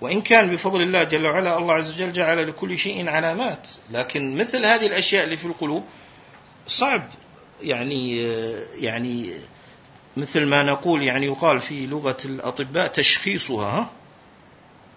وإن 0.00 0.20
كان 0.20 0.50
بفضل 0.50 0.82
الله 0.82 1.02
جل 1.04 1.26
وعلا 1.26 1.58
الله 1.58 1.74
عز 1.74 1.90
وجل 1.90 2.12
جعل 2.12 2.48
لكل 2.48 2.78
شيء 2.78 3.08
علامات. 3.08 3.68
لكن 3.90 4.36
مثل 4.36 4.66
هذه 4.66 4.86
الأشياء 4.86 5.24
اللي 5.24 5.36
في 5.36 5.44
القلوب 5.44 5.84
صعب. 6.66 7.08
يعني 7.62 8.22
يعني 8.78 9.30
مثل 10.16 10.46
ما 10.46 10.62
نقول 10.62 11.02
يعني 11.02 11.26
يقال 11.26 11.60
في 11.60 11.86
لغة 11.86 12.16
الأطباء 12.24 12.86
تشخيصها 12.86 13.90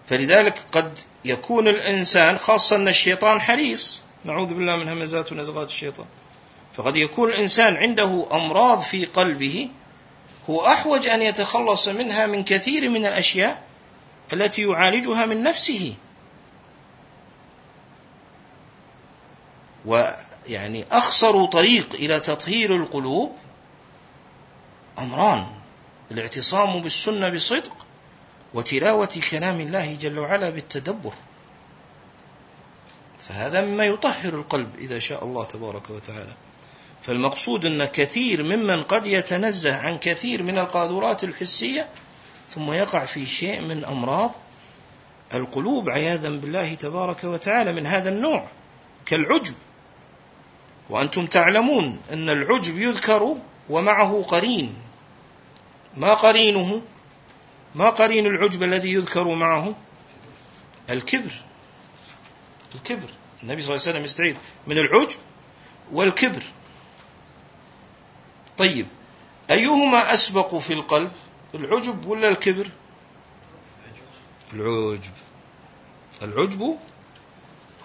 فلذلك 0.06 0.58
قد 0.72 0.98
يكون 1.24 1.68
الإنسان 1.68 2.38
خاصة 2.38 2.76
أن 2.76 2.88
الشيطان 2.88 3.40
حريص. 3.40 4.02
نعوذ 4.24 4.54
بالله 4.54 4.76
من 4.76 4.88
همزات 4.88 5.32
ونزغات 5.32 5.68
الشيطان. 5.68 6.06
فقد 6.72 6.96
يكون 6.96 7.28
الإنسان 7.28 7.76
عنده 7.76 8.26
أمراض 8.32 8.80
في 8.80 9.04
قلبه 9.04 9.70
هو 10.50 10.66
أحوج 10.66 11.06
أن 11.06 11.22
يتخلص 11.22 11.88
منها 11.88 12.26
من 12.26 12.44
كثير 12.44 12.88
من 12.88 13.06
الأشياء 13.06 13.62
التي 14.32 14.62
يعالجها 14.62 15.26
من 15.26 15.42
نفسه. 15.42 15.94
ويعني 19.86 20.84
أخسر 20.92 21.44
طريق 21.44 21.94
إلى 21.94 22.20
تطهير 22.20 22.76
القلوب 22.76 23.32
أمران. 24.98 25.46
الاعتصام 26.10 26.80
بالسنة 26.80 27.28
بصدق. 27.28 27.86
وتلاوة 28.54 29.20
كلام 29.30 29.60
الله 29.60 29.94
جل 29.94 30.18
وعلا 30.18 30.50
بالتدبر. 30.50 31.12
فهذا 33.28 33.60
مما 33.60 33.84
يطهر 33.84 34.34
القلب 34.34 34.70
إذا 34.78 34.98
شاء 34.98 35.24
الله 35.24 35.44
تبارك 35.44 35.90
وتعالى. 35.90 36.32
فالمقصود 37.02 37.66
أن 37.66 37.84
كثير 37.84 38.42
ممن 38.42 38.82
قد 38.82 39.06
يتنزه 39.06 39.76
عن 39.76 39.98
كثير 39.98 40.42
من 40.42 40.58
القادرات 40.58 41.24
الحسية 41.24 41.88
ثم 42.48 42.72
يقع 42.72 43.04
في 43.04 43.26
شيء 43.26 43.60
من 43.60 43.84
أمراض 43.84 44.30
القلوب 45.34 45.90
عياذا 45.90 46.28
بالله 46.28 46.74
تبارك 46.74 47.24
وتعالى 47.24 47.72
من 47.72 47.86
هذا 47.86 48.08
النوع 48.08 48.48
كالعجب. 49.06 49.54
وأنتم 50.90 51.26
تعلمون 51.26 52.00
أن 52.12 52.30
العجب 52.30 52.78
يذكر 52.78 53.36
ومعه 53.68 54.24
قرين. 54.28 54.74
ما 55.96 56.14
قرينه؟ 56.14 56.82
ما 57.74 57.90
قرين 57.90 58.26
العجب 58.26 58.62
الذي 58.62 58.92
يذكر 58.92 59.34
معه؟ 59.34 59.74
الكبر. 60.90 61.32
الكبر. 62.74 63.08
النبي 63.42 63.62
صلى 63.62 63.74
الله 63.74 63.86
عليه 63.86 63.92
وسلم 63.96 64.04
يستعيذ 64.04 64.36
من 64.66 64.78
العجب 64.78 65.18
والكبر. 65.92 66.42
طيب 68.58 68.86
أيهما 69.50 70.12
أسبق 70.12 70.54
في 70.54 70.72
القلب؟ 70.72 71.12
العجب 71.54 72.06
ولا 72.06 72.28
الكبر؟ 72.28 72.66
العجب. 74.52 75.12
العجب 76.22 76.78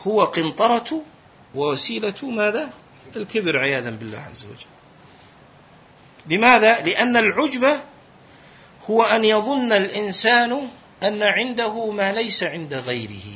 هو 0.07 0.23
قنطرة 0.23 1.01
ووسيلة 1.55 2.15
ماذا؟ 2.23 2.69
الكبر 3.15 3.57
عياذا 3.57 3.89
بالله 3.89 4.19
عز 4.19 4.45
وجل. 4.45 4.65
لماذا؟ 6.27 6.81
لأن 6.81 7.17
العجب 7.17 7.79
هو 8.89 9.03
أن 9.03 9.25
يظن 9.25 9.71
الإنسان 9.71 10.67
أن 11.03 11.23
عنده 11.23 11.91
ما 11.91 12.13
ليس 12.13 12.43
عند 12.43 12.73
غيره 12.73 13.29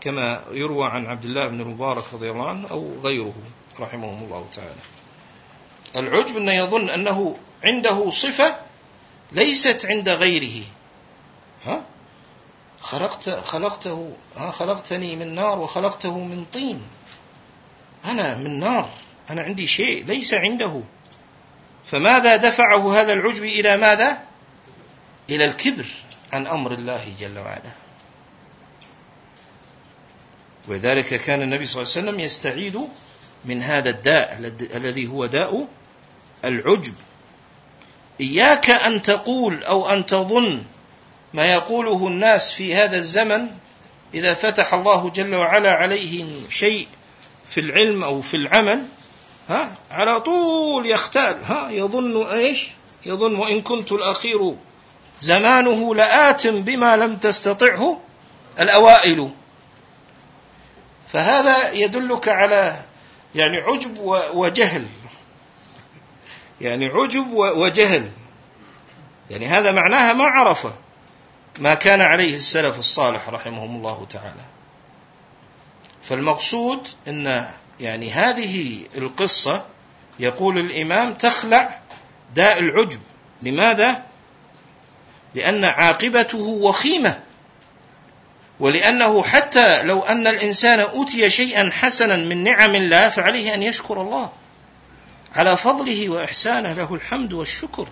كما 0.00 0.44
يروى 0.50 0.88
عن 0.88 1.06
عبد 1.06 1.24
الله 1.24 1.46
بن 1.46 1.60
المبارك 1.60 2.04
رضي 2.12 2.30
الله 2.30 2.48
عنه 2.48 2.68
أو 2.70 2.92
غيره 3.02 3.34
رحمهم 3.80 4.24
الله 4.24 4.46
تعالى. 4.54 4.80
العجب 5.96 6.36
أنه 6.36 6.52
يظن 6.52 6.90
أنه 6.90 7.36
عنده 7.64 8.10
صفة 8.10 8.56
ليست 9.32 9.86
عند 9.86 10.08
غيره. 10.08 10.64
ها؟ 11.64 11.84
خلقت 12.80 13.30
خلقته 13.30 14.12
ها؟ 14.36 14.50
خلقتني 14.50 15.16
من 15.16 15.34
نار 15.34 15.58
وخلقته 15.58 16.18
من 16.18 16.44
طين. 16.52 16.82
أنا 18.04 18.36
من 18.36 18.60
نار. 18.60 18.88
أنا 19.30 19.42
عندي 19.42 19.66
شيء 19.66 20.04
ليس 20.04 20.34
عنده. 20.34 20.82
فماذا 21.90 22.36
دفعه 22.36 23.00
هذا 23.00 23.12
العجب 23.12 23.44
إلى 23.44 23.76
ماذا؟ 23.76 24.18
إلى 25.30 25.44
الكبر 25.44 25.86
عن 26.32 26.46
أمر 26.46 26.72
الله 26.72 27.04
جل 27.20 27.38
وعلا. 27.38 27.72
ولذلك 30.68 31.20
كان 31.20 31.42
النبي 31.42 31.66
صلى 31.66 31.82
الله 31.82 31.92
عليه 31.96 32.08
وسلم 32.08 32.20
يستعيد 32.20 32.88
من 33.44 33.62
هذا 33.62 33.90
الداء 33.90 34.52
الذي 34.74 35.06
هو 35.06 35.26
داء 35.26 35.68
العجب. 36.44 36.94
إياك 38.20 38.70
أن 38.70 39.02
تقول 39.02 39.64
أو 39.64 39.88
أن 39.88 40.06
تظن 40.06 40.64
ما 41.34 41.52
يقوله 41.52 42.06
الناس 42.06 42.52
في 42.52 42.74
هذا 42.74 42.96
الزمن 42.96 43.48
إذا 44.14 44.34
فتح 44.34 44.74
الله 44.74 45.10
جل 45.10 45.34
وعلا 45.34 45.72
عليهم 45.72 46.46
شيء 46.50 46.88
في 47.48 47.60
العلم 47.60 48.04
أو 48.04 48.22
في 48.22 48.36
العمل 48.36 48.86
ها 49.48 49.70
على 49.90 50.20
طول 50.20 50.86
يختال. 50.86 51.44
ها 51.44 51.70
يظن 51.70 52.26
إيش؟ 52.26 52.68
يظن 53.06 53.34
وإن 53.34 53.62
كنت 53.62 53.92
الأخير 53.92 54.54
زمانه 55.20 55.94
لآت 55.94 56.46
بما 56.46 56.96
لم 56.96 57.16
تستطعه 57.16 58.00
الأوائل. 58.60 59.30
فهذا 61.12 61.72
يدلك 61.72 62.28
على 62.28 62.82
يعني 63.34 63.56
عجب 63.56 63.98
وجهل. 64.34 64.86
يعني 66.60 66.86
عجب 66.86 67.32
وجهل. 67.32 68.10
يعني 69.30 69.46
هذا 69.46 69.72
معناها 69.72 70.12
ما 70.12 70.24
عرف 70.24 70.66
ما 71.58 71.74
كان 71.74 72.00
عليه 72.00 72.34
السلف 72.34 72.78
الصالح 72.78 73.28
رحمهم 73.28 73.76
الله 73.76 74.06
تعالى. 74.10 74.44
فالمقصود 76.02 76.88
إن 77.08 77.48
يعني 77.80 78.10
هذه 78.10 78.82
القصة 78.96 79.64
يقول 80.18 80.58
الإمام 80.58 81.14
تخلع 81.14 81.80
داء 82.34 82.58
العجب. 82.58 83.00
لماذا؟ 83.42 84.02
لأن 85.34 85.64
عاقبته 85.64 86.38
وخيمة. 86.38 87.20
ولأنه 88.60 89.22
حتى 89.22 89.82
لو 89.82 90.02
أن 90.02 90.26
الإنسان 90.26 90.80
أوتي 90.80 91.30
شيئا 91.30 91.70
حسنا 91.72 92.16
من 92.16 92.44
نعم 92.44 92.74
الله 92.74 93.08
فعليه 93.08 93.54
أن 93.54 93.62
يشكر 93.62 94.02
الله. 94.02 94.32
على 95.36 95.56
فضله 95.56 96.08
وإحسانه 96.08 96.72
له 96.72 96.94
الحمد 96.94 97.32
والشكر. 97.32 97.88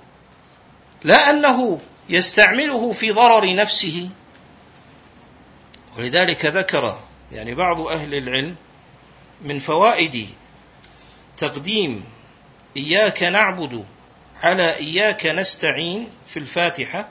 لا 1.04 1.30
أنه 1.30 1.80
يستعمله 2.08 2.92
في 2.92 3.10
ضرر 3.10 3.54
نفسه. 3.54 4.08
ولذلك 5.98 6.46
ذكر 6.46 6.98
يعني 7.32 7.54
بعض 7.54 7.80
أهل 7.80 8.14
العلم 8.14 8.56
من 9.42 9.58
فوائد 9.58 10.28
تقديم 11.36 12.04
إياك 12.76 13.22
نعبد 13.22 13.84
على 14.42 14.76
إياك 14.76 15.26
نستعين 15.26 16.08
في 16.26 16.38
الفاتحة 16.38 17.08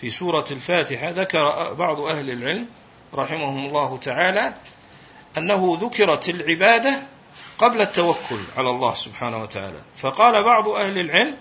في 0.00 0.10
سورة 0.10 0.44
الفاتحة 0.50 1.10
ذكر 1.10 1.72
بعض 1.72 2.00
أهل 2.00 2.30
العلم 2.30 2.66
رحمهم 3.14 3.66
الله 3.66 3.98
تعالى 3.98 4.54
أنه 5.38 5.78
ذكرت 5.80 6.28
العبادة 6.28 7.02
قبل 7.58 7.80
التوكل 7.80 8.40
على 8.56 8.70
الله 8.70 8.94
سبحانه 8.94 9.42
وتعالى. 9.42 9.78
فقال 9.96 10.42
بعض 10.42 10.68
أهل 10.68 10.98
العلم 10.98 11.36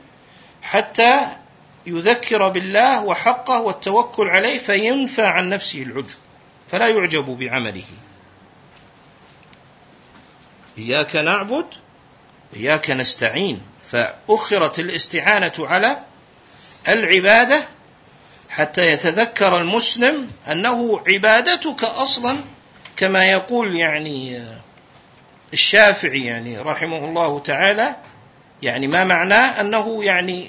حتى 0.62 1.28
يذكر 1.86 2.50
بالله 2.50 3.04
وحقه 3.04 3.62
والتوكل 3.62 4.30
عليه 4.30 4.58
فينفى 4.58 5.22
عن 5.22 5.50
نفسه 5.50 5.82
العجب 5.82 6.16
فلا 6.68 6.88
يعجب 6.88 7.26
بعمله. 7.26 7.84
إياك 10.78 11.16
نعبد 11.16 11.66
إياك 12.56 12.92
نستعين. 12.92 13.62
فأخرت 13.92 14.80
الاستعانة 14.80 15.54
على 15.60 15.98
العبادة 16.88 17.64
حتى 18.50 18.82
يتذكر 18.82 19.58
المسلم 19.58 20.28
أنه 20.52 21.02
عبادتك 21.08 21.84
أصلا 21.84 22.38
كما 22.98 23.26
يقول 23.26 23.76
يعني 23.76 24.44
الشافعي 25.54 26.26
يعني 26.26 26.58
رحمه 26.58 26.98
الله 26.98 27.40
تعالى 27.40 27.96
يعني 28.62 28.88
ما 28.88 29.04
معناه 29.04 29.62
أنه 29.62 30.04
يعني 30.04 30.48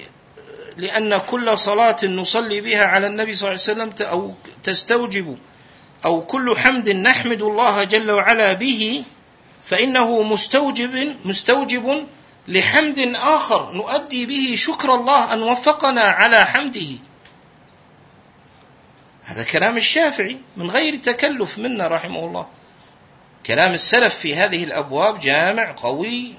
لأن 0.77 1.17
كل 1.17 1.57
صلاة 1.57 2.05
نصلي 2.05 2.61
بها 2.61 2.85
على 2.85 3.07
النبي 3.07 3.35
صلى 3.35 3.49
الله 3.49 3.63
عليه 3.69 3.91
وسلم 3.93 4.07
أو 4.07 4.33
تستوجب 4.63 5.37
أو 6.05 6.21
كل 6.21 6.57
حمد 6.57 6.89
نحمد 6.89 7.41
الله 7.41 7.83
جل 7.83 8.11
وعلا 8.11 8.53
به 8.53 9.03
فإنه 9.65 10.23
مستوجب 10.23 11.15
مستوجب 11.25 12.07
لحمد 12.47 12.99
آخر 13.15 13.71
نؤدي 13.71 14.25
به 14.25 14.55
شكر 14.55 14.95
الله 14.95 15.33
أن 15.33 15.43
وفقنا 15.43 16.01
على 16.01 16.45
حمده. 16.45 16.97
هذا 19.23 19.43
كلام 19.43 19.77
الشافعي 19.77 20.37
من 20.57 20.69
غير 20.69 20.95
تكلف 20.95 21.57
منا 21.57 21.87
رحمه 21.87 22.19
الله. 22.19 22.47
كلام 23.45 23.71
السلف 23.71 24.15
في 24.15 24.35
هذه 24.35 24.63
الأبواب 24.63 25.19
جامع 25.19 25.75
قوي 25.77 26.33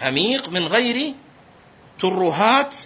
عميق 0.00 0.48
من 0.48 0.66
غير 0.66 1.14
ترهات 1.98 2.76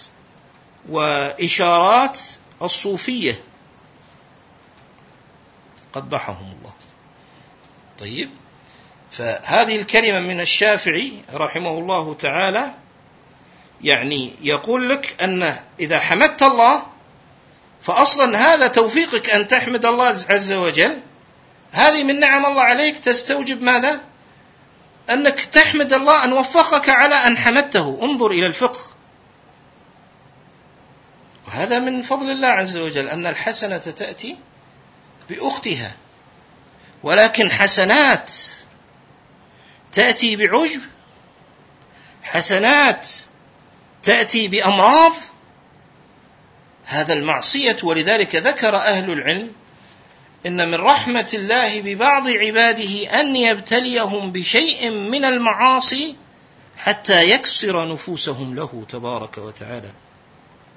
وإشارات 0.88 2.20
الصوفية. 2.62 3.40
قبحهم 5.92 6.56
الله. 6.58 6.72
طيب 7.98 8.30
فهذه 9.18 9.76
الكلمة 9.80 10.20
من 10.20 10.40
الشافعي 10.40 11.12
رحمه 11.34 11.78
الله 11.78 12.14
تعالى 12.14 12.74
يعني 13.82 14.32
يقول 14.40 14.90
لك 14.90 15.22
أن 15.22 15.56
إذا 15.80 15.98
حمدت 15.98 16.42
الله 16.42 16.82
فاصلا 17.82 18.38
هذا 18.38 18.66
توفيقك 18.66 19.30
أن 19.30 19.48
تحمد 19.48 19.86
الله 19.86 20.06
عز 20.30 20.52
وجل 20.52 21.00
هذه 21.72 22.04
من 22.04 22.20
نعم 22.20 22.46
الله 22.46 22.62
عليك 22.62 22.98
تستوجب 22.98 23.62
ماذا؟ 23.62 24.00
أنك 25.10 25.40
تحمد 25.40 25.92
الله 25.92 26.24
أن 26.24 26.32
وفقك 26.32 26.88
على 26.88 27.14
أن 27.14 27.36
حمدته، 27.36 27.98
انظر 28.02 28.30
إلى 28.30 28.46
الفقه. 28.46 28.80
وهذا 31.46 31.78
من 31.78 32.02
فضل 32.02 32.30
الله 32.30 32.48
عز 32.48 32.76
وجل 32.76 33.08
أن 33.08 33.26
الحسنة 33.26 33.78
تأتي 33.78 34.36
بأختها. 35.30 35.94
ولكن 37.02 37.50
حسنات 37.50 38.32
تأتي 39.92 40.36
بعجب 40.36 40.80
حسنات 42.22 43.10
تأتي 44.02 44.48
بأمراض. 44.48 45.12
هذا 46.86 47.12
المعصية 47.12 47.76
ولذلك 47.82 48.34
ذكر 48.34 48.76
أهل 48.76 49.12
العلم 49.12 49.52
إن 50.46 50.68
من 50.68 50.74
رحمة 50.74 51.30
الله 51.34 51.80
ببعض 51.80 52.28
عباده 52.28 53.20
أن 53.20 53.36
يبتليهم 53.36 54.32
بشيء 54.32 54.90
من 54.90 55.24
المعاصي 55.24 56.16
حتى 56.76 57.30
يكسر 57.30 57.92
نفوسهم 57.92 58.54
له 58.54 58.84
تبارك 58.88 59.38
وتعالى 59.38 59.90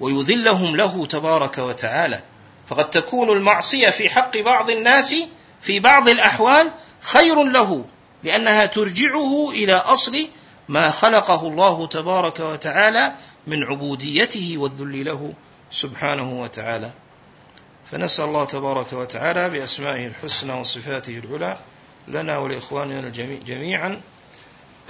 ويذلهم 0.00 0.76
له 0.76 1.06
تبارك 1.06 1.58
وتعالى. 1.58 2.22
فقد 2.68 2.90
تكون 2.90 3.30
المعصية 3.30 3.90
في 3.90 4.10
حق 4.10 4.36
بعض 4.36 4.70
الناس 4.70 5.14
في 5.60 5.80
بعض 5.80 6.08
الأحوال 6.08 6.72
خير 7.00 7.44
له. 7.44 7.84
لأنها 8.24 8.66
ترجعه 8.66 9.50
إلى 9.50 9.74
أصل 9.74 10.26
ما 10.68 10.90
خلقه 10.90 11.48
الله 11.48 11.86
تبارك 11.86 12.40
وتعالى 12.40 13.12
من 13.46 13.64
عبوديته 13.64 14.54
والذل 14.58 15.04
له 15.04 15.32
سبحانه 15.70 16.42
وتعالى. 16.42 16.90
فنسأل 17.90 18.24
الله 18.24 18.44
تبارك 18.44 18.92
وتعالى 18.92 19.50
بأسمائه 19.50 20.06
الحسنى 20.06 20.52
وصفاته 20.52 21.18
العلى 21.24 21.58
لنا 22.08 22.38
ولإخواننا 22.38 23.08
جميعا 23.46 24.00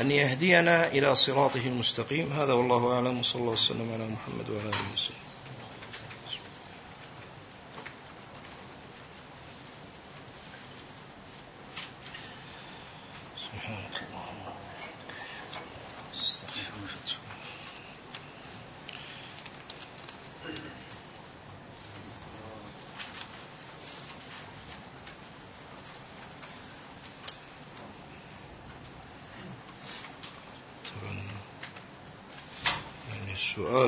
أن 0.00 0.10
يهدينا 0.10 0.86
إلى 0.86 1.16
صراطه 1.16 1.66
المستقيم. 1.66 2.32
هذا 2.32 2.52
والله 2.52 2.94
أعلم. 2.94 3.20
وصلى 3.20 3.40
الله 3.40 3.52
وسلم 3.52 3.92
على 3.92 4.04
محمد 4.04 4.50
وعلى 4.50 4.68
آله 4.68 4.92
وسلم 4.94 5.29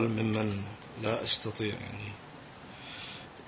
السؤال 0.03 0.25
ممن 0.25 0.65
لا 1.03 1.25
أستطيع 1.25 1.75
يعني 1.75 2.13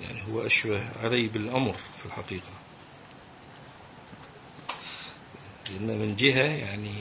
يعني 0.01 0.33
هو 0.33 0.47
أشبه 0.47 0.83
علي 1.03 1.29
بالأمر 1.29 1.73
في 1.73 2.07
الحقيقة. 2.07 2.53
لأن 5.71 5.99
من 5.99 6.17
جهة 6.17 6.43
يعني 6.45 6.93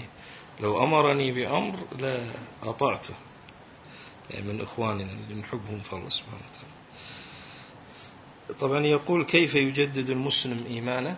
لو 0.59 0.83
أمرني 0.83 1.31
بأمر 1.31 1.75
لا 1.99 2.19
أطعته 2.63 3.13
يعني 4.31 4.53
من 4.53 4.61
إخواننا 4.61 5.11
اللي 5.29 5.41
نحبهم 5.41 5.79
في 5.79 5.93
الله 5.93 6.09
سبحانه 6.09 6.41
وتعالى. 6.51 6.73
طبعا 8.59 8.79
يقول 8.79 9.23
كيف 9.23 9.55
يجدد 9.55 10.09
المسلم 10.09 10.65
إيمانه؟ 10.69 11.15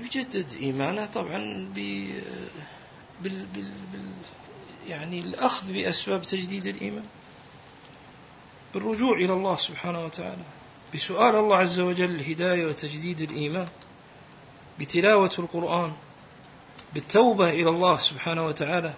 يجدد 0.00 0.54
إيمانه 0.60 1.06
طبعا 1.06 1.68
بال 1.74 2.22
بال 3.22 3.46
بال 3.46 3.70
يعني 4.88 5.20
الأخذ 5.20 5.72
بأسباب 5.72 6.22
تجديد 6.22 6.66
الإيمان. 6.66 7.04
بالرجوع 8.74 9.16
إلى 9.16 9.32
الله 9.32 9.56
سبحانه 9.56 10.04
وتعالى 10.04 10.42
بسؤال 10.94 11.36
الله 11.36 11.56
عز 11.56 11.80
وجل 11.80 12.10
الهداية 12.10 12.66
وتجديد 12.66 13.20
الإيمان 13.20 13.68
بتلاوة 14.80 15.30
القرآن 15.38 15.92
بالتوبة 16.94 17.50
إلى 17.50 17.68
الله 17.70 17.98
سبحانه 17.98 18.46
وتعالى 18.46 18.94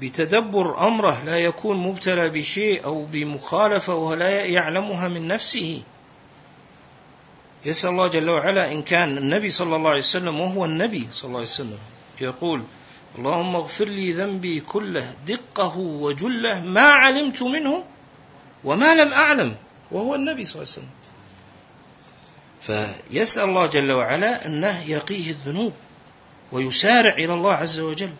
بتدبر 0.00 0.86
أمره 0.86 1.22
لا 1.24 1.38
يكون 1.38 1.76
مبتلى 1.76 2.28
بشيء 2.28 2.84
أو 2.84 3.04
بمخالفة 3.04 3.94
ولا 3.94 4.44
يعلمها 4.44 5.08
من 5.08 5.28
نفسه. 5.28 5.82
يسأل 7.64 7.90
الله 7.90 8.06
جل 8.06 8.30
وعلا 8.30 8.72
إن 8.72 8.82
كان 8.82 9.18
النبي 9.18 9.50
صلى 9.50 9.76
الله 9.76 9.90
عليه 9.90 9.98
وسلم 9.98 10.40
وهو 10.40 10.64
النبي 10.64 11.08
صلى 11.12 11.28
الله 11.28 11.38
عليه 11.38 11.48
وسلم 11.48 11.78
يقول 12.20 12.62
اللهم 13.18 13.56
اغفر 13.56 13.84
لي 13.84 14.12
ذنبي 14.12 14.60
كله 14.60 15.14
دقه 15.26 15.78
وجله 15.78 16.60
ما 16.60 16.80
علمت 16.80 17.42
منه 17.42 17.84
وما 18.64 18.94
لم 18.94 19.12
أعلم 19.12 19.56
وهو 19.90 20.14
النبي 20.14 20.44
صلى 20.44 20.62
الله 20.62 20.72
عليه 20.72 20.82
وسلم. 20.82 20.98
فيسأل 22.60 23.48
الله 23.48 23.66
جل 23.66 23.92
وعلا 23.92 24.46
أنه 24.46 24.90
يقيه 24.90 25.30
الذنوب 25.30 25.72
ويسارع 26.52 27.12
إلى 27.12 27.34
الله 27.34 27.52
عز 27.52 27.80
وجل 27.80 28.10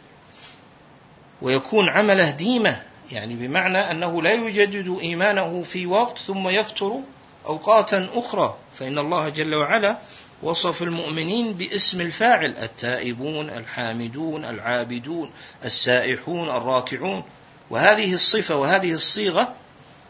ويكون 1.42 1.88
عمله 1.88 2.30
ديمة 2.30 2.82
يعني 3.12 3.34
بمعنى 3.34 3.78
أنه 3.90 4.22
لا 4.22 4.32
يجدد 4.32 4.98
إيمانه 5.00 5.62
في 5.62 5.86
وقت 5.86 6.18
ثم 6.18 6.48
يفتر 6.48 7.00
أوقاتا 7.46 8.08
أخرى 8.14 8.56
فإن 8.74 8.98
الله 8.98 9.28
جل 9.28 9.54
وعلا 9.54 9.98
وصف 10.42 10.82
المؤمنين 10.82 11.52
باسم 11.52 12.00
الفاعل 12.00 12.56
التائبون 12.62 13.50
الحامدون 13.50 14.44
العابدون 14.44 15.30
السائحون 15.64 16.48
الراكعون. 16.48 17.24
وهذه 17.70 18.14
الصفة 18.14 18.56
وهذه 18.56 18.92
الصيغة 18.92 19.54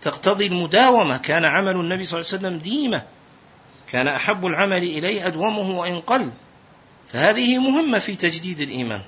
تقتضي 0.03 0.47
المداومة. 0.47 1.17
كان 1.17 1.45
عمل 1.45 1.77
النبي 1.77 2.05
صلى 2.05 2.21
الله 2.21 2.31
عليه 2.33 2.39
وسلم 2.39 2.59
ديمة. 2.59 3.03
كان 3.89 4.09
أحب 4.09 4.47
العمل 4.47 4.83
إليه 4.83 5.27
أدومه 5.27 5.79
وإن 5.79 6.01
قل. 6.01 6.31
فهذه 7.09 7.59
مهمة 7.59 7.99
في 7.99 8.17
تجديد 8.17 8.61
الإيمان. 8.61 9.01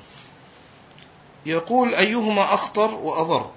يقول 1.46 1.94
أيهما 1.94 2.54
أخطر 2.54 2.94
وأضر؟ 2.94 3.50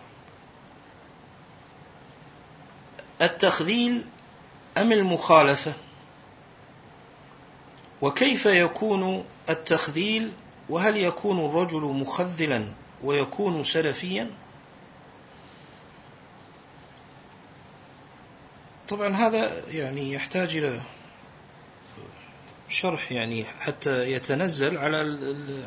التخذيل 3.22 4.02
أم 4.78 4.92
المخالفة؟ 4.92 5.74
وكيف 8.04 8.46
يكون 8.46 9.26
التخذيل؟ 9.50 10.32
وهل 10.70 10.98
يكون 10.98 11.46
الرجل 11.46 11.82
مخذلا 11.82 12.74
ويكون 13.04 13.64
سلفيا؟ 13.64 14.32
طبعا 18.90 19.16
هذا 19.16 19.70
يعني 19.70 20.14
يحتاج 20.14 20.58
إلى 20.58 20.82
شرح 22.70 23.12
يعني 23.12 23.46
حتى 23.46 24.12
يتنزل 24.12 24.78
على 24.78 24.98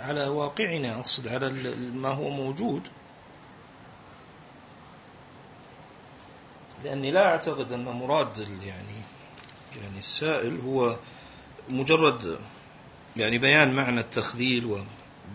على 0.00 0.28
واقعنا 0.28 0.98
أقصد 0.98 1.28
على 1.28 1.50
ما 1.94 2.08
هو 2.08 2.30
موجود. 2.30 2.82
لأني 6.84 7.10
لا 7.10 7.26
أعتقد 7.26 7.72
أن 7.72 7.84
مراد 7.84 8.38
يعني 8.38 9.02
يعني 9.82 9.98
السائل 9.98 10.60
هو 10.60 10.96
مجرد 11.68 12.38
يعني 13.16 13.38
بيان 13.38 13.74
معنى 13.74 14.00
التخذيل 14.00 14.78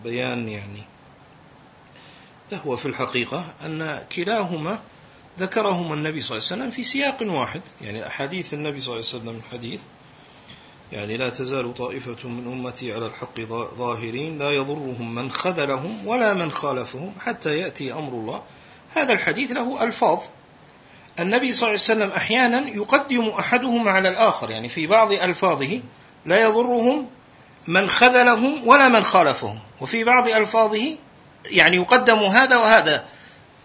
وبيان 0.04 0.48
يعني 0.48 0.82
هو 2.66 2.76
في 2.76 2.86
الحقيقة 2.86 3.54
أن 3.64 4.02
كلاهما 4.16 4.78
ذكرهما 5.38 5.94
النبي 5.94 6.20
صلى 6.20 6.38
الله 6.38 6.48
عليه 6.50 6.62
وسلم 6.62 6.70
في 6.70 6.82
سياق 6.82 7.16
واحد. 7.22 7.60
يعني 7.82 8.06
أحاديث 8.06 8.54
النبي 8.54 8.80
صلى 8.80 8.94
الله 8.94 9.06
عليه 9.08 9.22
وسلم 9.22 9.42
الحديث 9.46 9.80
يعني 10.92 11.16
لا 11.16 11.30
تزال 11.30 11.74
طائفة 11.74 12.28
من 12.28 12.52
أمتي 12.52 12.94
على 12.94 13.06
الحق 13.06 13.40
ظاهرين 13.78 14.38
لا 14.38 14.50
يضرهم 14.50 15.14
من 15.14 15.30
خذلهم 15.30 16.06
ولا 16.06 16.34
من 16.34 16.50
خالفهم 16.50 17.12
حتى 17.20 17.58
يأتي 17.58 17.92
أمر 17.92 18.12
الله. 18.12 18.42
هذا 18.94 19.12
الحديث 19.12 19.52
له 19.52 19.84
ألفاظ. 19.84 20.18
النبي 21.20 21.52
صلى 21.52 21.68
الله 21.68 21.80
عليه 21.88 22.02
وسلم 22.02 22.10
أحيانا 22.10 22.68
يقدم 22.68 23.28
أحدهما 23.28 23.90
على 23.90 24.08
الآخر 24.08 24.50
يعني 24.50 24.68
في 24.68 24.86
بعض 24.86 25.12
ألفاظه 25.12 25.82
لا 26.26 26.42
يضرهم 26.42 27.10
من 27.66 27.88
خذلهم 27.90 28.68
ولا 28.68 28.88
من 28.88 29.04
خالفهم. 29.04 29.58
وفي 29.80 30.04
بعض 30.04 30.28
ألفاظه 30.28 30.96
يعني 31.50 31.76
يقدم 31.76 32.18
هذا 32.18 32.56
وهذا. 32.56 33.04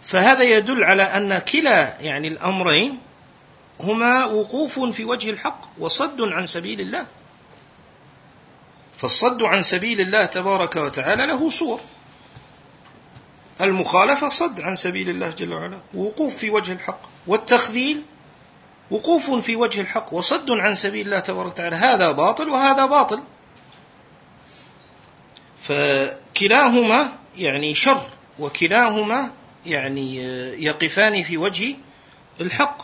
فهذا 0.01 0.43
يدل 0.43 0.83
على 0.83 1.03
أن 1.03 1.37
كلا 1.37 2.01
يعني 2.01 2.27
الأمرين 2.27 2.99
هما 3.79 4.25
وقوف 4.25 4.79
في 4.79 5.05
وجه 5.05 5.29
الحق 5.29 5.61
وصد 5.79 6.21
عن 6.21 6.45
سبيل 6.45 6.81
الله. 6.81 7.05
فالصد 8.97 9.43
عن 9.43 9.63
سبيل 9.63 10.01
الله 10.01 10.25
تبارك 10.25 10.75
وتعالى 10.75 11.25
له 11.25 11.49
صور. 11.49 11.79
المخالفة 13.61 14.29
صد 14.29 14.61
عن 14.61 14.75
سبيل 14.75 15.09
الله 15.09 15.29
جل 15.29 15.53
وعلا. 15.53 15.77
وقوف 15.93 16.35
في 16.35 16.49
وجه 16.49 16.71
الحق. 16.71 17.01
والتخذيل 17.27 18.03
وقوف 18.91 19.31
في 19.31 19.55
وجه 19.55 19.81
الحق 19.81 20.13
وصد 20.13 20.51
عن 20.51 20.75
سبيل 20.75 21.05
الله 21.05 21.19
تبارك 21.19 21.47
وتعالى. 21.47 21.75
هذا 21.75 22.11
باطل 22.11 22.49
وهذا 22.49 22.85
باطل. 22.85 23.19
فكلاهما 25.61 27.07
يعني 27.37 27.75
شر 27.75 28.01
وكلاهما 28.39 29.31
يعني 29.65 30.17
يقفان 30.63 31.23
في 31.23 31.37
وجه 31.37 31.75
الحق. 32.41 32.77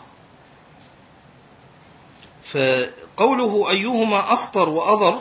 فقوله 2.42 3.70
أيهما 3.70 4.32
أخطر 4.32 4.68
وأضر 4.68 5.20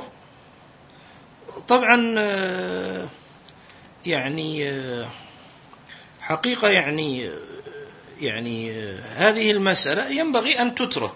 طبعا 1.67 1.95
يعني 4.05 4.81
حقيقة 6.21 6.67
يعني 6.69 7.29
يعني 8.23 8.81
هذه 9.01 9.51
المسألة 9.51 10.07
ينبغي 10.09 10.61
أن 10.61 10.75
تترك. 10.75 11.13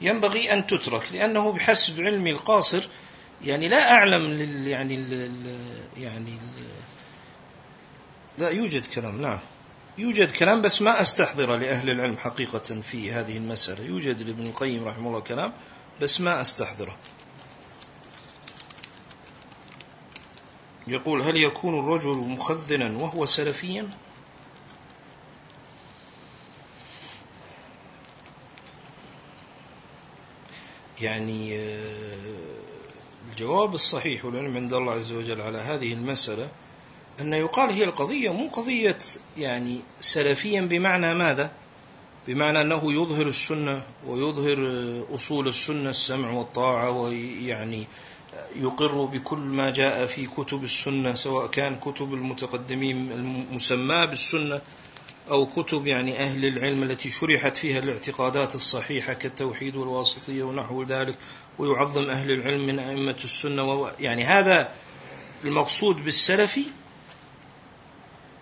ينبغي 0.00 0.52
أن 0.52 0.66
تترك 0.66 1.12
لأنه 1.12 1.52
بحسب 1.52 2.00
علمي 2.00 2.30
القاصر 2.30 2.88
يعني 3.44 3.68
لا 3.68 3.92
أعلم 3.92 4.22
لل 4.22 4.66
يعني 4.66 4.94
ال 4.94 5.30
يعني 5.96 6.30
ال 6.30 6.64
لا 8.38 8.48
يوجد 8.48 8.86
كلام 8.86 9.22
نعم. 9.22 9.38
يوجد 9.98 10.30
كلام 10.30 10.62
بس 10.62 10.82
ما 10.82 11.00
أستحضر 11.00 11.56
لأهل 11.56 11.90
العلم 11.90 12.16
حقيقة 12.16 12.80
في 12.80 13.12
هذه 13.12 13.36
المسألة. 13.36 13.84
يوجد 13.84 14.22
لابن 14.22 14.46
القيم 14.46 14.84
رحمه 14.84 15.08
الله 15.08 15.20
كلام 15.20 15.52
بس 16.00 16.20
ما 16.20 16.40
أستحضره. 16.40 16.96
يقول 20.86 21.22
هل 21.22 21.36
يكون 21.36 21.78
الرجل 21.78 22.16
مخذنا 22.16 22.98
وهو 22.98 23.26
سلفيا؟ 23.26 23.88
يعني 31.00 31.58
آه، 31.58 32.14
الجواب 33.32 33.74
الصحيح 33.74 34.24
والعلم 34.24 34.56
عند 34.56 34.74
الله 34.74 34.92
عز 34.92 35.12
وجل 35.12 35.40
على 35.40 35.58
هذه 35.58 35.92
المسألة 35.92 36.48
أن 37.20 37.32
يقال 37.32 37.70
هي 37.70 37.84
القضية 37.84 38.32
مو 38.32 38.48
قضية 38.48 38.98
يعني 39.38 39.80
سلفيا 40.00 40.60
بمعنى 40.60 41.14
ماذا؟ 41.14 41.52
بمعنى 42.28 42.60
أنه 42.60 42.92
يظهر 42.92 43.26
السنة 43.26 43.82
ويظهر 44.06 44.58
أصول 45.14 45.48
السنة 45.48 45.90
السمع 45.90 46.30
والطاعة 46.30 46.90
ويعني 46.90 47.86
يقر 48.56 49.04
بكل 49.04 49.38
ما 49.38 49.70
جاء 49.70 50.06
في 50.06 50.26
كتب 50.26 50.64
السنة 50.64 51.14
سواء 51.14 51.46
كان 51.46 51.76
كتب 51.76 52.14
المتقدمين 52.14 53.12
المسماة 53.12 54.04
بالسنة 54.04 54.60
أو 55.30 55.46
كتب 55.46 55.86
يعني 55.86 56.18
أهل 56.18 56.44
العلم 56.44 56.82
التي 56.82 57.10
شرحت 57.10 57.56
فيها 57.56 57.78
الاعتقادات 57.78 58.54
الصحيحة 58.54 59.12
كالتوحيد 59.12 59.76
والواسطية 59.76 60.42
ونحو 60.42 60.82
ذلك 60.82 61.14
ويعظم 61.58 62.10
أهل 62.10 62.30
العلم 62.30 62.66
من 62.66 62.78
أئمة 62.78 63.16
السنة 63.24 63.90
يعني 64.00 64.24
هذا 64.24 64.72
المقصود 65.44 66.04
بالسلفي 66.04 66.64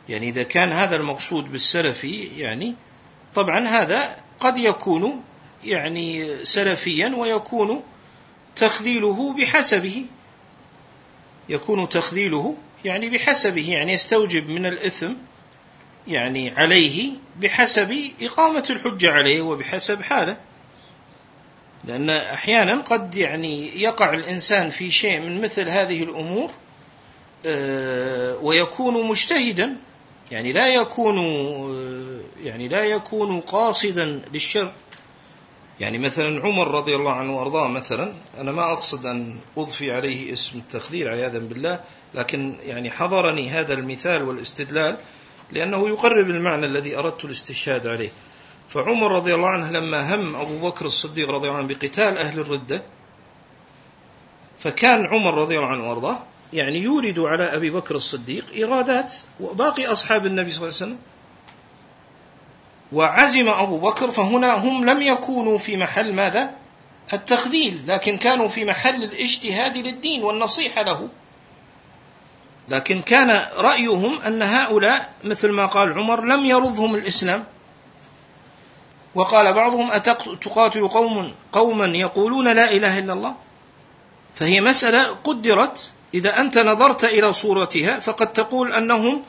يعني 0.09 0.28
إذا 0.28 0.43
كان 0.43 0.72
هذا 0.72 0.97
المقصود 0.97 1.53
بالسلفي 1.53 2.28
يعني 2.37 2.74
طبعا 3.35 3.68
هذا 3.68 4.16
قد 4.41 4.59
يكون 4.59 5.22
يعني 5.64 6.37
سلفيا 6.45 7.14
ويكون 7.16 7.83
تخذيله 8.57 9.33
بحسبه 9.33 10.07
يكون 11.49 11.89
تخذيله 11.89 12.57
يعني 12.85 13.11
بحسبه 13.11 13.70
يعني 13.70 13.93
يستوجب 13.93 14.49
من 14.49 14.66
الإثم 14.66 15.12
يعني 16.09 16.50
عليه 16.50 17.12
بحسب 17.40 18.11
إقامة 18.22 18.64
الحجة 18.70 19.11
عليه 19.11 19.40
وبحسب 19.40 20.03
حاله. 20.03 20.36
لأن 21.84 22.11
أحيانا 22.11 22.76
قد 22.76 23.16
يعني 23.16 23.82
يقع 23.82 24.14
الإنسان 24.14 24.70
في 24.70 24.90
شيء 24.90 25.20
من 25.20 25.40
مثل 25.40 25.68
هذه 25.68 26.03
الأمور 26.03 26.50
آه، 27.46 28.36
ويكون 28.36 29.09
مجتهدا 29.09 29.76
يعني 30.30 30.53
لا 30.53 30.66
يكون 30.66 31.18
يعني 32.44 32.68
لا 32.68 32.84
يكون 32.84 33.40
قاصدا 33.40 34.22
للشر 34.32 34.72
يعني 35.80 35.98
مثلا 35.98 36.40
عمر 36.44 36.70
رضي 36.70 36.96
الله 36.96 37.12
عنه 37.12 37.38
وأرضاه 37.38 37.68
مثلا 37.68 38.12
أنا 38.38 38.53
ما 38.53 38.72
أقصد 38.72 39.07
أن 39.07 39.38
أضفي 39.57 39.92
عليه 39.92 40.32
اسم 40.32 40.59
التخذير 40.59 41.09
عياذا 41.09 41.38
بالله 41.38 41.80
لكن 42.14 42.55
يعني 42.66 42.90
حضرني 42.90 43.50
هذا 43.50 43.74
المثال 43.74 44.22
والاستدلال 44.22 44.96
لأنه 45.53 45.88
يقرب 45.88 46.30
المعنى 46.30 46.66
الذي 46.66 46.96
أردت 46.96 47.24
الاستشهاد 47.24 47.86
عليه. 47.86 48.11
فعمر 48.68 49.12
رضي 49.12 49.34
الله 49.34 49.48
عنه 49.48 49.70
لما 49.70 50.14
هم 50.14 50.36
أبو 50.36 50.59
بكر 50.68 50.86
الصديق 50.86 51.30
رضي 51.30 51.48
الله 51.48 51.59
عنه 51.59 51.68
بقتال 51.68 52.18
أهل 52.18 52.38
الردة 52.38 52.82
فكان 54.59 55.07
عمر 55.07 55.34
رضي 55.34 55.57
الله 55.59 55.68
عنه 55.68 55.88
وأرضاه 55.88 56.18
يعني 56.53 56.78
يورد 56.78 57.18
على 57.18 57.44
أبي 57.44 57.70
بكر 57.70 57.94
الصديق 57.94 58.44
إيرادات 58.55 59.14
وباقي 59.40 59.86
أصحاب 59.86 60.26
النبي 60.26 60.50
صلى 60.50 60.68
الله 60.68 60.76
عليه 60.76 60.92
وسلم. 60.92 60.98
وعزم 62.92 63.48
أبو 63.48 63.78
بكر 63.78 64.11
فهنا 64.11 64.55
هم 64.55 64.90
لم 64.90 65.03
يكونوا 65.03 65.59
في 65.59 65.76
محل 65.76 66.12
ماذا؟ 66.12 66.50
التخذيل 67.12 67.80
لكن 67.86 68.16
كانوا 68.16 68.48
في 68.48 68.64
محل 68.64 69.05
الاجتهاد 69.05 69.76
للدين 69.76 70.24
والنصيحة 70.24 70.82
له. 70.82 71.09
لكن 72.69 73.03
كان 73.03 73.43
رأيهم 73.57 74.21
أن 74.27 74.43
هؤلاء 74.43 75.13
مثل 75.25 75.51
ما 75.51 75.67
قال 75.67 75.93
عمر 75.99 76.25
لم 76.25 76.45
يرضهم 76.45 76.95
الإسلام. 76.95 77.45
وقال 79.15 79.53
بعضهم 79.53 79.91
أتقاتل 79.93 80.89
قوم 80.89 81.33
قوما 81.53 81.87
يقولون 81.87 82.49
لا 82.49 82.71
إله 82.71 82.99
إلا 82.99 83.13
الله؟ 83.13 83.35
فهي 84.35 84.61
مسألة 84.61 85.17
قدرت. 85.25 85.93
إذا 86.15 86.41
أنت 86.41 86.59
نظرت 86.59 87.05
إلى 87.05 87.33
صورتها 87.33 87.99
فقد 87.99 88.33
تقول 88.33 88.73
أنهم 88.73 89.23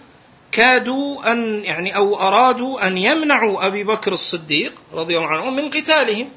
كادوا 0.52 1.32
أن 1.32 1.64
يعني 1.64 1.96
أو 1.96 2.20
أرادوا 2.20 2.88
أن 2.88 2.98
يمنعوا 2.98 3.68
أبي 3.68 3.84
بكر 3.84 4.14
الصديق 4.14 4.74
رضي 4.94 5.18
الله 5.18 5.30
عنه 5.30 5.50
من 5.50 5.70
قتالهم. 5.70 6.30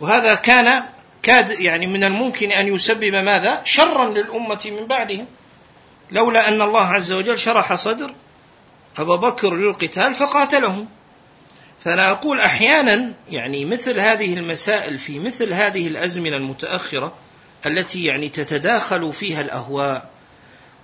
وهذا 0.00 0.34
كان 0.34 0.82
كاد 1.22 1.60
يعني 1.60 1.86
من 1.86 2.04
الممكن 2.04 2.52
أن 2.52 2.74
يسبب 2.74 3.14
ماذا؟ 3.14 3.62
شرا 3.64 4.04
للأمة 4.04 4.60
من 4.66 4.86
بعدهم. 4.86 5.26
لولا 6.12 6.48
أن 6.48 6.62
الله 6.62 6.86
عز 6.86 7.12
وجل 7.12 7.38
شرح 7.38 7.74
صدر 7.74 8.14
أبا 8.98 9.16
بكر 9.16 9.54
للقتال 9.54 10.14
فقاتلهم. 10.14 10.88
فأنا 11.84 12.10
أقول 12.10 12.40
أحيانا 12.40 13.12
يعني 13.30 13.64
مثل 13.64 14.00
هذه 14.00 14.34
المسائل 14.34 14.98
في 14.98 15.18
مثل 15.18 15.52
هذه 15.52 15.86
الأزمنة 15.88 16.36
المتأخرة 16.36 17.12
التي 17.66 18.04
يعني 18.04 18.28
تتداخل 18.28 19.12
فيها 19.12 19.40
الأهواء 19.40 20.10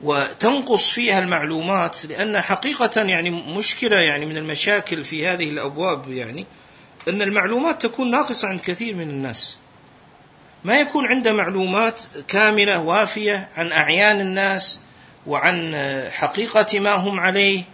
وتنقص 0.02 0.90
فيها 0.90 1.18
المعلومات 1.18 2.06
لأن 2.06 2.40
حقيقة 2.40 3.02
يعني 3.02 3.30
مشكلة 3.30 4.00
يعني 4.00 4.26
من 4.26 4.36
المشاكل 4.36 5.04
في 5.04 5.26
هذه 5.26 5.50
الأبواب 5.50 6.12
يعني 6.12 6.46
أن 7.08 7.22
المعلومات 7.22 7.82
تكون 7.82 8.10
ناقصة 8.10 8.48
عند 8.48 8.60
كثير 8.60 8.94
من 8.94 9.10
الناس. 9.10 9.56
ما 10.64 10.80
يكون 10.80 11.06
عنده 11.06 11.32
معلومات 11.32 12.02
كاملة 12.28 12.78
وافية 12.78 13.48
عن 13.56 13.72
أعيان 13.72 14.20
الناس 14.20 14.80
وعن 15.26 15.74
حقيقة 16.10 16.80
ما 16.80 16.92
هم 16.92 17.20
عليه. 17.20 17.64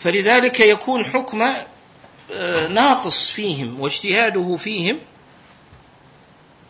فلذلك 0.00 0.60
يكون 0.60 1.04
حكم 1.04 1.42
آه، 2.32 2.68
ناقص 2.68 3.30
فيهم 3.30 3.80
واجتهاده 3.80 4.56
فيهم. 4.56 4.98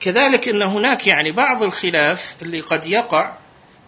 كذلك 0.01 0.49
إن 0.49 0.63
هناك 0.63 1.07
يعني 1.07 1.33
بعض 1.33 1.63
الخلاف 1.63 2.35
اللي 2.43 2.61
قد 2.61 2.87
يقع 2.87 3.33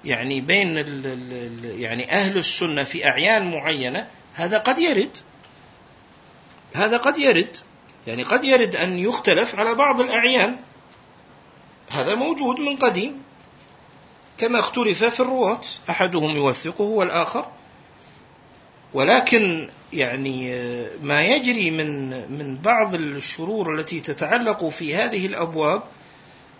يعني 0.04 0.40
بين 0.40 0.78
ال 0.78 1.06
ال 1.06 1.80
يعني 1.80 2.12
أهل 2.12 2.38
السنة 2.38 2.84
في 2.84 3.08
أعيان 3.08 3.50
معينة 3.50 4.08
هذا 4.34 4.58
قد 4.58 4.78
يرد. 4.78 5.16
هذا 6.74 6.96
قد 6.96 7.18
يرد. 7.18 7.56
يعني 8.06 8.22
قد 8.22 8.44
يرد 8.44 8.76
أن 8.76 8.98
يختلف 8.98 9.54
على 9.54 9.74
بعض 9.74 10.00
الأعيان. 10.00 10.56
هذا 11.90 12.14
موجود 12.14 12.60
من 12.60 12.76
قديم. 12.76 13.22
كما 14.38 14.58
اختلف 14.58 15.04
في 15.04 15.20
الرواة. 15.20 15.60
أحدهم 15.90 16.36
يوثقه 16.36 16.84
والآخر. 16.84 17.46
ولكن 18.94 19.68
يعني 19.92 20.54
ما 21.02 21.22
يجري 21.22 21.70
من 21.70 22.10
من 22.38 22.56
بعض 22.56 22.94
الشرور 22.94 23.74
التي 23.74 24.00
تتعلق 24.00 24.68
في 24.68 24.94
هذه 24.94 25.26
الأبواب 25.26 25.82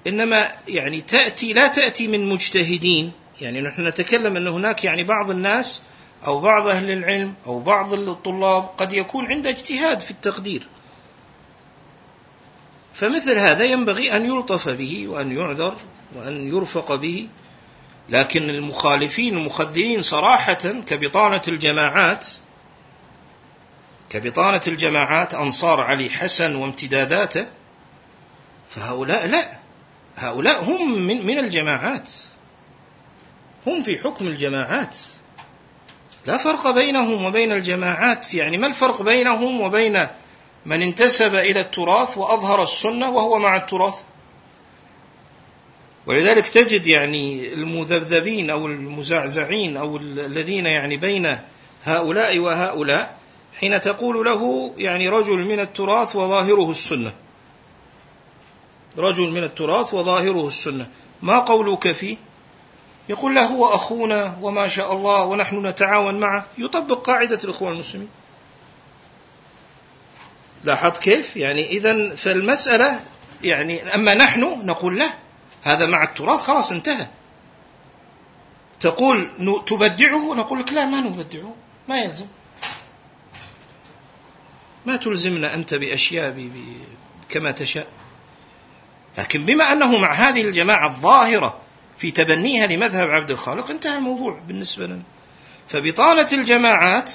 إنما 0.07 0.53
يعني 0.68 1.01
تأتي 1.01 1.53
لا 1.53 1.66
تأتي 1.66 2.09
من 2.09 2.29
مجتهدين. 2.29 3.12
يعني 3.41 3.61
نحن 3.61 3.87
نتكلم 3.87 4.37
أن 4.37 4.47
هناك 4.47 4.85
يعني 4.85 5.05
بعض 5.05 5.31
الناس 5.31 5.83
أو 6.26 6.41
بعض 6.41 6.66
أهل 6.66 6.91
العلم 6.91 7.35
أو 7.47 7.61
بعض 7.61 7.93
الطلاب 7.93 8.62
قد 8.79 8.93
يكون 8.93 9.26
عنده 9.26 9.51
اجتهاد 9.51 10.01
في 10.01 10.11
التقدير. 10.11 10.66
فمثل 12.95 13.39
هذا 13.39 13.64
ينبغي 13.64 14.16
أن 14.16 14.26
يلطف 14.26 14.68
به 14.68 15.09
وأن 15.09 15.37
يعذر 15.37 15.76
وأن 16.16 16.49
يرفق 16.49 16.95
به. 16.95 17.29
لكن 18.09 18.50
المخالفين 18.50 19.36
المخدرين 19.36 20.02
صراحة 20.02 20.54
كبطانة 20.86 21.42
الجماعات 21.48 22.26
كبطانة 24.11 24.61
الجماعات 24.66 25.34
أنصار 25.34 25.80
علي 25.80 26.11
حسن 26.11 26.56
وامتداداته 26.56 27.46
فهؤلاء 28.70 29.26
لا 29.26 29.59
هؤلاء 30.16 30.64
هم 30.64 30.92
من 30.92 31.26
من 31.26 31.38
الجماعات 31.38 32.11
هم 33.66 33.82
في 33.82 33.98
حكم 33.98 34.26
الجماعات. 34.26 34.96
لا 36.26 36.36
فرق 36.36 36.70
بينهم 36.70 37.24
وبين 37.24 37.52
الجماعات 37.52 38.34
يعني 38.34 38.59
ما 38.59 38.66
الفرق 38.66 39.02
بينهم 39.02 39.61
وبين 39.61 40.06
من 40.66 40.82
انتسب 40.82 41.34
إلى 41.34 41.61
التراث 41.61 42.18
وأظهر 42.18 42.62
السنة 42.62 43.11
وهو 43.11 43.38
مع 43.38 43.56
التراث؟ 43.56 43.94
ولذلك 46.09 46.48
تجد 46.48 46.86
يعني 46.86 47.52
المذبذبين 47.52 48.50
أو 48.50 48.66
المزعزعين 48.66 49.76
أو 49.76 49.96
الذين 49.96 50.66
يعني 50.66 50.96
بين 50.96 51.38
هؤلاء 51.84 52.38
وهؤلاء 52.38 53.16
حين 53.61 53.80
تقول 53.80 54.24
له 54.24 54.72
يعني 54.78 55.09
رجل 55.09 55.36
من 55.36 55.61
التراث 55.61 56.16
وظاهره 56.16 56.70
السنة. 56.70 57.14
رجل 58.98 59.30
من 59.30 59.42
التراث 59.42 59.94
وظاهره 59.94 60.48
السنة. 60.48 60.88
ما 61.22 61.38
قولك 61.38 61.92
فيه؟ 61.92 62.16
يقول 63.09 63.34
له 63.34 63.44
هو 63.44 63.74
أخونا 63.74 64.38
وما 64.42 64.68
شاء 64.68 64.92
الله 64.92 65.24
ونحن 65.24 65.66
نتعاون 65.66 66.20
معه. 66.20 66.46
يطبق 66.59 67.06
قاعدة 67.06 67.40
الإخوان 67.44 67.72
المسلمين. 67.72 68.09
لاحظت 70.64 70.98
كيف؟ 70.98 71.36
يعني 71.36 71.66
اذا 71.66 72.14
فالمسألة 72.14 73.00
يعني 73.44 73.94
أما 73.94 74.14
نحن 74.14 74.66
نقول 74.66 74.98
له 74.98 75.28
هذا 75.62 75.86
مع 75.86 76.02
التراث 76.02 76.40
خلاص 76.40 76.72
انتهى. 76.72 77.06
تقول 78.80 79.30
تبدعه؟ 79.66 80.34
نقول 80.34 80.59
لك 80.59 80.72
لا 80.72 80.84
ما 80.84 81.00
نبدعه 81.00 81.54
ما 81.88 82.00
يلزم. 82.00 82.26
ما 84.86 84.96
تلزمنا 84.96 85.54
أنت 85.54 85.74
بأشياء 85.74 86.50
كما 87.28 87.50
تشاء. 87.50 87.86
لكن 89.18 89.44
بما 89.44 89.72
أنه 89.72 89.98
مع 89.98 90.12
هذه 90.12 90.42
الجماعة 90.42 90.88
الظاهرة 90.88 91.59
في 91.98 92.11
تبنيها 92.11 92.66
لمذهب 92.66 93.11
عبد 93.11 93.30
الخالق 93.30 93.70
انتهى 93.70 93.96
الموضوع 93.96 94.40
بالنسبة 94.48 94.86
لنا. 94.86 95.02
فبطانة 95.68 96.28
الجماعات 96.32 97.12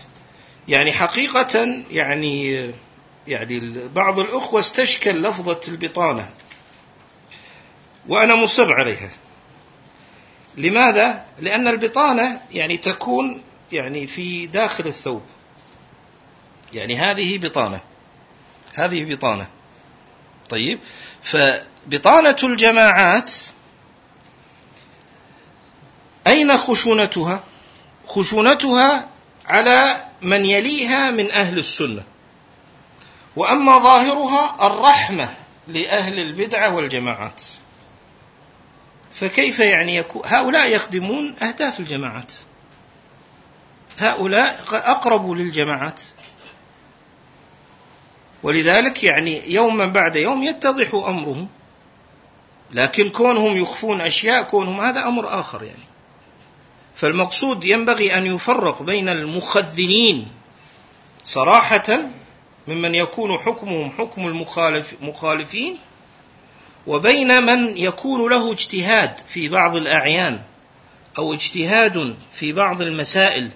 يعني 0.67 0.91
حقيقة 0.91 1.83
يعني 1.91 2.65
يعني 3.27 3.81
بعض 3.95 4.19
الأخوة 4.19 4.59
استشكل 4.59 5.21
لفظة 5.21 5.61
البطانة. 5.67 6.29
وأنا 8.07 8.35
مصر 8.35 8.73
عليها. 8.73 9.09
لماذا؟ 10.57 11.25
لأن 11.39 11.67
البطانة 11.67 12.41
يعني 12.51 12.77
تكون 12.77 13.41
يعني 13.71 14.07
في 14.07 14.45
داخل 14.45 14.87
الثوب. 14.87 15.21
يعني 16.73 16.97
هذه 16.97 17.37
بطانة. 17.37 17.79
هذه 18.73 19.13
بطانة. 19.13 19.47
طيب 20.49 20.79
فبطانة 21.21 22.37
الجماعات 22.43 23.33
أين 26.27 26.57
خشونتها؟ 26.57 27.43
خشونتها 28.07 29.09
على 29.45 30.05
من 30.21 30.45
يليها 30.45 31.11
من 31.11 31.31
أهل 31.31 31.57
السنة. 31.59 32.03
وأما 33.35 33.77
ظاهرها 33.79 34.67
الرحمة 34.67 35.35
لأهل 35.67 36.19
البدعة 36.19 36.75
والجماعات. 36.75 37.43
فكيف 39.13 39.59
يعني 39.59 39.95
يكون 39.95 40.21
هؤلاء 40.25 40.69
يخدمون 40.69 41.35
أهداف 41.41 41.79
الجماعات. 41.79 42.31
هؤلاء 43.99 44.63
أقرب 44.71 45.31
للجماعات. 45.31 46.01
ولذلك 48.43 49.03
يعني 49.03 49.53
يوما 49.53 49.85
بعد 49.85 50.15
يوم 50.15 50.43
يتضح 50.43 50.93
أمرهم. 50.93 51.47
لكن 52.71 53.09
كونهم 53.09 53.53
يخفون 53.53 54.01
أشياء 54.01 54.43
كونهم 54.43 54.81
هذا 54.81 55.07
أمر 55.07 55.39
آخر 55.39 55.63
يعني. 55.63 55.93
فالمقصود 56.95 57.63
ينبغي 57.63 58.17
أن 58.17 58.25
يفرق 58.25 58.81
بين 58.81 59.09
المخذلين 59.09 60.27
صراحة 61.23 61.99
ممن 62.67 62.95
يكون 62.95 63.37
حكمهم 63.37 63.91
حكم 63.91 64.27
المخالف 64.27 64.95
مخالفين 65.01 65.77
وبين 66.87 67.43
من 67.43 67.77
يكون 67.77 68.31
له 68.31 68.51
اجتهاد 68.51 69.19
في 69.27 69.49
بعض 69.49 69.75
الأعيان 69.75 70.39
أو 71.17 71.33
اجتهاد 71.33 72.15
في 72.33 72.53
بعض 72.53 72.81
المسائل 72.81 73.49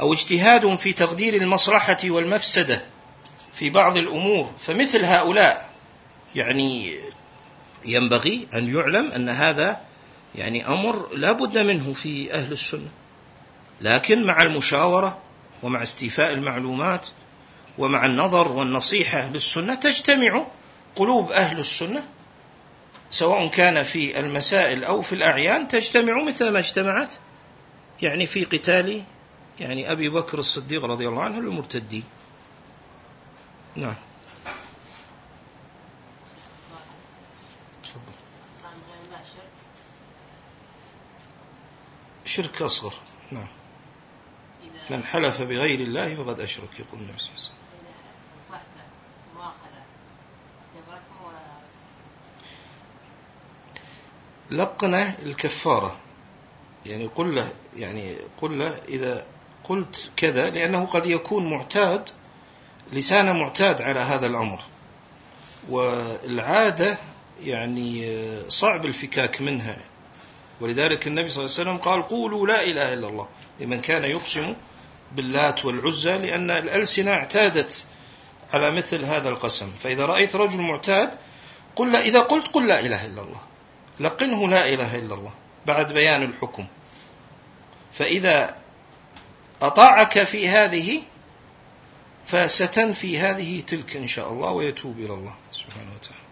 أو 0.00 0.12
اجتهاد 0.12 0.74
في 0.74 0.92
تقدير 0.92 1.34
المصلحة 1.34 1.98
والمفسدة 2.04 2.84
في 3.54 3.70
بعض 3.70 3.98
الأمور 3.98 4.52
فمثل 4.60 5.04
هؤلاء 5.04 5.70
يعني 6.34 6.98
ينبغي 7.84 8.46
أن 8.54 8.74
يعلم 8.74 9.10
أن 9.10 9.28
هذا 9.28 9.80
يعني 10.34 10.66
أمر 10.68 11.08
لا 11.14 11.32
بد 11.32 11.58
منه 11.58 11.92
في 11.92 12.34
أهل 12.34 12.52
السنة. 12.52 12.88
لكن 13.80 14.24
مع 14.24 14.42
المشاورة 14.42 15.18
ومع 15.62 15.82
استيفاء 15.82 16.32
المعلومات 16.32 17.08
ومع 17.78 18.06
النظر 18.06 18.52
والنصيحة 18.52 19.28
للسنة 19.28 19.74
تجتمع 19.74 20.46
قلوب 20.96 21.32
أهل 21.32 21.58
السنة 21.58 22.02
سواء 23.10 23.48
كان 23.48 23.82
في 23.82 24.20
المسائل 24.20 24.84
أو 24.84 25.02
في 25.02 25.14
الأعيان 25.14 25.68
تجتمع 25.68 26.24
مثل 26.24 26.48
ما 26.48 26.58
اجتمعت. 26.58 27.12
يعني 28.02 28.26
في 28.26 28.44
قتال 28.44 29.02
يعني 29.60 29.92
أبي 29.92 30.08
بكر 30.08 30.38
الصديق 30.38 30.84
رضي 30.84 31.08
الله 31.08 31.22
عنه 31.22 31.38
المرتدين 31.38 32.04
نعم. 33.76 33.94
شرك 42.24 42.62
أصغر. 42.62 42.94
نعم. 43.30 43.48
من 44.90 45.04
حلف 45.04 45.42
بغير 45.42 45.80
الله 45.80 46.14
فقد 46.14 46.40
أشرك 46.40 46.80
يقول 46.80 47.00
النبي 47.00 47.18
صلى 47.18 47.28
الله 47.28 47.30
عليه 47.30 47.44
وسلم. 47.44 47.59
لقنة 54.50 55.14
الكفارة. 55.22 55.96
يعني 56.86 57.06
قل 57.06 57.34
له 57.34 57.48
يعني 57.76 58.14
قل 58.42 58.58
له 58.58 58.76
إذا 58.88 59.24
قلت 59.64 60.10
كذا 60.16 60.50
لأنه 60.50 60.86
قد 60.86 61.06
يكون 61.06 61.50
معتاد 61.50 62.10
لسان 62.92 63.36
معتاد 63.36 63.82
على 63.82 64.00
هذا 64.00 64.26
الأمر. 64.26 64.58
والعادة 65.68 66.98
يعني 67.44 68.18
صعب 68.48 68.86
الفكاك 68.86 69.40
منها. 69.40 69.78
ولذلك 70.60 71.06
النبي 71.06 71.28
صلى 71.28 71.44
الله 71.44 71.54
عليه 71.58 71.70
وسلم 71.70 71.90
قال 71.90 72.08
قولوا 72.08 72.46
لا 72.46 72.62
إله 72.62 72.94
إلا 72.94 73.08
الله. 73.08 73.28
لمن 73.60 73.80
كان 73.80 74.04
يقسم 74.04 74.54
باللات 75.16 75.64
والعزى 75.64 76.18
لأن 76.18 76.50
الألسنة 76.50 77.10
اعتادت 77.10 77.84
على 78.52 78.70
مثل 78.70 79.04
هذا 79.04 79.28
القسم. 79.28 79.70
فإذا 79.82 80.06
رأيت 80.06 80.36
رجل 80.36 80.60
معتاد 80.60 81.10
قل 81.76 81.92
لا 81.92 82.00
إذا 82.00 82.20
قلت 82.20 82.48
قل 82.48 82.66
لا 82.66 82.80
إله 82.80 83.06
إلا 83.06 83.22
الله. 83.22 83.40
لقنه 84.00 84.48
لا 84.48 84.68
إله 84.68 84.98
إلا 84.98 85.14
الله 85.14 85.32
بعد 85.66 85.92
بيان 85.92 86.22
الحكم. 86.22 86.66
فإذا 87.92 88.56
أطاعك 89.62 90.22
في 90.22 90.48
هذه 90.48 91.02
فستنفي 92.26 93.18
هذه 93.18 93.60
تلك 93.60 93.96
إن 93.96 94.08
شاء 94.08 94.32
الله 94.32 94.50
ويتوب 94.50 94.98
إلى 94.98 95.14
الله 95.14 95.34
سبحانه 95.52 95.92
وتعالى. 95.94 96.30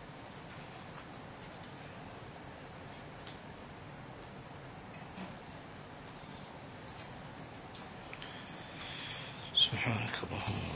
سبحانك 9.54 10.12
اللهم 10.24 10.67